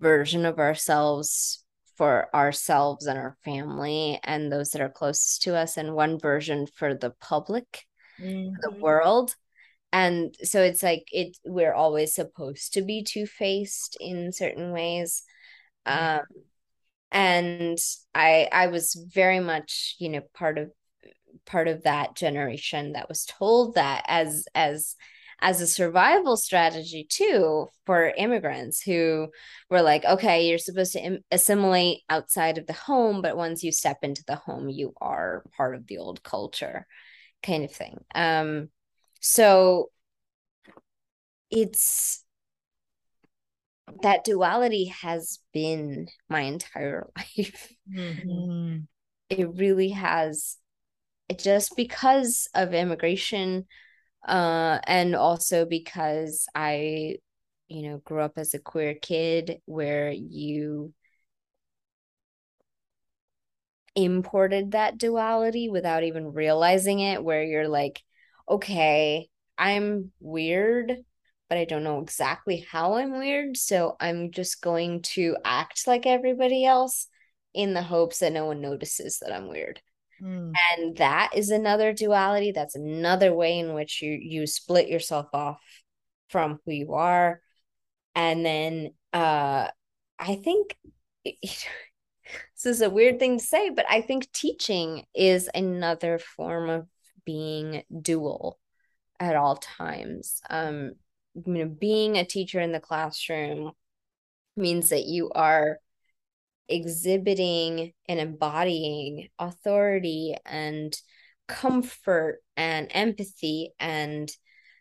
version 0.00 0.44
of 0.44 0.58
ourselves 0.58 1.64
for 1.96 2.28
ourselves 2.34 3.06
and 3.06 3.18
our 3.18 3.36
family 3.44 4.20
and 4.22 4.52
those 4.52 4.70
that 4.70 4.82
are 4.82 4.88
closest 4.88 5.42
to 5.42 5.56
us 5.56 5.76
and 5.76 5.94
one 5.94 6.18
version 6.18 6.66
for 6.66 6.94
the 6.94 7.10
public 7.20 7.84
mm-hmm. 8.20 8.54
the 8.60 8.70
world. 8.70 9.34
And 9.92 10.34
so 10.42 10.62
it's 10.62 10.82
like 10.82 11.06
it 11.12 11.36
we're 11.44 11.74
always 11.74 12.14
supposed 12.14 12.74
to 12.74 12.82
be 12.82 13.02
two-faced 13.02 13.96
in 14.00 14.32
certain 14.32 14.72
ways. 14.72 15.22
Um 15.86 16.22
and 17.12 17.78
i 18.14 18.48
i 18.52 18.66
was 18.66 18.94
very 19.14 19.40
much 19.40 19.94
you 19.98 20.08
know 20.08 20.20
part 20.34 20.58
of 20.58 20.70
part 21.44 21.68
of 21.68 21.84
that 21.84 22.16
generation 22.16 22.92
that 22.92 23.08
was 23.08 23.24
told 23.24 23.76
that 23.76 24.04
as 24.08 24.46
as 24.54 24.96
as 25.40 25.60
a 25.60 25.66
survival 25.66 26.36
strategy 26.36 27.06
too 27.08 27.68
for 27.84 28.12
immigrants 28.16 28.82
who 28.82 29.28
were 29.70 29.82
like 29.82 30.04
okay 30.04 30.48
you're 30.48 30.58
supposed 30.58 30.92
to 30.92 31.00
Im- 31.00 31.24
assimilate 31.30 32.00
outside 32.08 32.58
of 32.58 32.66
the 32.66 32.72
home 32.72 33.22
but 33.22 33.36
once 33.36 33.62
you 33.62 33.70
step 33.70 33.98
into 34.02 34.24
the 34.26 34.36
home 34.36 34.68
you 34.68 34.92
are 35.00 35.44
part 35.56 35.74
of 35.74 35.86
the 35.86 35.98
old 35.98 36.22
culture 36.22 36.86
kind 37.42 37.64
of 37.64 37.70
thing. 37.70 37.98
Um 38.14 38.68
so 39.20 39.90
it's 41.50 42.24
that 44.02 44.24
duality 44.24 44.86
has 44.86 45.38
been 45.52 46.08
my 46.28 46.40
entire 46.40 47.08
life. 47.16 47.72
Mm-hmm. 47.92 48.78
it 49.30 49.48
really 49.54 49.90
has. 49.90 50.56
It 51.28 51.38
just 51.38 51.76
because 51.76 52.48
of 52.54 52.74
immigration 52.74 53.66
uh, 54.26 54.80
and 54.86 55.14
also 55.14 55.64
because 55.64 56.46
I, 56.54 57.16
you 57.68 57.88
know, 57.88 57.98
grew 57.98 58.20
up 58.20 58.32
as 58.36 58.54
a 58.54 58.58
queer 58.58 58.94
kid 58.94 59.60
where 59.66 60.10
you 60.10 60.92
imported 63.94 64.72
that 64.72 64.98
duality 64.98 65.68
without 65.68 66.04
even 66.04 66.32
realizing 66.32 67.00
it, 67.00 67.24
where 67.24 67.42
you're 67.42 67.68
like, 67.68 68.02
okay, 68.48 69.28
I'm 69.56 70.12
weird, 70.20 70.92
but 71.48 71.58
I 71.58 71.64
don't 71.64 71.84
know 71.84 72.00
exactly 72.00 72.66
how 72.70 72.94
I'm 72.94 73.18
weird. 73.18 73.56
So 73.56 73.96
I'm 73.98 74.30
just 74.30 74.60
going 74.60 75.02
to 75.02 75.36
act 75.44 75.86
like 75.86 76.06
everybody 76.06 76.64
else 76.64 77.06
in 77.54 77.72
the 77.72 77.82
hopes 77.82 78.18
that 78.18 78.32
no 78.32 78.46
one 78.46 78.60
notices 78.60 79.18
that 79.20 79.34
I'm 79.34 79.48
weird. 79.48 79.80
Mm. 80.22 80.52
And 80.72 80.96
that 80.96 81.30
is 81.34 81.50
another 81.50 81.92
duality. 81.92 82.52
That's 82.52 82.74
another 82.74 83.34
way 83.34 83.58
in 83.58 83.74
which 83.74 84.02
you 84.02 84.12
you 84.12 84.46
split 84.46 84.88
yourself 84.88 85.28
off 85.32 85.60
from 86.28 86.58
who 86.64 86.72
you 86.72 86.94
are. 86.94 87.40
And 88.14 88.44
then 88.44 88.94
uh 89.12 89.68
I 90.18 90.34
think 90.36 90.76
this 91.24 91.66
is 92.64 92.80
a 92.80 92.90
weird 92.90 93.18
thing 93.18 93.38
to 93.38 93.44
say, 93.44 93.70
but 93.70 93.86
I 93.88 94.00
think 94.00 94.30
teaching 94.32 95.04
is 95.14 95.48
another 95.54 96.18
form 96.18 96.70
of 96.70 96.86
being 97.24 97.82
dual 98.02 98.58
at 99.20 99.36
all 99.36 99.56
times. 99.56 100.40
Um, 100.48 100.92
you 101.34 101.52
know, 101.52 101.66
being 101.66 102.16
a 102.16 102.24
teacher 102.24 102.60
in 102.60 102.72
the 102.72 102.80
classroom 102.80 103.72
means 104.56 104.88
that 104.88 105.04
you 105.04 105.30
are 105.34 105.78
exhibiting 106.68 107.92
and 108.08 108.20
embodying 108.20 109.28
authority 109.38 110.34
and 110.44 110.96
comfort 111.48 112.42
and 112.56 112.88
empathy 112.90 113.72
and 113.78 114.30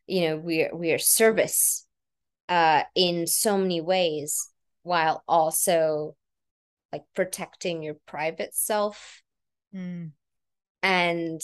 you 0.08 0.28
know 0.28 0.38
we 0.38 0.64
are, 0.64 0.76
we 0.76 0.92
are 0.92 0.98
service 0.98 1.86
uh 2.50 2.82
in 2.96 3.28
so 3.28 3.58
many 3.58 3.82
ways 3.82 4.50
while 4.84 5.24
also 5.28 6.16
like 6.92 7.04
protecting 7.16 7.84
your 7.84 7.96
private 8.08 8.56
self 8.56 9.22
mm. 9.76 10.12
and 10.82 11.42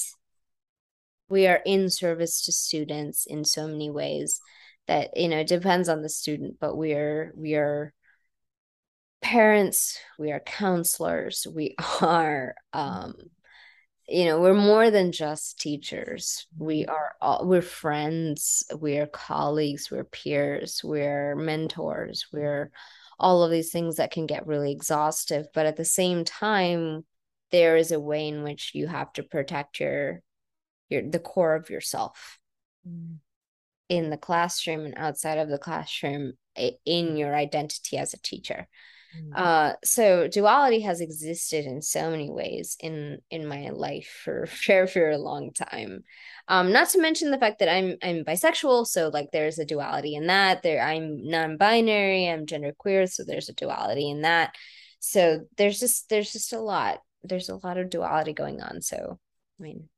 we 1.30 1.48
are 1.48 1.62
in 1.66 1.90
service 1.90 2.46
to 2.46 2.52
students 2.52 3.26
in 3.26 3.46
so 3.46 3.68
many 3.68 3.90
ways 3.90 4.42
that 4.88 5.16
you 5.16 5.28
know 5.28 5.40
it 5.40 5.48
depends 5.48 5.88
on 5.88 6.02
the 6.02 6.10
student 6.10 6.58
but 6.60 6.76
we 6.76 6.94
are 6.94 7.32
we 7.36 7.56
are 7.56 7.94
parents 9.22 10.00
we 10.18 10.32
are 10.32 10.40
counselors 10.40 11.46
we 11.54 11.76
are 12.02 12.56
um 12.74 13.14
you 14.08 14.26
know 14.26 14.40
we're 14.42 14.54
more 14.54 14.92
than 14.92 15.12
just 15.12 15.60
teachers 15.60 16.48
we 16.58 16.82
mm-hmm. 16.82 16.92
are 16.92 17.14
all 17.22 17.46
we're 17.46 17.62
friends 17.62 18.64
we're 18.76 19.08
colleagues 19.08 19.90
we're 19.90 20.04
peers 20.04 20.82
we're 20.84 21.36
mentors 21.36 22.28
we're 22.34 22.72
all 23.20 23.44
of 23.44 23.52
these 23.52 23.72
things 23.72 23.98
that 23.98 24.12
can 24.12 24.26
get 24.26 24.48
really 24.48 24.72
exhaustive 24.72 25.46
but 25.54 25.66
at 25.66 25.78
the 25.78 25.86
same 25.86 26.26
time 26.26 27.06
there 27.52 27.78
is 27.78 27.92
a 27.92 28.00
way 28.00 28.28
in 28.28 28.44
which 28.44 28.72
you 28.74 28.88
have 28.88 29.14
to 29.14 29.24
protect 29.24 29.80
your 29.80 30.22
your 30.90 31.08
the 31.08 31.20
core 31.20 31.56
of 31.56 31.70
yourself 31.70 32.40
mm. 32.88 33.18
in 33.88 34.10
the 34.10 34.18
classroom 34.18 34.86
and 34.86 34.96
outside 34.98 35.38
of 35.38 35.48
the 35.48 35.60
classroom 35.60 36.34
in 36.86 37.16
your 37.16 37.36
identity 37.36 37.98
as 37.98 38.14
a 38.14 38.22
teacher 38.22 38.68
Mm. 39.18 39.32
Uh, 39.36 39.74
so 39.84 40.28
duality 40.28 40.82
has 40.82 41.02
existed 41.02 41.66
in 41.66 41.82
so 41.82 42.10
many 42.10 42.30
ways 42.30 42.78
in 42.80 43.20
in 43.30 43.46
my 43.46 43.70
life 43.70 44.22
for 44.24 44.48
very 44.66 44.88
very 44.88 45.18
long 45.18 45.52
time. 45.54 46.04
Um, 46.48 46.72
not 46.72 46.90
to 46.90 47.02
mention 47.02 47.32
the 47.32 47.40
fact 47.40 47.60
that 47.60 47.70
I'm 47.70 47.98
I'm 48.02 48.24
bisexual, 48.24 48.88
so 48.88 49.10
like 49.10 49.30
there's 49.32 49.60
a 49.60 49.66
duality 49.66 50.16
in 50.16 50.28
that. 50.28 50.64
There 50.64 50.82
I'm 50.82 51.28
non-binary, 51.28 52.28
I'm 52.28 52.46
genderqueer, 52.46 53.12
so 53.12 53.24
there's 53.24 53.50
a 53.50 53.54
duality 53.54 54.10
in 54.10 54.22
that. 54.22 54.56
So 55.00 55.42
there's 55.58 55.80
just 55.80 56.10
there's 56.10 56.32
just 56.32 56.54
a 56.54 56.60
lot. 56.60 57.00
There's 57.24 57.50
a 57.50 57.56
lot 57.56 57.78
of 57.78 57.90
duality 57.90 58.34
going 58.34 58.62
on. 58.62 58.82
So 58.82 59.20
I 59.60 59.64
mean, 59.64 59.90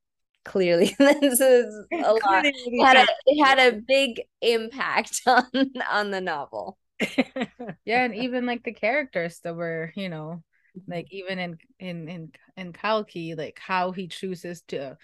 clearly 0.43 0.95
this 0.99 1.39
is 1.39 1.85
a 1.93 2.13
lot. 2.13 2.45
It 2.45 2.85
had 2.85 2.97
a, 2.97 3.07
it 3.25 3.43
had 3.43 3.59
a 3.59 3.77
big 3.77 4.21
impact 4.41 5.21
on 5.25 5.45
on 5.89 6.11
the 6.11 6.21
novel. 6.21 6.77
yeah, 7.85 8.03
and 8.03 8.15
even 8.15 8.45
like 8.45 8.63
the 8.63 8.73
characters 8.73 9.39
that 9.39 9.55
were, 9.55 9.91
you 9.95 10.09
know, 10.09 10.43
like 10.87 11.05
mm-hmm. 11.05 11.15
even 11.15 11.39
in 11.39 11.57
in 11.79 12.09
in 12.09 12.31
in 12.57 12.73
Kalki, 12.73 13.35
like 13.35 13.59
how 13.59 13.91
he 13.91 14.07
chooses 14.07 14.61
to 14.69 14.97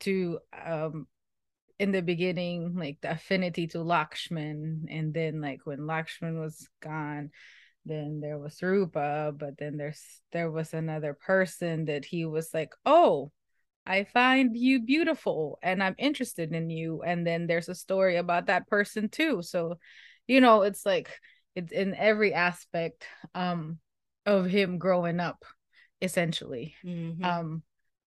to 0.00 0.38
um 0.64 1.06
in 1.78 1.92
the 1.92 2.02
beginning, 2.02 2.74
like 2.76 2.98
the 3.02 3.12
affinity 3.12 3.66
to 3.68 3.78
Lakshman, 3.78 4.86
and 4.88 5.12
then 5.12 5.40
like 5.40 5.60
when 5.64 5.80
Lakshman 5.80 6.40
was 6.40 6.68
gone, 6.80 7.30
then 7.84 8.20
there 8.20 8.38
was 8.38 8.62
Rupa, 8.62 9.32
but 9.36 9.58
then 9.58 9.76
there's 9.76 10.02
there 10.32 10.50
was 10.50 10.74
another 10.74 11.14
person 11.14 11.86
that 11.86 12.04
he 12.04 12.24
was 12.24 12.52
like, 12.54 12.72
oh, 12.84 13.32
I 13.86 14.04
find 14.04 14.56
you 14.56 14.80
beautiful 14.80 15.58
and 15.62 15.82
I'm 15.82 15.94
interested 15.98 16.52
in 16.52 16.70
you. 16.70 17.02
And 17.02 17.26
then 17.26 17.46
there's 17.46 17.68
a 17.68 17.74
story 17.74 18.16
about 18.16 18.46
that 18.46 18.66
person 18.66 19.08
too. 19.08 19.42
So, 19.42 19.78
you 20.26 20.40
know, 20.40 20.62
it's 20.62 20.84
like 20.84 21.10
it's 21.56 21.72
in 21.72 21.94
every 21.94 22.32
aspect 22.34 23.04
um 23.34 23.78
of 24.26 24.46
him 24.46 24.78
growing 24.78 25.18
up 25.18 25.44
essentially. 26.00 26.74
Mm-hmm. 26.84 27.24
um 27.24 27.62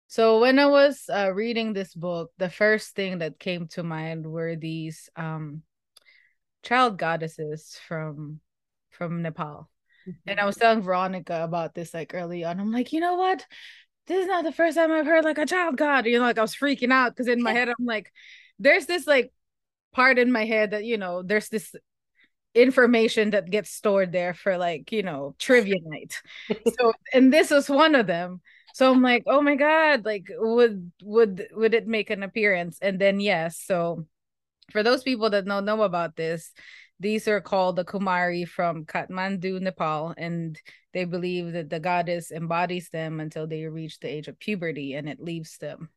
so 0.07 0.39
when 0.39 0.57
i 0.57 0.65
was 0.65 1.03
uh, 1.11 1.31
reading 1.33 1.73
this 1.73 1.93
book 1.93 2.31
the 2.37 2.49
first 2.49 2.95
thing 2.95 3.19
that 3.19 3.39
came 3.39 3.67
to 3.67 3.83
mind 3.83 4.25
were 4.25 4.55
these 4.55 5.09
um 5.15 5.63
child 6.63 6.97
goddesses 6.97 7.77
from 7.87 8.39
from 8.89 9.21
nepal. 9.21 9.69
Mm-hmm. 10.07 10.29
and 10.29 10.39
i 10.39 10.45
was 10.45 10.55
telling 10.55 10.81
veronica 10.81 11.43
about 11.43 11.73
this 11.75 11.93
like 11.93 12.13
early 12.13 12.43
on. 12.43 12.59
I'm 12.59 12.71
like 12.71 12.93
you 12.93 12.99
know 12.99 13.15
what? 13.15 13.45
This 14.07 14.21
is 14.23 14.27
not 14.27 14.43
the 14.43 14.51
first 14.51 14.77
time 14.77 14.91
i've 14.91 15.05
heard 15.05 15.25
like 15.25 15.37
a 15.37 15.45
child 15.45 15.77
god. 15.77 16.05
You 16.05 16.19
know 16.19 16.25
like 16.25 16.37
i 16.37 16.41
was 16.41 16.55
freaking 16.55 16.91
out 16.91 17.11
because 17.11 17.27
in 17.27 17.41
my 17.43 17.51
head 17.51 17.69
i'm 17.69 17.85
like 17.85 18.11
there's 18.59 18.85
this 18.85 19.07
like 19.07 19.33
part 19.93 20.19
in 20.19 20.31
my 20.31 20.45
head 20.45 20.71
that 20.71 20.85
you 20.85 20.97
know 20.97 21.21
there's 21.21 21.49
this 21.49 21.75
information 22.55 23.31
that 23.31 23.49
gets 23.49 23.71
stored 23.71 24.11
there 24.11 24.33
for 24.33 24.57
like 24.57 24.91
you 24.91 25.03
know 25.03 25.35
trivia 25.39 25.75
night. 25.83 26.21
So 26.79 26.93
and 27.13 27.31
this 27.33 27.49
was 27.51 27.69
one 27.69 27.95
of 27.95 28.07
them. 28.07 28.41
So 28.73 28.91
i'm 28.91 29.03
like 29.03 29.23
oh 29.27 29.41
my 29.41 29.55
god 29.55 30.03
like 30.03 30.27
would 30.31 30.91
would 31.03 31.47
would 31.51 31.73
it 31.73 31.87
make 31.87 32.09
an 32.09 32.23
appearance? 32.23 32.79
And 32.81 32.99
then 32.99 33.19
yes 33.19 33.59
so 33.59 34.05
for 34.71 34.83
those 34.83 35.03
people 35.03 35.29
that 35.31 35.45
don't 35.45 35.65
know 35.65 35.83
about 35.83 36.15
this 36.15 36.51
these 36.99 37.27
are 37.27 37.41
called 37.41 37.75
the 37.75 37.83
kumari 37.83 38.47
from 38.47 38.85
kathmandu 38.85 39.59
nepal 39.59 40.13
and 40.17 40.57
they 40.93 41.03
believe 41.05 41.51
that 41.51 41.69
the 41.69 41.79
goddess 41.79 42.31
embodies 42.31 42.89
them 42.89 43.19
until 43.19 43.45
they 43.45 43.65
reach 43.65 43.99
the 43.99 44.07
age 44.07 44.27
of 44.27 44.39
puberty 44.39 44.93
and 44.93 45.09
it 45.09 45.19
leaves 45.19 45.57
them 45.57 45.89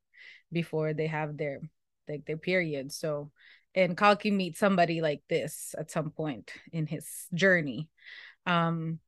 before 0.52 0.94
they 0.94 1.06
have 1.06 1.36
their 1.36 1.60
like 2.08 2.24
their 2.26 2.36
period. 2.36 2.92
So 2.92 3.30
and 3.76 3.96
Kalki 3.96 4.30
meets 4.30 4.58
somebody 4.58 5.02
like 5.02 5.22
this 5.28 5.74
at 5.78 5.90
some 5.90 6.10
point 6.10 6.50
in 6.72 6.86
his 6.86 7.06
journey. 7.34 7.88
Um, 8.46 9.00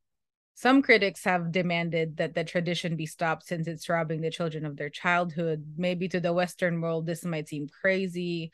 some 0.53 0.81
critics 0.81 1.23
have 1.23 1.51
demanded 1.51 2.17
that 2.17 2.35
the 2.35 2.43
tradition 2.43 2.95
be 2.95 3.07
stopped 3.07 3.47
since 3.47 3.67
it's 3.67 3.89
robbing 3.89 4.21
the 4.21 4.29
children 4.29 4.65
of 4.65 4.77
their 4.77 4.89
childhood. 4.89 5.65
Maybe 5.77 6.07
to 6.09 6.19
the 6.19 6.33
Western 6.33 6.81
world, 6.81 7.05
this 7.05 7.25
might 7.25 7.47
seem 7.47 7.67
crazy, 7.81 8.51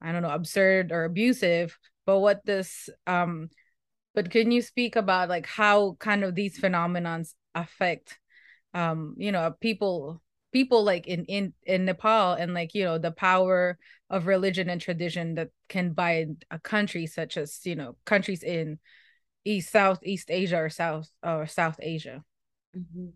I 0.00 0.12
don't 0.12 0.22
know, 0.22 0.30
absurd 0.30 0.92
or 0.92 1.04
abusive. 1.04 1.76
But 2.06 2.20
what 2.20 2.44
this, 2.46 2.88
um, 3.06 3.50
but 4.14 4.30
can 4.30 4.50
you 4.50 4.62
speak 4.62 4.96
about 4.96 5.28
like 5.28 5.46
how 5.46 5.96
kind 5.98 6.24
of 6.24 6.34
these 6.34 6.58
phenomenons 6.58 7.34
affect, 7.54 8.18
um, 8.72 9.14
you 9.18 9.32
know, 9.32 9.54
people 9.60 10.22
people 10.54 10.84
like 10.84 11.08
in 11.08 11.24
in 11.26 11.52
in 11.64 11.84
Nepal 11.84 12.34
and 12.34 12.54
like 12.54 12.74
you 12.74 12.84
know 12.84 12.96
the 12.96 13.10
power 13.10 13.76
of 14.08 14.28
religion 14.28 14.70
and 14.70 14.80
tradition 14.80 15.34
that 15.34 15.50
can 15.68 15.92
bind 15.92 16.44
a 16.50 16.60
country 16.60 17.06
such 17.06 17.36
as 17.36 17.60
you 17.66 17.74
know 17.74 17.96
countries 18.06 18.44
in 18.44 18.78
East 19.44 19.72
Southeast 19.72 20.30
Asia 20.30 20.56
or 20.58 20.70
South 20.70 21.10
or 21.22 21.46
South 21.48 21.78
Asia. 21.82 22.22
Mm-hmm. 22.74 23.08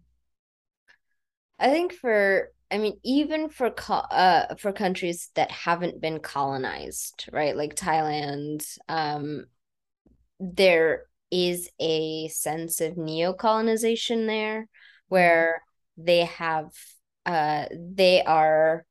I 1.60 1.70
think 1.70 1.92
for 1.94 2.50
I 2.70 2.78
mean, 2.78 2.98
even 3.04 3.48
for 3.48 3.70
co- 3.70 3.94
uh 3.94 4.56
for 4.56 4.72
countries 4.72 5.30
that 5.36 5.52
haven't 5.52 6.00
been 6.00 6.18
colonized, 6.18 7.30
right? 7.32 7.56
Like 7.56 7.76
Thailand, 7.76 8.66
um, 8.88 9.46
there 10.40 11.04
is 11.30 11.70
a 11.78 12.28
sense 12.28 12.80
of 12.80 12.96
neo-colonization 12.96 14.26
there 14.26 14.68
where 15.08 15.62
they 15.96 16.24
have 16.24 16.70
uh 17.28 17.66
they 17.72 18.22
are 18.24 18.84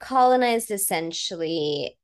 colonized 0.00 0.70
essentially 0.70 1.98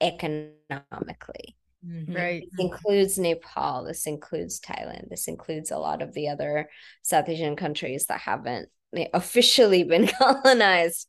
economically. 0.00 1.56
Mm-hmm. 1.86 2.14
Right. 2.14 2.42
This 2.50 2.60
includes 2.60 3.18
Nepal. 3.18 3.84
This 3.84 4.06
includes 4.06 4.60
Thailand. 4.60 5.08
This 5.08 5.28
includes 5.28 5.70
a 5.70 5.78
lot 5.78 6.02
of 6.02 6.12
the 6.12 6.28
other 6.28 6.68
South 7.02 7.28
Asian 7.28 7.56
countries 7.56 8.06
that 8.06 8.20
haven't 8.20 8.68
officially 9.14 9.84
been 9.84 10.06
colonized. 10.18 11.08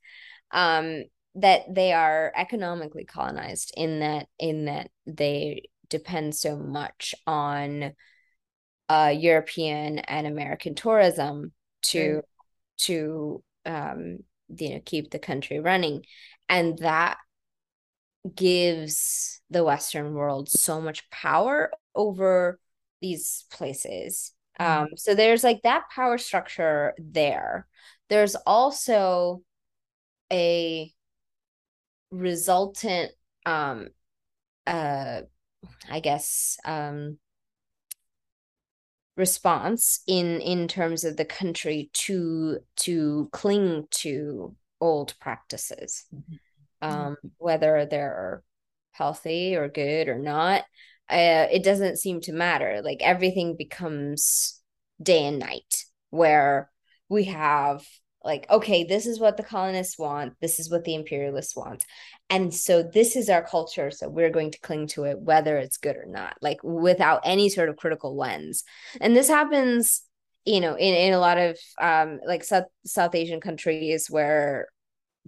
Um, 0.52 1.04
that 1.36 1.62
they 1.74 1.94
are 1.94 2.34
economically 2.36 3.06
colonized 3.06 3.74
in 3.78 4.02
that 4.02 4.28
in 4.38 4.66
that 4.66 4.90
they 5.06 5.70
depend 5.90 6.36
so 6.36 6.58
much 6.58 7.16
on 7.26 7.94
uh, 8.90 9.14
European 9.18 10.00
and 10.00 10.28
American 10.28 10.76
tourism 10.76 11.54
to 11.84 12.22
to 12.80 13.42
um, 13.66 14.20
you 14.50 14.70
know 14.70 14.82
keep 14.84 15.12
the 15.12 15.20
country 15.20 15.60
running, 15.60 16.06
and 16.50 16.78
that 16.80 17.18
gives 18.36 19.42
the 19.50 19.64
Western 19.64 20.14
world 20.14 20.50
so 20.50 20.80
much 20.80 21.10
power 21.10 21.72
over 21.96 22.60
these 23.02 23.46
places. 23.52 24.34
Mm-hmm. 24.60 24.84
Um, 24.84 24.88
so 24.96 25.16
there's 25.16 25.44
like 25.44 25.62
that 25.64 25.84
power 25.94 26.18
structure 26.18 26.94
there. 26.98 27.68
There's 28.10 28.36
also 28.36 29.42
a 30.32 30.92
resultant 32.12 33.12
um 33.46 33.88
uh 34.68 35.22
I 35.90 36.00
guess 36.02 36.58
um 36.66 37.18
response 39.22 40.02
in 40.08 40.42
in 40.42 40.68
terms 40.68 41.06
of 41.06 41.16
the 41.16 41.26
country 41.26 41.90
to 41.94 42.60
to 42.78 43.30
cling 43.32 43.88
to 43.92 44.56
old 44.82 45.14
practices. 45.22 46.06
Mm-hmm 46.14 46.36
Mm-hmm. 46.84 46.94
um, 47.04 47.18
whether 47.38 47.86
they're 47.86 48.44
healthy 48.92 49.56
or 49.56 49.70
good 49.70 50.08
or 50.08 50.18
not. 50.18 50.62
Uh, 51.10 51.48
it 51.52 51.64
doesn't 51.64 52.00
seem 52.00 52.22
to 52.22 52.34
matter. 52.34 52.82
Like 52.84 53.00
everything 53.02 53.56
becomes 53.58 54.60
day 55.02 55.26
and 55.26 55.40
night, 55.40 55.86
where 56.10 56.72
we 57.10 57.26
have 57.26 57.86
like, 58.24 58.50
okay, 58.50 58.84
this 58.84 59.06
is 59.06 59.20
what 59.20 59.38
the 59.38 59.44
colonists 59.44 59.98
want, 59.98 60.34
this 60.42 60.60
is 60.60 60.70
what 60.70 60.84
the 60.84 60.96
imperialists 60.96 61.56
want. 61.56 61.86
And 62.30 62.54
so 62.54 62.84
this 62.84 63.16
is 63.16 63.30
our 63.30 63.44
culture. 63.44 63.92
So 63.92 64.10
we're 64.10 64.30
going 64.30 64.52
to 64.52 64.60
cling 64.60 64.88
to 64.88 65.06
it, 65.06 65.20
whether 65.20 65.58
it's 65.58 65.78
good 65.78 65.96
or 65.96 66.06
not, 66.06 66.38
like 66.42 66.64
without 66.64 67.22
any 67.26 67.50
sort 67.50 67.70
of 67.70 67.78
critical 67.78 68.16
lens. 68.16 68.64
And 69.00 69.16
this 69.16 69.28
happens 69.28 70.04
you 70.46 70.60
know 70.60 70.76
in, 70.76 70.96
in 70.96 71.14
a 71.14 71.20
lot 71.20 71.38
of 71.38 71.56
um 71.80 72.20
like 72.26 72.44
south 72.44 72.66
south 72.84 73.14
asian 73.14 73.40
countries 73.40 74.10
where 74.10 74.68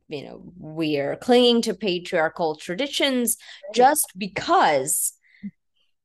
you 0.07 0.23
know 0.23 0.41
we 0.57 0.97
are 0.97 1.15
clinging 1.15 1.61
to 1.61 1.73
patriarchal 1.73 2.55
traditions 2.55 3.37
just 3.73 4.11
because 4.17 5.13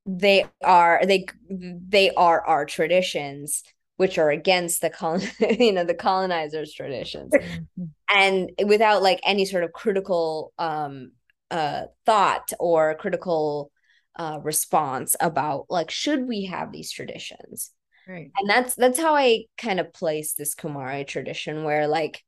they 0.07 0.47
are 0.65 1.01
they 1.05 1.27
they 1.51 2.11
are 2.13 2.45
our 2.47 2.65
traditions 2.65 3.63
which 3.99 4.17
are 4.17 4.31
against 4.31 4.81
the 4.81 4.89
colon 4.91 5.21
you 5.59 5.73
know 5.73 5.85
the 5.85 5.93
colonizers 5.93 6.73
traditions. 6.73 7.33
Mm-hmm. 7.33 7.85
and 8.09 8.51
without 8.67 9.03
like 9.03 9.21
any 9.25 9.45
sort 9.45 9.65
of 9.65 9.73
critical 9.73 10.53
um 10.59 11.13
uh 11.51 11.83
thought 12.07 12.51
or 12.59 12.95
critical 12.95 13.71
uh 14.17 14.39
response 14.43 15.17
about 15.21 15.67
like 15.69 15.91
should 15.91 16.27
we 16.27 16.47
have 16.47 16.73
these 16.73 16.91
traditions? 16.91 17.73
Right. 18.07 18.31
And 18.39 18.49
that's 18.49 18.75
that's 18.75 18.99
how 18.99 19.15
i 19.15 19.45
kind 19.59 19.81
of 19.81 19.93
place 19.93 20.33
this 20.33 20.55
kumari 20.55 21.07
tradition 21.07 21.65
where 21.65 21.87
like 21.89 22.23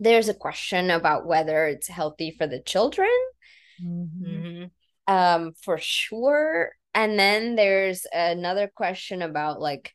there's 0.00 0.28
a 0.28 0.34
question 0.34 0.90
about 0.90 1.26
whether 1.26 1.66
it's 1.66 1.86
healthy 1.86 2.34
for 2.36 2.46
the 2.46 2.60
children 2.60 3.08
mm-hmm. 3.80 4.64
um 5.06 5.52
for 5.62 5.78
sure. 5.78 6.72
And 6.94 7.18
then 7.18 7.56
there's 7.56 8.06
another 8.10 8.70
question 8.74 9.20
about 9.20 9.60
like 9.60 9.94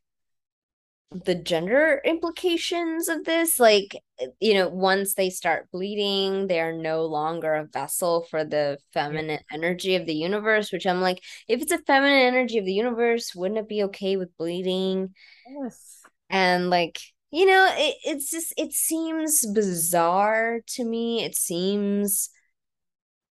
the 1.12 1.36
gender 1.36 2.02
implications 2.06 3.10
of 3.10 3.26
this 3.26 3.60
like 3.60 3.98
eh, 4.22 4.28
you 4.40 4.54
know 4.54 4.70
once 4.70 5.14
they 5.14 5.30
start 5.30 5.70
bleeding 5.70 6.48
they're 6.48 6.72
no 6.72 7.06
longer 7.06 7.54
a 7.54 7.66
vessel 7.66 8.26
for 8.32 8.46
the 8.46 8.78
feminine 8.94 9.40
energy 9.52 9.96
of 9.96 10.06
the 10.06 10.16
universe 10.16 10.72
which 10.72 10.88
i'm 10.88 11.02
like 11.02 11.22
if 11.50 11.62
it's 11.62 11.74
a 11.74 11.78
feminine 11.80 12.22
energy 12.22 12.60
of 12.60 12.66
the 12.66 12.72
universe 12.72 13.36
wouldn't 13.36 13.60
it 13.60 13.68
be 13.68 13.84
okay 13.84 14.16
with 14.18 14.36
bleeding? 14.38 15.14
Yes. 15.48 16.02
And 16.30 16.70
like 16.70 17.00
you 17.32 17.46
know 17.46 17.68
it, 17.72 17.96
it's 18.06 18.32
just 18.32 18.54
it 18.58 18.74
seems 18.74 19.46
bizarre 19.46 20.60
to 20.76 20.84
me. 20.84 21.24
It 21.24 21.36
seems 21.36 22.30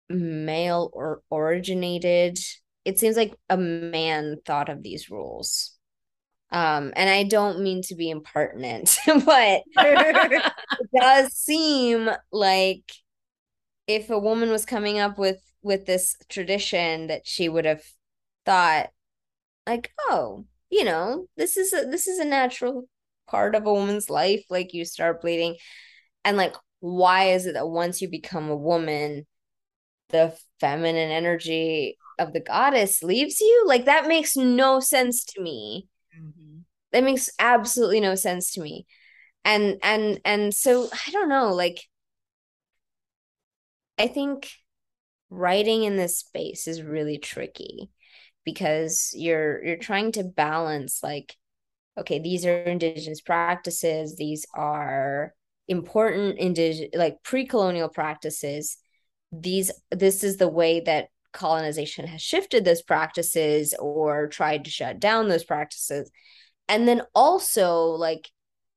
male 0.08 0.90
or 0.92 1.22
originated. 1.30 2.38
It 2.84 2.98
seems 2.98 3.16
like 3.16 3.34
a 3.48 3.56
man 3.56 4.36
thought 4.46 4.68
of 4.68 4.82
these 4.82 5.10
rules 5.10 5.77
um 6.50 6.92
and 6.96 7.10
i 7.10 7.22
don't 7.22 7.60
mean 7.60 7.82
to 7.82 7.94
be 7.94 8.10
impertinent 8.10 8.96
but 9.06 9.62
it 9.76 10.52
does 10.98 11.32
seem 11.34 12.10
like 12.32 12.92
if 13.86 14.10
a 14.10 14.18
woman 14.18 14.50
was 14.50 14.64
coming 14.64 14.98
up 14.98 15.18
with 15.18 15.40
with 15.62 15.86
this 15.86 16.16
tradition 16.28 17.08
that 17.08 17.26
she 17.26 17.48
would 17.48 17.64
have 17.64 17.82
thought 18.44 18.88
like 19.66 19.92
oh 20.08 20.44
you 20.70 20.84
know 20.84 21.26
this 21.36 21.56
is 21.56 21.72
a 21.72 21.84
this 21.84 22.06
is 22.06 22.18
a 22.18 22.24
natural 22.24 22.88
part 23.26 23.54
of 23.54 23.66
a 23.66 23.72
woman's 23.72 24.08
life 24.08 24.44
like 24.48 24.72
you 24.72 24.84
start 24.84 25.20
bleeding 25.20 25.56
and 26.24 26.36
like 26.36 26.54
why 26.80 27.24
is 27.30 27.46
it 27.46 27.54
that 27.54 27.68
once 27.68 28.00
you 28.00 28.08
become 28.08 28.48
a 28.48 28.56
woman 28.56 29.26
the 30.10 30.34
feminine 30.60 31.10
energy 31.10 31.96
of 32.18 32.32
the 32.32 32.40
goddess 32.40 33.02
leaves 33.02 33.40
you 33.40 33.64
like 33.66 33.84
that 33.84 34.08
makes 34.08 34.36
no 34.36 34.80
sense 34.80 35.24
to 35.24 35.40
me. 35.40 35.86
That 36.92 37.04
makes 37.04 37.30
absolutely 37.38 38.00
no 38.00 38.14
sense 38.14 38.52
to 38.52 38.60
me 38.60 38.86
and 39.44 39.78
and 39.82 40.20
and 40.24 40.54
so 40.54 40.88
i 41.06 41.10
don't 41.10 41.28
know 41.28 41.52
like 41.54 41.84
i 43.98 44.06
think 44.06 44.50
writing 45.30 45.84
in 45.84 45.96
this 45.96 46.18
space 46.18 46.66
is 46.66 46.82
really 46.82 47.18
tricky 47.18 47.90
because 48.44 49.12
you're 49.14 49.62
you're 49.64 49.76
trying 49.76 50.12
to 50.12 50.24
balance 50.24 51.02
like 51.02 51.36
okay, 51.98 52.18
these 52.18 52.46
are 52.46 52.62
indigenous 52.62 53.20
practices, 53.20 54.16
these 54.16 54.46
are 54.54 55.34
important 55.66 56.38
indigenous 56.38 56.90
like 56.94 57.22
pre-colonial 57.22 57.88
practices. 57.88 58.78
These 59.32 59.70
this 59.90 60.24
is 60.24 60.36
the 60.38 60.48
way 60.48 60.80
that 60.80 61.08
colonization 61.32 62.06
has 62.06 62.22
shifted 62.22 62.64
those 62.64 62.82
practices 62.82 63.74
or 63.78 64.28
tried 64.28 64.64
to 64.64 64.70
shut 64.70 65.00
down 65.00 65.28
those 65.28 65.44
practices. 65.44 66.10
And 66.68 66.86
then 66.86 67.02
also 67.14 67.86
like 67.86 68.28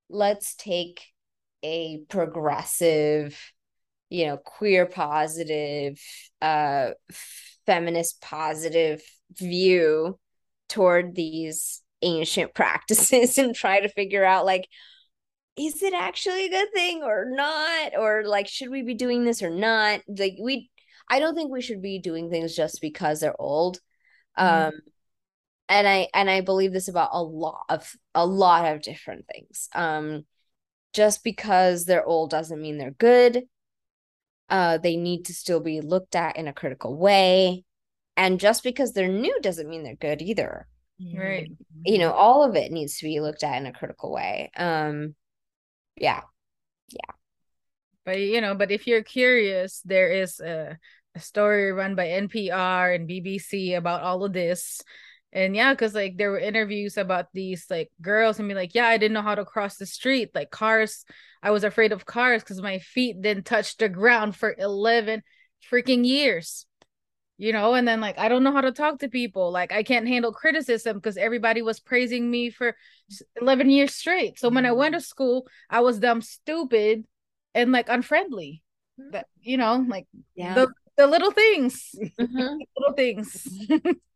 let's 0.09 0.55
take 0.55 1.05
a 1.63 1.99
progressive 2.09 3.39
you 4.09 4.25
know 4.25 4.37
queer 4.37 4.85
positive 4.85 6.01
uh 6.41 6.89
feminist 7.65 8.21
positive 8.21 9.01
view 9.31 10.19
toward 10.67 11.15
these 11.15 11.81
ancient 12.01 12.53
practices 12.55 13.37
and 13.37 13.55
try 13.55 13.79
to 13.79 13.89
figure 13.89 14.25
out 14.25 14.45
like 14.45 14.67
is 15.57 15.83
it 15.83 15.93
actually 15.93 16.45
a 16.45 16.49
good 16.49 16.71
thing 16.73 17.03
or 17.03 17.25
not? 17.29 17.97
Or 17.97 18.23
like 18.25 18.47
should 18.47 18.69
we 18.69 18.83
be 18.83 18.93
doing 18.93 19.25
this 19.25 19.43
or 19.43 19.49
not? 19.49 20.01
Like 20.07 20.35
we 20.41 20.69
i 21.09 21.19
don't 21.19 21.35
think 21.35 21.51
we 21.51 21.61
should 21.61 21.81
be 21.81 21.99
doing 21.99 22.29
things 22.29 22.55
just 22.55 22.79
because 22.81 23.19
they're 23.19 23.39
old. 23.39 23.79
Mm-hmm. 24.39 24.67
um 24.67 24.73
and 25.71 25.87
i 25.87 26.07
and 26.13 26.29
i 26.29 26.41
believe 26.41 26.73
this 26.73 26.87
about 26.87 27.09
a 27.13 27.23
lot 27.23 27.61
of 27.69 27.95
a 28.13 28.25
lot 28.25 28.65
of 28.65 28.81
different 28.81 29.25
things. 29.31 29.69
Um 29.73 30.25
just 30.93 31.23
because 31.23 31.85
they're 31.85 32.05
old 32.05 32.29
doesn't 32.29 32.61
mean 32.61 32.77
they're 32.77 32.91
good. 32.91 33.43
Uh 34.49 34.77
they 34.77 34.97
need 34.97 35.25
to 35.25 35.33
still 35.33 35.61
be 35.61 35.81
looked 35.81 36.15
at 36.15 36.35
in 36.37 36.47
a 36.47 36.53
critical 36.53 36.97
way. 36.97 37.63
And 38.17 38.39
just 38.39 38.63
because 38.63 38.91
they're 38.91 39.07
new 39.07 39.39
doesn't 39.41 39.69
mean 39.69 39.83
they're 39.83 39.95
good 39.95 40.21
either. 40.21 40.67
Right. 41.17 41.51
You 41.85 41.97
know 41.97 42.11
all 42.11 42.43
of 42.43 42.55
it 42.55 42.71
needs 42.71 42.97
to 42.97 43.05
be 43.05 43.21
looked 43.21 43.43
at 43.43 43.57
in 43.57 43.65
a 43.65 43.73
critical 43.73 44.11
way. 44.11 44.51
Um 44.57 45.15
yeah. 45.95 46.21
Yeah. 46.89 47.15
But 48.05 48.19
you 48.19 48.41
know 48.41 48.55
but 48.55 48.71
if 48.71 48.87
you're 48.87 49.03
curious 49.03 49.81
there 49.85 50.11
is 50.11 50.39
a, 50.41 50.77
a 51.15 51.19
story 51.19 51.71
run 51.71 51.95
by 51.95 52.07
npr 52.07 52.95
and 52.95 53.09
bbc 53.09 53.77
about 53.77 54.01
all 54.01 54.23
of 54.23 54.33
this 54.33 54.81
and 55.33 55.55
yeah 55.55 55.73
because 55.73 55.93
like 55.93 56.17
there 56.17 56.31
were 56.31 56.39
interviews 56.39 56.97
about 56.97 57.27
these 57.33 57.65
like 57.69 57.89
girls 58.01 58.39
and 58.39 58.47
be 58.49 58.55
like 58.55 58.75
yeah 58.75 58.87
i 58.87 58.97
didn't 58.97 59.13
know 59.13 59.21
how 59.21 59.35
to 59.35 59.45
cross 59.45 59.77
the 59.77 59.85
street. 59.85 60.29
Like 60.35 60.51
cars 60.51 61.05
i 61.41 61.51
was 61.51 61.63
afraid 61.63 61.91
of 61.91 62.05
cars 62.05 62.43
because 62.43 62.61
my 62.61 62.79
feet 62.79 63.21
didn't 63.21 63.45
touch 63.45 63.77
the 63.77 63.89
ground 63.89 64.35
for 64.35 64.55
11 64.57 65.23
freaking 65.71 66.05
years 66.05 66.65
you 67.37 67.53
know? 67.53 67.73
And 67.73 67.87
then 67.87 68.01
like 68.01 68.19
i 68.19 68.29
don't 68.29 68.43
know 68.43 68.51
how 68.51 68.61
to 68.61 68.71
talk 68.71 68.99
to 68.99 69.09
people. 69.09 69.51
Like 69.51 69.71
i 69.71 69.83
can't 69.83 70.07
handle 70.07 70.31
criticism 70.31 70.97
because 70.97 71.17
everybody 71.17 71.61
was 71.63 71.79
praising 71.79 72.29
me 72.29 72.49
for 72.51 72.75
11 73.41 73.69
years 73.69 73.95
straight. 73.95 74.37
So 74.37 74.49
when 74.49 74.65
i 74.65 74.71
went 74.71 74.93
to 74.95 75.01
school 75.01 75.47
i 75.69 75.79
was 75.79 75.99
dumb 75.99 76.21
stupid 76.21 77.05
and 77.55 77.71
like 77.71 77.89
unfriendly. 77.89 78.61
That 79.11 79.25
you 79.41 79.57
know 79.57 79.83
like 79.87 80.07
Yeah. 80.35 80.53
the, 80.53 80.67
the 80.97 81.07
little 81.07 81.31
things. 81.31 81.95
Mhm. 82.19 82.57
little 82.77 82.93
things 82.95 83.47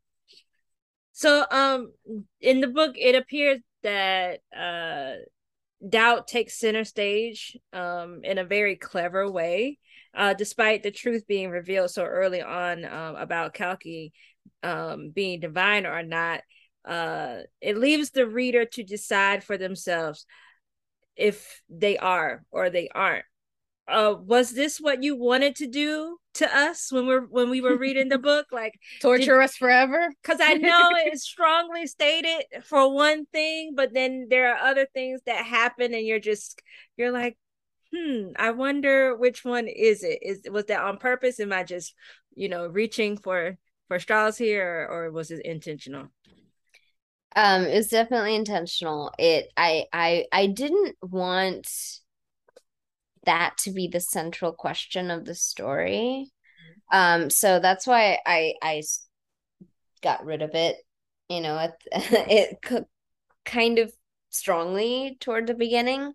So, 1.18 1.46
um, 1.50 1.94
in 2.42 2.60
the 2.60 2.68
book, 2.68 2.96
it 2.98 3.16
appears 3.16 3.62
that 3.84 4.42
uh, 4.54 5.14
doubt 5.88 6.28
takes 6.28 6.60
center 6.60 6.84
stage, 6.84 7.56
um, 7.72 8.20
in 8.26 8.38
a 8.38 8.44
very 8.44 8.76
clever 8.76 9.32
way, 9.32 9.80
uh, 10.14 10.34
despite 10.34 10.84
the 10.84 10.92
truth 10.92 11.26
being 11.26 11.52
revealed 11.52 11.92
so 11.92 12.04
early 12.04 12.42
on, 12.42 12.84
um, 12.84 13.16
about 13.16 13.54
Kalki, 13.54 14.12
um, 14.62 15.12
being 15.12 15.40
divine 15.40 15.86
or 15.86 16.04
not. 16.04 16.42
Uh, 16.84 17.44
it 17.62 17.78
leaves 17.78 18.10
the 18.10 18.28
reader 18.28 18.66
to 18.66 18.84
decide 18.84 19.42
for 19.42 19.58
themselves 19.58 20.26
if 21.16 21.62
they 21.70 21.98
are 21.98 22.44
or 22.52 22.70
they 22.70 22.90
aren't. 22.94 23.24
Uh, 23.88 24.16
was 24.20 24.52
this 24.52 24.80
what 24.80 25.04
you 25.04 25.16
wanted 25.16 25.56
to 25.56 25.68
do 25.68 26.18
to 26.36 26.58
us 26.58 26.92
when 26.92 27.06
we're 27.06 27.22
when 27.22 27.50
we 27.50 27.62
were 27.62 27.78
reading 27.78 28.10
the 28.10 28.18
book? 28.32 28.48
Like, 28.52 28.80
torture 29.00 29.42
us 29.42 29.56
forever 29.56 30.10
because 30.22 30.40
I 30.42 30.54
know 30.54 30.90
it's 31.06 31.24
strongly 31.24 31.88
stated 31.88 32.46
for 32.64 32.94
one 32.94 33.26
thing, 33.28 33.74
but 33.76 33.94
then 33.94 34.28
there 34.30 34.54
are 34.54 34.70
other 34.70 34.88
things 34.94 35.22
that 35.26 35.46
happen, 35.46 35.94
and 35.94 36.06
you're 36.06 36.20
just 36.20 36.62
you're 36.98 37.12
like, 37.12 37.38
hmm, 37.94 38.30
I 38.38 38.52
wonder 38.52 39.16
which 39.16 39.46
one 39.46 39.68
is 39.68 40.04
it? 40.04 40.20
Is 40.22 40.42
was 40.52 40.66
that 40.66 40.82
on 40.82 40.98
purpose? 40.98 41.40
Am 41.40 41.54
I 41.54 41.64
just 41.64 41.94
you 42.36 42.50
know 42.50 42.68
reaching 42.68 43.18
for 43.18 43.58
for 43.88 44.00
straws 44.00 44.38
here, 44.38 44.88
or, 44.90 45.06
or 45.06 45.12
was 45.12 45.32
it 45.32 45.46
intentional? 45.46 46.08
Um, 47.36 47.64
it 47.64 47.76
was 47.76 47.90
definitely 47.90 48.36
intentional. 48.36 49.12
It 49.20 49.52
I 49.58 49.86
I 49.92 50.26
I 50.32 50.48
didn't 50.48 50.96
want 51.02 51.68
that 53.26 53.58
to 53.60 53.72
be 53.72 53.88
the 53.88 54.00
central 54.00 54.52
question 54.52 55.12
of 55.12 55.26
the 55.26 55.36
story. 55.36 56.32
Um, 56.92 57.30
so 57.30 57.60
that's 57.60 57.88
why 57.88 58.20
I 58.26 58.54
I 58.62 58.84
got 60.02 60.26
rid 60.26 60.42
of 60.42 60.54
it, 60.54 60.78
you 61.30 61.42
know, 61.42 61.58
it 61.92 62.58
it 62.64 62.86
kind 63.46 63.80
of 63.80 63.92
strongly 64.30 65.18
toward 65.20 65.48
the 65.48 65.54
beginning. 65.54 66.14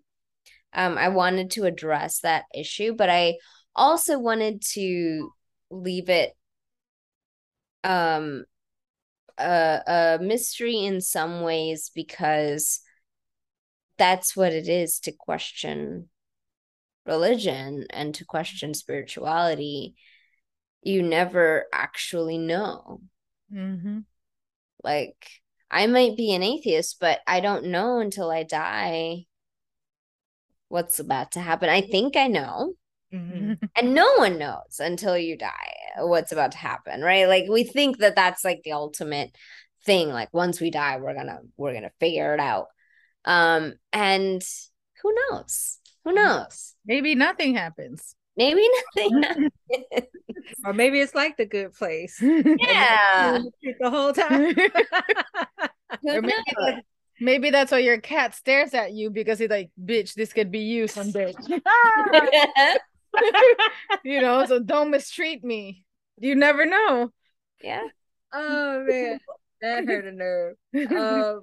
Um, 0.73 0.97
I 0.97 1.09
wanted 1.09 1.51
to 1.51 1.65
address 1.65 2.19
that 2.21 2.45
issue, 2.55 2.93
but 2.93 3.09
I 3.09 3.37
also 3.75 4.19
wanted 4.19 4.61
to 4.73 5.31
leave 5.69 6.09
it 6.09 6.33
um 7.83 8.45
a, 9.37 9.81
a 9.87 10.19
mystery 10.21 10.85
in 10.85 11.01
some 11.01 11.41
ways 11.41 11.91
because 11.93 12.81
that's 13.97 14.35
what 14.35 14.53
it 14.53 14.67
is 14.67 14.99
to 14.99 15.11
question 15.11 16.09
religion 17.05 17.85
and 17.89 18.13
to 18.15 18.25
question 18.25 18.73
spirituality. 18.73 19.95
You 20.81 21.03
never 21.03 21.65
actually 21.73 22.37
know. 22.37 23.01
mm-hmm. 23.53 23.99
Like, 24.83 25.29
I 25.69 25.87
might 25.87 26.17
be 26.17 26.33
an 26.33 26.43
atheist, 26.43 26.97
but 26.99 27.19
I 27.27 27.39
don't 27.39 27.65
know 27.65 27.99
until 27.99 28.31
I 28.31 28.43
die 28.43 29.25
what's 30.67 30.99
about 30.99 31.33
to 31.33 31.39
happen. 31.39 31.69
I 31.69 31.81
think 31.81 32.17
I 32.17 32.27
know. 32.27 32.73
Mm-hmm. 33.13 33.53
and 33.75 33.93
no 33.93 34.13
one 34.15 34.37
knows 34.37 34.79
until 34.79 35.17
you 35.17 35.37
die 35.37 35.73
what's 35.97 36.31
about 36.31 36.53
to 36.53 36.57
happen 36.57 37.01
right 37.01 37.27
like 37.27 37.43
we 37.49 37.65
think 37.65 37.97
that 37.97 38.15
that's 38.15 38.45
like 38.45 38.61
the 38.63 38.71
ultimate 38.71 39.35
thing 39.85 40.07
like 40.07 40.29
once 40.33 40.61
we 40.61 40.71
die 40.71 40.97
we're 40.97 41.13
gonna 41.13 41.39
we're 41.57 41.73
gonna 41.73 41.91
figure 41.99 42.33
it 42.33 42.39
out 42.39 42.67
um 43.25 43.73
and 43.91 44.41
who 45.01 45.13
knows 45.13 45.79
who 46.03 46.13
knows? 46.13 46.75
maybe 46.85 47.15
nothing 47.15 47.55
happens. 47.55 48.15
Maybe 48.37 48.65
nothing 48.95 49.51
Or 50.65 50.73
maybe 50.73 50.99
it's 51.01 51.13
like 51.13 51.37
the 51.37 51.45
good 51.45 51.73
place. 51.73 52.19
yeah. 52.21 53.39
The 53.79 53.89
whole 53.89 54.13
time. 54.13 54.55
who 56.01 56.21
maybe 56.21 56.27
knows? 56.27 56.75
maybe 57.19 57.49
that's 57.49 57.71
why 57.71 57.79
your 57.79 57.99
cat 57.99 58.33
stares 58.33 58.73
at 58.73 58.93
you 58.93 59.09
because 59.09 59.37
he's 59.39 59.49
like 59.49 59.69
bitch 59.83 60.13
this 60.15 60.33
could 60.33 60.51
be 60.51 60.59
you 60.59 60.87
someday. 60.87 61.33
You 64.03 64.21
know 64.21 64.45
so 64.45 64.59
don't 64.59 64.91
mistreat 64.91 65.43
me. 65.43 65.83
You 66.17 66.35
never 66.35 66.65
know. 66.65 67.11
Yeah. 67.61 67.87
Oh 68.33 68.83
man, 68.87 69.19
that 69.61 69.85
hurt 69.85 70.05
a 70.05 70.11
nerve. 70.11 70.55
um 70.95 71.41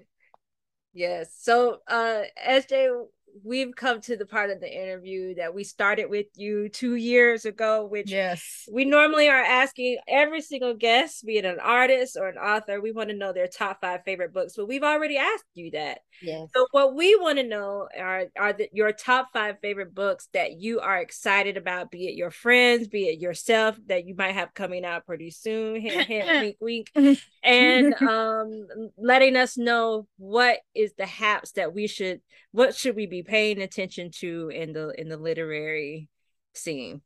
yes. 0.94 1.34
So 1.38 1.78
uh 1.86 2.22
sj 2.46 3.06
we've 3.44 3.74
come 3.74 4.00
to 4.00 4.16
the 4.16 4.26
part 4.26 4.50
of 4.50 4.60
the 4.60 4.70
interview 4.70 5.34
that 5.34 5.54
we 5.54 5.64
started 5.64 6.10
with 6.10 6.26
you 6.36 6.68
two 6.68 6.96
years 6.96 7.44
ago 7.44 7.86
which 7.86 8.10
yes. 8.10 8.68
we 8.72 8.84
normally 8.84 9.28
are 9.28 9.42
asking 9.42 9.96
every 10.06 10.40
single 10.40 10.74
guest 10.74 11.24
be 11.24 11.38
it 11.38 11.44
an 11.44 11.58
artist 11.60 12.16
or 12.18 12.28
an 12.28 12.36
author 12.36 12.80
we 12.80 12.92
want 12.92 13.08
to 13.08 13.16
know 13.16 13.32
their 13.32 13.46
top 13.46 13.80
five 13.80 14.00
favorite 14.04 14.32
books 14.32 14.54
but 14.56 14.68
we've 14.68 14.82
already 14.82 15.16
asked 15.16 15.44
you 15.54 15.70
that. 15.72 16.00
Yes. 16.20 16.48
So 16.54 16.66
what 16.72 16.94
we 16.94 17.14
want 17.16 17.38
to 17.38 17.44
know 17.44 17.88
are 17.96 18.24
are 18.36 18.52
the, 18.52 18.68
your 18.72 18.92
top 18.92 19.28
five 19.32 19.56
favorite 19.60 19.94
books 19.94 20.28
that 20.32 20.58
you 20.58 20.80
are 20.80 20.98
excited 20.98 21.56
about, 21.56 21.90
be 21.90 22.08
it 22.08 22.14
your 22.14 22.30
friends, 22.30 22.88
be 22.88 23.04
it 23.04 23.20
yourself 23.20 23.78
that 23.86 24.06
you 24.06 24.14
might 24.16 24.34
have 24.34 24.54
coming 24.54 24.84
out 24.84 25.06
pretty 25.06 25.30
soon. 25.30 25.80
Hint, 25.80 26.06
hint, 26.08 26.58
wink, 26.60 26.88
wink, 26.94 27.18
and 27.42 27.94
um, 28.02 28.66
letting 28.96 29.36
us 29.36 29.56
know 29.56 30.06
what 30.16 30.58
is 30.74 30.92
the 30.98 31.06
haps 31.06 31.52
that 31.52 31.72
we 31.72 31.86
should, 31.86 32.20
what 32.50 32.74
should 32.74 32.96
we 32.96 33.06
be 33.06 33.17
paying 33.22 33.60
attention 33.60 34.10
to 34.20 34.50
in 34.50 34.72
the 34.72 34.88
in 34.98 35.08
the 35.08 35.16
literary 35.16 36.08
scene. 36.54 37.02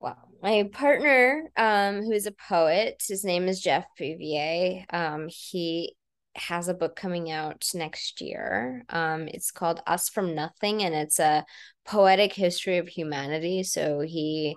Wow. 0.00 0.16
My 0.42 0.68
partner, 0.72 1.50
um, 1.56 2.02
who 2.02 2.12
is 2.12 2.26
a 2.26 2.32
poet, 2.32 3.02
his 3.08 3.24
name 3.24 3.48
is 3.48 3.60
Geoff 3.60 3.86
Bouvier. 3.98 4.84
Um, 4.90 5.28
he 5.28 5.96
has 6.36 6.68
a 6.68 6.74
book 6.74 6.96
coming 6.96 7.30
out 7.30 7.66
next 7.74 8.20
year. 8.20 8.84
Um, 8.90 9.26
it's 9.26 9.50
called 9.50 9.82
Us 9.86 10.08
from 10.08 10.34
Nothing, 10.34 10.82
and 10.82 10.94
it's 10.94 11.18
a 11.18 11.44
poetic 11.86 12.34
history 12.34 12.76
of 12.76 12.88
humanity. 12.88 13.62
So 13.62 14.00
he, 14.00 14.54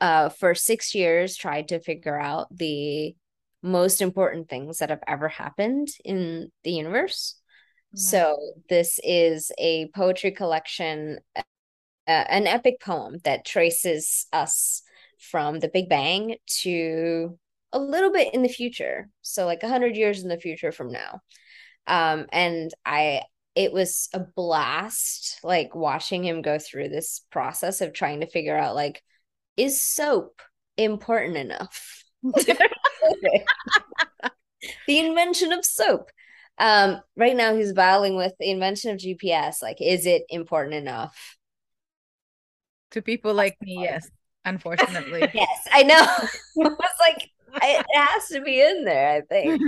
uh, 0.00 0.30
for 0.30 0.54
six 0.54 0.94
years, 0.94 1.36
tried 1.36 1.68
to 1.68 1.80
figure 1.80 2.18
out 2.18 2.46
the 2.50 3.14
most 3.62 4.00
important 4.00 4.48
things 4.48 4.78
that 4.78 4.90
have 4.90 5.02
ever 5.06 5.28
happened 5.28 5.88
in 6.04 6.50
the 6.64 6.72
universe. 6.72 7.39
So 7.94 8.38
this 8.68 9.00
is 9.02 9.50
a 9.58 9.88
poetry 9.94 10.30
collection 10.30 11.18
uh, 11.36 11.42
an 12.06 12.46
epic 12.46 12.80
poem 12.80 13.18
that 13.24 13.44
traces 13.44 14.26
us 14.32 14.82
from 15.18 15.60
the 15.60 15.68
Big 15.68 15.88
Bang 15.88 16.36
to 16.62 17.38
a 17.72 17.78
little 17.78 18.10
bit 18.10 18.34
in 18.34 18.42
the 18.42 18.48
future. 18.48 19.08
So 19.22 19.46
like 19.46 19.62
a 19.62 19.68
hundred 19.68 19.96
years 19.96 20.22
in 20.22 20.28
the 20.28 20.40
future 20.40 20.72
from 20.72 20.90
now. 20.90 21.20
Um, 21.86 22.26
and 22.32 22.72
I 22.84 23.22
it 23.54 23.72
was 23.72 24.08
a 24.12 24.20
blast 24.20 25.40
like 25.42 25.74
watching 25.74 26.24
him 26.24 26.42
go 26.42 26.58
through 26.58 26.88
this 26.88 27.22
process 27.30 27.80
of 27.80 27.92
trying 27.92 28.20
to 28.20 28.26
figure 28.26 28.56
out 28.56 28.74
like 28.74 29.02
is 29.56 29.80
soap 29.80 30.40
important 30.76 31.36
enough 31.36 32.04
the 34.86 34.98
invention 34.98 35.52
of 35.52 35.64
soap 35.64 36.10
um 36.60 37.00
right 37.16 37.34
now 37.34 37.56
he's 37.56 37.72
battling 37.72 38.14
with 38.14 38.32
the 38.38 38.50
invention 38.50 38.92
of 38.92 38.98
gps 38.98 39.62
like 39.62 39.78
is 39.80 40.06
it 40.06 40.22
important 40.28 40.74
enough? 40.74 41.36
To 42.92 43.02
people 43.02 43.34
like 43.34 43.56
me 43.62 43.82
yes 43.82 44.08
unfortunately. 44.44 45.28
Yes 45.34 45.68
i 45.72 45.82
know. 45.82 46.06
It's 46.56 47.00
like 47.00 47.30
it 47.62 47.84
has 47.94 48.28
to 48.28 48.40
be 48.42 48.60
in 48.60 48.84
there 48.84 49.10
i 49.10 49.20
think. 49.22 49.60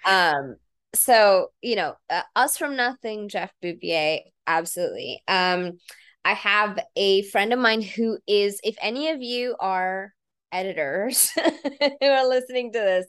Um 0.06 0.56
so 0.94 1.48
you 1.60 1.76
know 1.76 1.94
uh, 2.08 2.22
us 2.34 2.56
from 2.56 2.76
nothing 2.76 3.28
Geoff 3.28 3.52
Bouvier 3.62 4.20
absolutely. 4.46 5.22
Um 5.28 5.78
i 6.24 6.32
have 6.34 6.78
a 6.96 7.22
friend 7.22 7.52
of 7.52 7.58
mine 7.58 7.82
who 7.82 8.18
is 8.26 8.60
if 8.62 8.76
any 8.80 9.08
of 9.08 9.20
you 9.22 9.56
are 9.58 10.12
editors 10.52 11.30
who 11.30 12.06
are 12.06 12.28
listening 12.28 12.72
to 12.72 12.78
this 12.78 13.06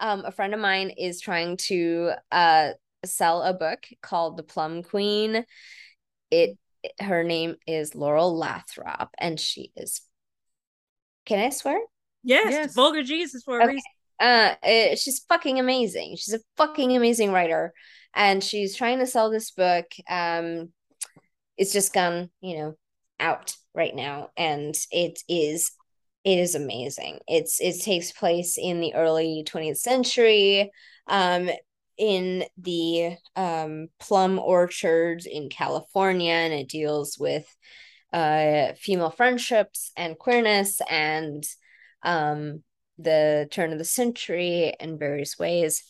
um 0.00 0.24
a 0.24 0.32
friend 0.32 0.54
of 0.54 0.60
mine 0.60 0.90
is 0.90 1.20
trying 1.20 1.56
to 1.56 2.12
uh 2.32 2.70
sell 3.04 3.42
a 3.42 3.54
book 3.54 3.86
called 4.02 4.36
the 4.36 4.42
plum 4.42 4.82
queen 4.82 5.44
it 6.30 6.56
her 7.00 7.24
name 7.24 7.56
is 7.66 7.94
laurel 7.94 8.36
lathrop 8.36 9.10
and 9.18 9.38
she 9.40 9.72
is 9.76 10.02
can 11.24 11.38
i 11.38 11.50
swear 11.50 11.78
Yes, 12.22 12.50
Yes. 12.50 12.74
vulgar 12.74 13.02
Geniuses 13.02 13.44
for 13.44 13.60
a 13.60 13.64
Okay. 13.64 13.74
reason. 13.74 13.90
Uh, 14.20 14.54
it, 14.64 14.98
she's 14.98 15.20
fucking 15.28 15.58
amazing. 15.60 16.16
She's 16.16 16.34
a 16.34 16.40
fucking 16.56 16.96
amazing 16.96 17.32
writer, 17.32 17.72
and 18.14 18.42
she's 18.42 18.76
trying 18.76 18.98
to 18.98 19.06
sell 19.06 19.30
this 19.30 19.52
book. 19.52 19.86
Um, 20.08 20.72
it's 21.56 21.72
just 21.72 21.92
gone, 21.92 22.30
you 22.40 22.56
know, 22.56 22.74
out 23.20 23.54
right 23.74 23.94
now, 23.94 24.30
and 24.36 24.74
it 24.90 25.20
is 25.28 25.72
it 26.28 26.38
is 26.38 26.54
amazing. 26.54 27.20
It's 27.26 27.58
it 27.58 27.80
takes 27.80 28.12
place 28.12 28.58
in 28.58 28.80
the 28.80 28.94
early 28.94 29.44
20th 29.46 29.78
century. 29.78 30.70
Um, 31.06 31.48
in 31.96 32.44
the 32.56 33.16
um, 33.34 33.88
plum 33.98 34.38
orchards 34.38 35.26
in 35.26 35.48
California, 35.48 36.32
and 36.32 36.52
it 36.52 36.68
deals 36.68 37.18
with 37.18 37.44
uh, 38.12 38.72
female 38.78 39.10
friendships 39.10 39.90
and 39.96 40.18
queerness 40.18 40.80
and 40.88 41.42
um, 42.02 42.62
the 42.98 43.48
turn 43.50 43.72
of 43.72 43.78
the 43.78 43.84
century 43.84 44.74
in 44.78 44.98
various 44.98 45.38
ways. 45.38 45.82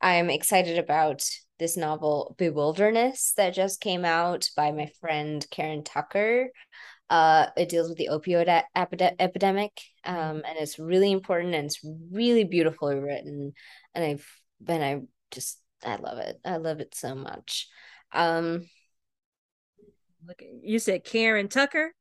I'm 0.00 0.30
excited 0.30 0.78
about 0.78 1.24
this 1.58 1.76
novel 1.76 2.34
Bewilderness 2.38 3.32
that 3.36 3.54
just 3.54 3.80
came 3.80 4.04
out 4.04 4.48
by 4.56 4.72
my 4.72 4.90
friend 5.00 5.46
Karen 5.50 5.84
Tucker. 5.84 6.50
Uh, 7.10 7.46
it 7.56 7.68
deals 7.68 7.88
with 7.88 7.98
the 7.98 8.08
opioid 8.12 8.64
epide- 8.76 9.16
epidemic, 9.18 9.72
um, 10.04 10.42
and 10.46 10.58
it's 10.58 10.78
really 10.78 11.10
important 11.10 11.54
and 11.54 11.66
it's 11.66 11.80
really 12.12 12.44
beautifully 12.44 12.96
written. 12.96 13.52
And 13.94 14.04
I've 14.04 14.26
been 14.60 14.82
I 14.82 15.00
just 15.30 15.60
I 15.84 15.96
love 15.96 16.18
it. 16.18 16.38
I 16.44 16.56
love 16.56 16.80
it 16.80 16.94
so 16.94 17.14
much. 17.14 17.68
Um 18.12 18.68
Look, 20.26 20.42
you 20.62 20.78
said 20.78 21.04
Karen 21.04 21.48
Tucker. 21.48 21.94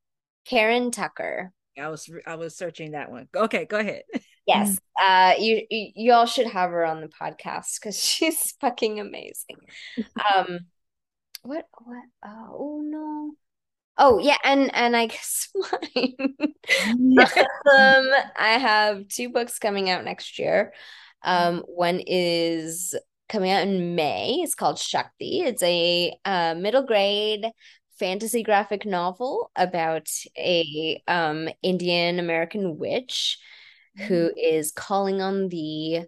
Karen 0.46 0.92
Tucker. 0.92 1.54
I 1.80 1.88
was 1.90 2.10
I 2.26 2.36
was 2.36 2.58
searching 2.58 2.92
that 2.92 3.12
one. 3.12 3.28
Okay, 3.36 3.66
go 3.66 3.80
ahead. 3.80 4.04
Yes. 4.48 4.78
Uh 4.98 5.34
you 5.38 5.62
you, 5.70 5.92
you 5.94 6.14
all 6.14 6.26
should 6.26 6.48
have 6.48 6.70
her 6.70 6.86
on 6.86 7.02
the 7.02 7.10
podcast 7.10 7.82
cuz 7.82 8.02
she's 8.04 8.54
fucking 8.62 8.98
amazing. 9.02 9.58
um 10.34 10.60
what 11.44 11.66
what 11.84 12.04
oh 12.26 12.82
no. 12.82 13.34
Oh 13.98 14.20
yeah, 14.20 14.38
and 14.44 14.74
and 14.76 14.96
I 14.96 15.08
guess 15.08 15.50
mine. 15.56 16.16
um 17.76 18.06
I 18.36 18.58
have 18.60 19.08
two 19.08 19.30
books 19.30 19.60
coming 19.60 19.90
out 19.90 20.06
next 20.06 20.40
year. 20.40 20.74
Um 21.24 21.64
one 21.68 22.02
is 22.06 22.96
coming 23.30 23.52
out 23.52 23.68
in 23.68 23.96
May. 23.96 24.40
It's 24.44 24.56
called 24.56 24.80
Shakti. 24.80 25.42
It's 25.42 25.64
a 25.64 26.18
uh, 26.24 26.56
middle 26.56 26.84
grade 26.84 27.46
fantasy 28.00 28.44
graphic 28.44 28.86
novel 28.86 29.52
about 29.56 30.08
a 30.38 31.02
um, 31.08 31.50
Indian 31.64 32.20
American 32.20 32.78
witch 32.78 33.40
who 34.08 34.32
mm. 34.38 34.76
calling 34.76 35.22
on 35.22 35.50
the 35.50 36.06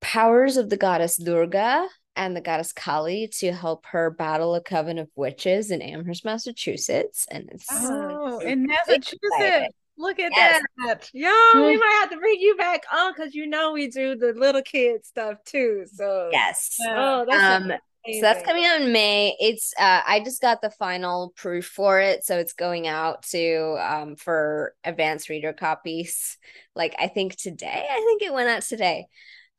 powers 0.00 0.56
of 0.56 0.70
the 0.70 0.76
goddess 0.76 1.16
Durga 1.16 1.88
and 2.16 2.36
the 2.36 2.40
goddess 2.40 2.72
Kali 2.72 3.28
to 3.38 3.52
help 3.52 3.86
her 3.86 4.10
battle 4.10 4.54
a 4.54 4.60
coven 4.60 4.98
of 4.98 5.08
witches 5.14 5.70
in 5.70 5.82
Amherst, 5.82 6.24
Massachusetts. 6.24 7.26
And 7.30 7.48
it's 7.52 7.66
oh, 7.70 8.38
in 8.40 8.66
Massachusetts. 8.66 9.18
Exciting. 9.22 9.70
Look 9.98 10.18
at 10.18 10.32
yes. 10.34 10.62
that. 10.78 11.10
Yo, 11.12 11.66
we 11.66 11.76
might 11.76 11.98
have 12.00 12.10
to 12.10 12.16
bring 12.16 12.40
you 12.40 12.56
back 12.56 12.82
on 12.92 13.12
because 13.12 13.34
you 13.34 13.46
know 13.46 13.72
we 13.72 13.88
do 13.88 14.16
the 14.16 14.32
little 14.32 14.62
kid 14.62 15.04
stuff 15.04 15.38
too. 15.44 15.84
So 15.92 16.30
yes. 16.32 16.76
Oh, 16.88 17.24
that's 17.28 17.64
um, 17.64 17.72
so 18.10 18.20
that's 18.20 18.44
coming 18.44 18.64
out 18.64 18.80
in 18.80 18.92
May. 18.92 19.36
It's 19.38 19.72
uh 19.78 20.00
I 20.06 20.20
just 20.24 20.40
got 20.40 20.60
the 20.60 20.70
final 20.70 21.32
proof 21.36 21.66
for 21.66 22.00
it. 22.00 22.24
So 22.24 22.38
it's 22.38 22.54
going 22.54 22.88
out 22.88 23.22
to 23.30 23.76
um 23.80 24.16
for 24.16 24.74
advanced 24.82 25.28
reader 25.28 25.52
copies. 25.52 26.36
Like 26.74 26.96
I 26.98 27.06
think 27.08 27.36
today. 27.36 27.86
I 27.88 28.00
think 28.00 28.22
it 28.22 28.32
went 28.32 28.48
out 28.48 28.62
today. 28.62 29.06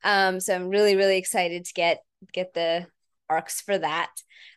Um 0.02 0.40
so 0.40 0.54
I'm 0.54 0.68
really, 0.68 0.96
really 0.96 1.16
excited 1.16 1.64
to 1.64 1.72
get 1.72 2.02
get 2.32 2.54
the 2.54 2.86
arcs 3.28 3.60
for 3.60 3.78
that. 3.78 4.10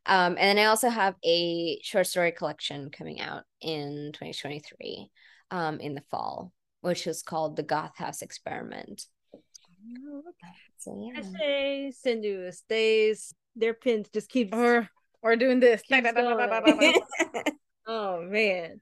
Um 0.05 0.37
and 0.37 0.57
then 0.57 0.59
I 0.59 0.65
also 0.65 0.89
have 0.89 1.15
a 1.25 1.79
short 1.83 2.07
story 2.07 2.31
collection 2.31 2.89
coming 2.89 3.21
out 3.21 3.43
in 3.61 4.11
2023 4.13 5.09
um, 5.51 5.79
in 5.79 5.95
the 5.95 6.03
fall, 6.11 6.51
which 6.81 7.07
is 7.07 7.23
called 7.23 7.55
the 7.55 7.63
Goth 7.63 7.97
House 7.97 8.21
Experiment. 8.21 9.03
Oh, 9.33 10.19
okay. 10.19 10.53
So 10.77 11.11
yeah. 11.13 11.21
Stay, 11.21 11.91
Sindhu 11.95 12.51
stays. 12.51 13.33
Their 13.55 13.73
pins 13.73 14.09
just 14.13 14.29
keep 14.29 14.53
or 14.53 14.89
or 15.21 15.35
doing 15.35 15.59
this. 15.59 15.81
oh 17.87 18.21
man. 18.21 18.79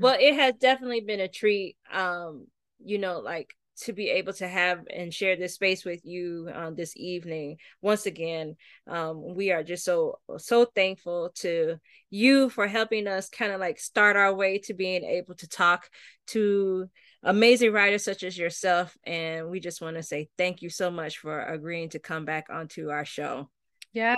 Well, 0.00 0.16
it 0.18 0.34
has 0.34 0.54
definitely 0.58 1.00
been 1.00 1.20
a 1.20 1.28
treat. 1.28 1.76
Um, 1.92 2.46
you 2.78 2.98
know, 2.98 3.20
like 3.20 3.54
to 3.82 3.92
be 3.92 4.08
able 4.08 4.32
to 4.32 4.48
have 4.48 4.86
and 4.94 5.12
share 5.12 5.36
this 5.36 5.54
space 5.54 5.84
with 5.84 6.04
you 6.04 6.50
uh, 6.54 6.70
this 6.70 6.96
evening. 6.96 7.58
Once 7.82 8.06
again 8.06 8.56
um, 8.86 9.34
we 9.34 9.52
are 9.52 9.62
just 9.62 9.84
so 9.84 10.18
so 10.38 10.64
thankful 10.64 11.30
to 11.36 11.78
you 12.10 12.48
for 12.48 12.66
helping 12.66 13.06
us 13.06 13.28
kind 13.28 13.52
of 13.52 13.60
like 13.60 13.78
start 13.78 14.16
our 14.16 14.34
way 14.34 14.58
to 14.58 14.74
being 14.74 15.04
able 15.04 15.34
to 15.34 15.48
talk 15.48 15.88
to 16.28 16.88
amazing 17.22 17.72
writers 17.72 18.04
such 18.04 18.22
as 18.22 18.38
yourself. 18.38 18.96
And 19.04 19.50
we 19.50 19.60
just 19.60 19.80
want 19.80 19.96
to 19.96 20.02
say 20.02 20.28
thank 20.38 20.62
you 20.62 20.70
so 20.70 20.90
much 20.90 21.18
for 21.18 21.40
agreeing 21.42 21.90
to 21.90 21.98
come 21.98 22.24
back 22.24 22.46
onto 22.50 22.90
our 22.90 23.04
show. 23.04 23.50
Yes. 23.92 24.16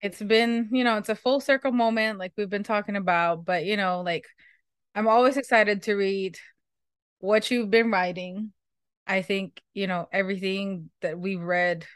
It's 0.00 0.22
been 0.22 0.68
you 0.72 0.84
know 0.84 0.96
it's 0.96 1.08
a 1.08 1.16
full 1.16 1.40
circle 1.40 1.72
moment 1.72 2.18
like 2.18 2.32
we've 2.36 2.48
been 2.48 2.62
talking 2.62 2.94
about 2.94 3.44
but 3.44 3.64
you 3.64 3.76
know 3.76 4.02
like 4.02 4.26
i'm 4.94 5.08
always 5.08 5.36
excited 5.36 5.82
to 5.82 5.94
read 5.94 6.38
what 7.18 7.50
you've 7.50 7.70
been 7.70 7.90
writing. 7.90 8.52
I 9.06 9.22
think, 9.22 9.60
you 9.74 9.86
know, 9.86 10.08
everything 10.12 10.90
that 11.00 11.18
we've 11.18 11.40
read 11.40 11.86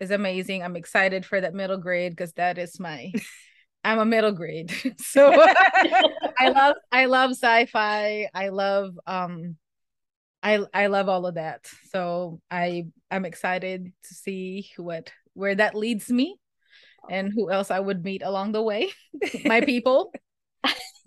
is 0.00 0.10
amazing. 0.10 0.62
I'm 0.62 0.76
excited 0.76 1.24
for 1.24 1.40
that 1.40 1.54
middle 1.54 1.78
grade 1.78 2.12
because 2.12 2.32
that 2.34 2.58
is 2.58 2.80
my 2.80 3.12
I'm 3.84 4.00
a 4.00 4.04
middle 4.04 4.32
grade. 4.32 4.72
so 4.98 5.32
I 6.38 6.48
love 6.48 6.76
I 6.90 7.04
love 7.06 7.30
sci-fi. 7.30 8.28
I 8.34 8.48
love 8.48 8.98
um 9.06 9.56
I 10.42 10.60
I 10.74 10.88
love 10.88 11.08
all 11.08 11.26
of 11.26 11.34
that. 11.34 11.66
So 11.90 12.40
I 12.50 12.86
I'm 13.10 13.24
excited 13.24 13.92
to 14.08 14.14
see 14.14 14.70
what 14.76 15.12
where 15.34 15.54
that 15.54 15.74
leads 15.74 16.10
me 16.10 16.36
and 17.08 17.32
who 17.32 17.50
else 17.50 17.70
I 17.70 17.78
would 17.78 18.04
meet 18.04 18.22
along 18.22 18.52
the 18.52 18.62
way. 18.62 18.90
my 19.44 19.60
people 19.60 20.12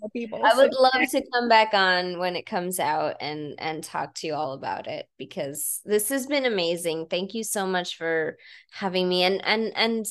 people. 0.08 0.40
I 0.44 0.56
would 0.56 0.72
love 0.72 1.08
to 1.10 1.22
come 1.32 1.48
back 1.48 1.74
on 1.74 2.18
when 2.18 2.36
it 2.36 2.46
comes 2.46 2.80
out 2.80 3.16
and 3.20 3.54
and 3.58 3.82
talk 3.82 4.14
to 4.16 4.26
you 4.26 4.34
all 4.34 4.52
about 4.52 4.86
it 4.86 5.06
because 5.18 5.80
this 5.84 6.08
has 6.08 6.26
been 6.26 6.46
amazing. 6.46 7.06
Thank 7.10 7.34
you 7.34 7.44
so 7.44 7.66
much 7.66 7.96
for 7.96 8.36
having 8.72 9.08
me 9.08 9.22
and 9.24 9.44
and 9.44 9.72
and 9.76 10.06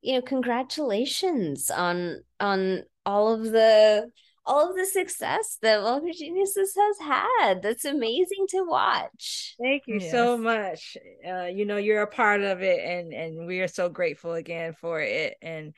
you 0.00 0.14
know 0.14 0.22
congratulations 0.22 1.70
on 1.70 2.22
on 2.40 2.82
all 3.04 3.32
of 3.32 3.44
the 3.44 4.10
all 4.44 4.70
of 4.70 4.76
the 4.76 4.86
success 4.86 5.58
that 5.62 5.80
Vulgar 5.80 6.10
Geniuses 6.12 6.74
has 6.76 6.98
had. 6.98 7.62
That's 7.62 7.84
amazing 7.84 8.46
to 8.50 8.64
watch. 8.66 9.54
Thank 9.60 9.84
you 9.86 9.98
yes. 10.00 10.10
so 10.10 10.36
much. 10.36 10.96
Uh, 11.26 11.44
you 11.44 11.64
know, 11.64 11.76
you're 11.76 12.02
a 12.02 12.08
part 12.08 12.42
of 12.42 12.62
it 12.62 12.80
and 12.80 13.12
and 13.12 13.46
we 13.46 13.60
are 13.60 13.68
so 13.68 13.88
grateful 13.88 14.34
again 14.34 14.74
for 14.80 15.00
it. 15.00 15.36
And 15.40 15.74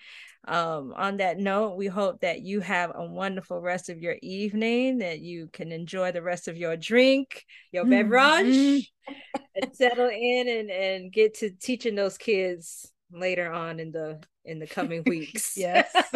um, 0.46 0.92
on 0.96 1.16
that 1.18 1.38
note, 1.38 1.76
we 1.76 1.86
hope 1.86 2.20
that 2.20 2.42
you 2.42 2.60
have 2.60 2.92
a 2.94 3.04
wonderful 3.04 3.60
rest 3.60 3.88
of 3.88 4.00
your 4.00 4.16
evening, 4.22 4.98
that 4.98 5.20
you 5.20 5.48
can 5.52 5.72
enjoy 5.72 6.12
the 6.12 6.22
rest 6.22 6.48
of 6.48 6.56
your 6.56 6.76
drink, 6.76 7.44
your 7.72 7.84
beverage, 7.86 8.46
mm-hmm. 8.46 9.42
and 9.62 9.74
settle 9.74 10.10
in 10.10 10.48
and, 10.48 10.70
and 10.70 11.12
get 11.12 11.34
to 11.38 11.50
teaching 11.50 11.94
those 11.94 12.18
kids 12.18 12.92
later 13.10 13.50
on 13.50 13.80
in 13.80 13.92
the 13.92 14.20
in 14.44 14.58
the 14.58 14.66
coming 14.66 15.02
weeks. 15.06 15.54
yes. 15.56 15.90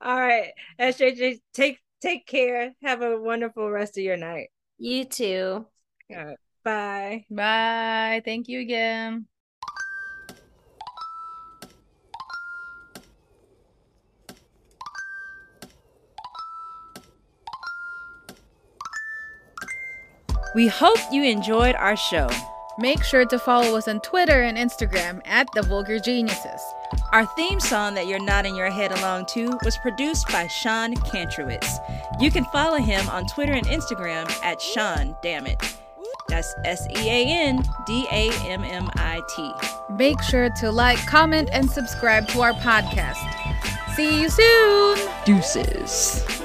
All 0.00 0.20
right. 0.20 0.52
SJJ, 0.80 1.40
take 1.54 1.78
take 2.00 2.26
care. 2.26 2.74
Have 2.82 3.02
a 3.02 3.20
wonderful 3.20 3.70
rest 3.70 3.96
of 3.96 4.04
your 4.04 4.16
night. 4.16 4.48
You 4.78 5.04
too. 5.04 5.66
All 6.10 6.24
right. 6.24 6.38
Bye. 6.64 7.24
Bye. 7.30 8.22
Thank 8.24 8.48
you 8.48 8.60
again. 8.60 9.26
We 20.56 20.68
hope 20.68 20.96
you 21.12 21.22
enjoyed 21.22 21.74
our 21.74 21.96
show. 21.96 22.30
Make 22.78 23.04
sure 23.04 23.26
to 23.26 23.38
follow 23.38 23.76
us 23.76 23.88
on 23.88 24.00
Twitter 24.00 24.40
and 24.40 24.56
Instagram 24.56 25.20
at 25.26 25.46
The 25.54 25.60
Vulgar 25.60 25.98
Geniuses. 25.98 26.62
Our 27.12 27.26
theme 27.36 27.60
song 27.60 27.92
that 27.92 28.06
you're 28.06 28.24
nodding 28.24 28.56
your 28.56 28.70
head 28.70 28.90
along 28.90 29.26
to 29.34 29.50
was 29.66 29.76
produced 29.76 30.26
by 30.28 30.46
Sean 30.46 30.94
Kantrowitz. 30.94 31.68
You 32.22 32.30
can 32.30 32.46
follow 32.46 32.78
him 32.78 33.06
on 33.10 33.26
Twitter 33.26 33.52
and 33.52 33.66
Instagram 33.66 34.30
at 34.42 34.62
Sean 34.62 35.14
Dammit. 35.22 35.62
That's 36.28 36.54
S 36.64 36.86
E 36.88 37.06
A 37.06 37.26
N 37.26 37.62
D 37.86 38.06
A 38.10 38.30
M 38.46 38.64
M 38.64 38.88
I 38.94 39.20
T. 39.36 39.52
Make 39.90 40.22
sure 40.22 40.48
to 40.60 40.70
like, 40.70 41.04
comment, 41.06 41.50
and 41.52 41.70
subscribe 41.70 42.28
to 42.28 42.40
our 42.40 42.54
podcast. 42.54 43.18
See 43.94 44.22
you 44.22 44.30
soon. 44.30 44.98
Deuces. 45.26 46.35